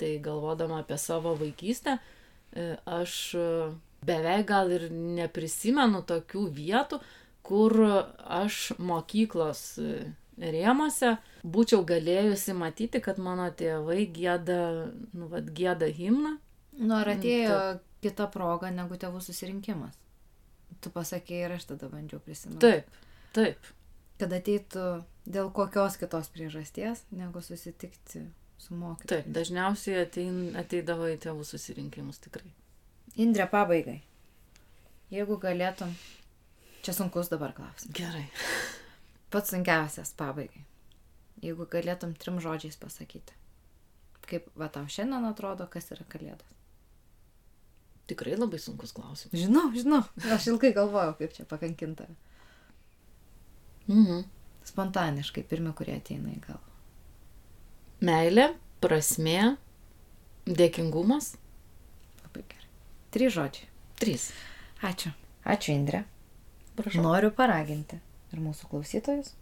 Tai 0.00 0.10
galvodama 0.24 0.80
apie 0.80 0.96
savo 0.98 1.34
vaikystę, 1.36 1.98
e, 2.56 2.76
aš 2.88 3.36
beveik 4.06 4.46
gal 4.48 4.72
ir 4.72 4.88
neprisimenu 4.90 6.00
tokių 6.08 6.46
vietų, 6.56 7.00
kur 7.50 7.76
aš 8.40 8.60
mokyklos 8.78 9.64
rėmose 10.40 11.16
būčiau 11.44 11.82
galėjusi 11.84 12.54
matyti, 12.56 13.02
kad 13.04 13.18
mano 13.20 13.50
tėvai 13.52 14.06
gėda, 14.14 14.60
nu, 15.12 15.28
vad, 15.32 15.50
gėda 15.56 15.90
himną. 15.92 16.38
Nu, 16.80 16.94
ar 16.96 17.10
atėjo 17.12 17.56
Taip. 17.58 17.88
kita 18.06 18.30
proga 18.32 18.70
negu 18.72 18.96
tėvų 18.96 19.20
susirinkimas? 19.24 19.98
tu 20.80 20.92
pasakėjai 20.94 21.46
ir 21.48 21.56
aš 21.56 21.68
tada 21.72 21.88
bandžiau 21.92 22.20
prisiminti. 22.24 22.62
Taip, 22.62 23.00
taip. 23.36 23.70
Kad 24.20 24.34
ateitų 24.36 24.84
dėl 25.30 25.50
kokios 25.56 25.96
kitos 26.00 26.28
priežasties, 26.34 27.04
negu 27.14 27.42
susitikti 27.44 28.26
su 28.60 28.76
mokytoju. 28.76 29.10
Taip, 29.10 29.30
dažniausiai 29.34 30.04
atein, 30.04 30.40
ateidavo 30.60 31.08
į 31.10 31.18
tėvų 31.24 31.46
susirinkimus 31.48 32.20
tikrai. 32.26 32.52
Indrė, 33.20 33.48
pabaigai. 33.50 34.00
Jeigu 35.10 35.40
galėtum, 35.42 35.94
čia 36.82 36.94
sunkus 36.96 37.30
dabar 37.32 37.54
klausimas. 37.56 37.94
Gerai. 37.96 38.26
Pats 39.30 39.52
sunkiausias 39.54 40.14
pabaigai. 40.18 40.64
Jeigu 41.40 41.66
galėtum 41.70 42.14
trim 42.20 42.40
žodžiais 42.42 42.76
pasakyti. 42.80 43.36
Kaip 44.30 44.48
va 44.58 44.68
tau 44.72 44.88
šiandien 44.90 45.24
atrodo, 45.28 45.66
kas 45.70 45.88
yra 45.94 46.04
kalėdos? 46.10 46.56
Tikrai 48.10 48.34
labai 48.34 48.58
sunkus 48.58 48.92
klausimas. 48.94 49.38
Žinau, 49.38 49.70
žinau. 49.74 50.02
Aš 50.34 50.50
ilgai 50.50 50.72
galvojau, 50.76 51.14
kaip 51.18 51.36
čia 51.36 51.46
pakankinta. 51.48 52.08
Mhm. 53.86 54.26
Spontaniškai, 54.70 55.44
pirmie, 55.48 55.72
kurie 55.74 55.96
ateina 55.96 56.34
į 56.34 56.40
galvą. 56.44 56.74
Meilė, 58.04 58.50
prasmė, 58.82 59.56
dėkingumas. 60.46 61.34
Labai 62.22 62.44
gerai. 62.50 62.68
Trys 63.14 63.34
žodžiai. 63.36 63.70
Trys. 64.00 64.30
Ačiū. 64.86 65.12
Ačiū, 65.44 65.74
Indrė. 65.74 66.04
Prašau. 66.80 67.02
Noriu 67.04 67.30
paraginti 67.34 67.98
ir 68.32 68.40
mūsų 68.40 68.70
klausytojus 68.70 69.34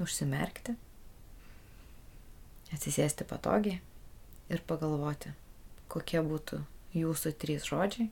užsimerkti, 0.00 0.72
atsisėsti 2.72 3.26
patogiai 3.28 3.80
ir 4.48 4.62
pagalvoti, 4.64 5.34
kokie 5.92 6.22
būtų 6.24 6.62
jūsų 6.96 7.34
trys 7.42 7.66
žodžiai 7.68 8.08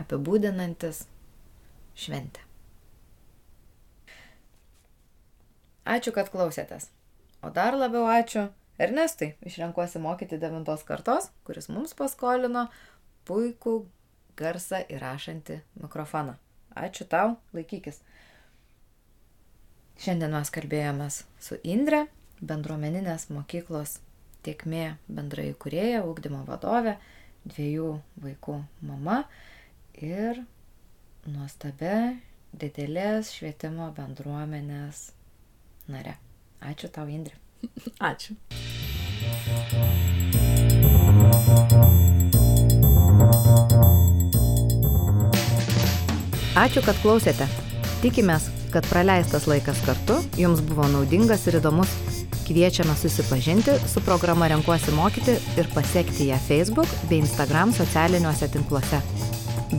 apibūdinantis 0.00 1.04
šventę. 1.98 2.44
Ačiū, 5.90 6.12
kad 6.14 6.28
klausėtės. 6.32 6.90
O 7.42 7.50
dar 7.54 7.76
labiau 7.76 8.04
ačiū 8.12 8.48
Ernestui 8.80 9.32
iš 9.48 9.58
Renkuosi 9.60 10.00
mokyti 10.00 10.38
devintos 10.40 10.84
kartos, 10.88 11.30
kuris 11.44 11.68
mums 11.72 11.96
paskolino 11.96 12.66
puikų 13.28 13.74
garsą 14.36 14.82
įrašantį 14.92 15.60
mikrofoną. 15.82 16.36
Ačiū 16.76 17.06
tau, 17.10 17.36
laikykis. 17.56 18.00
Šiandien 20.00 20.32
mes 20.32 20.52
kalbėjomės 20.54 21.24
su 21.42 21.58
Indre, 21.66 22.06
bendruomeninės 22.40 23.28
mokyklos 23.34 23.98
tiekmė 24.46 24.96
bendrai 25.08 25.50
kurėja, 25.60 26.04
ūkdymo 26.08 26.44
vadovė, 26.48 26.96
dviejų 27.44 27.90
vaikų 28.24 28.56
mama 28.88 29.22
ir 30.00 30.40
nuostabia 31.28 32.16
didelės 32.56 33.34
švietimo 33.36 33.90
bendruomenės 33.96 35.10
nare. 35.92 36.16
Ačiū 36.60 36.88
tau, 36.92 37.08
Indri. 37.08 37.36
Ačiū. 38.10 38.36
Ačiū, 46.58 46.82
kad 46.82 46.96
klausėte. 46.98 47.46
Tikimės, 48.02 48.48
kad 48.74 48.86
praleistas 48.90 49.44
laikas 49.46 49.78
kartu 49.86 50.16
jums 50.38 50.58
buvo 50.66 50.88
naudingas 50.90 51.44
ir 51.46 51.60
įdomus. 51.60 51.92
Kviečiame 52.48 52.96
susipažinti 52.98 53.76
su 53.86 54.02
programa 54.02 54.48
Renkuosi 54.50 54.90
mokyti 54.96 55.36
ir 55.60 55.68
pasiekti 55.70 56.26
ją 56.32 56.40
Facebook 56.48 56.90
bei 57.06 57.20
Instagram 57.22 57.70
socialiniuose 57.76 58.50
tinkluose. 58.50 58.98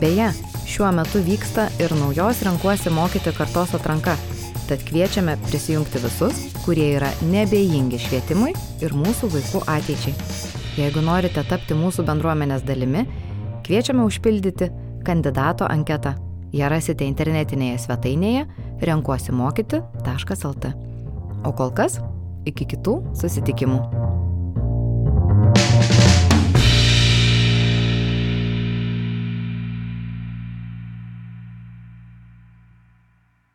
Beje, 0.00 0.30
šiuo 0.64 0.88
metu 0.96 1.20
vyksta 1.20 1.68
ir 1.76 1.92
naujos 2.00 2.40
Renkuosi 2.48 2.94
mokyti 2.96 3.36
kartos 3.36 3.76
atranka. 3.76 4.16
Tad 4.64 4.88
kviečiame 4.88 5.36
prisijungti 5.50 6.00
visus, 6.00 6.40
kurie 6.64 6.94
yra 6.96 7.12
nebejingi 7.28 8.00
švietimui 8.00 8.56
ir 8.80 8.96
mūsų 8.96 9.28
vaikų 9.36 9.64
ateičiai. 9.76 10.16
Jeigu 10.80 11.04
norite 11.04 11.44
tapti 11.44 11.76
mūsų 11.76 12.08
bendruomenės 12.08 12.64
dalimi, 12.64 13.04
kviečiame 13.68 14.08
užpildyti 14.08 14.72
kandidato 15.04 15.68
anketą. 15.68 16.16
Ją 16.52 16.68
rasite 16.68 17.06
internetinėje 17.08 17.78
svetainėje 17.86 18.46
renkuosimokyti.lt. 18.84 20.74
O 21.48 21.52
kol 21.56 21.72
kas 21.74 22.00
Iki 22.42 22.66
kitų 22.74 22.96
susitikimų. 23.14 24.01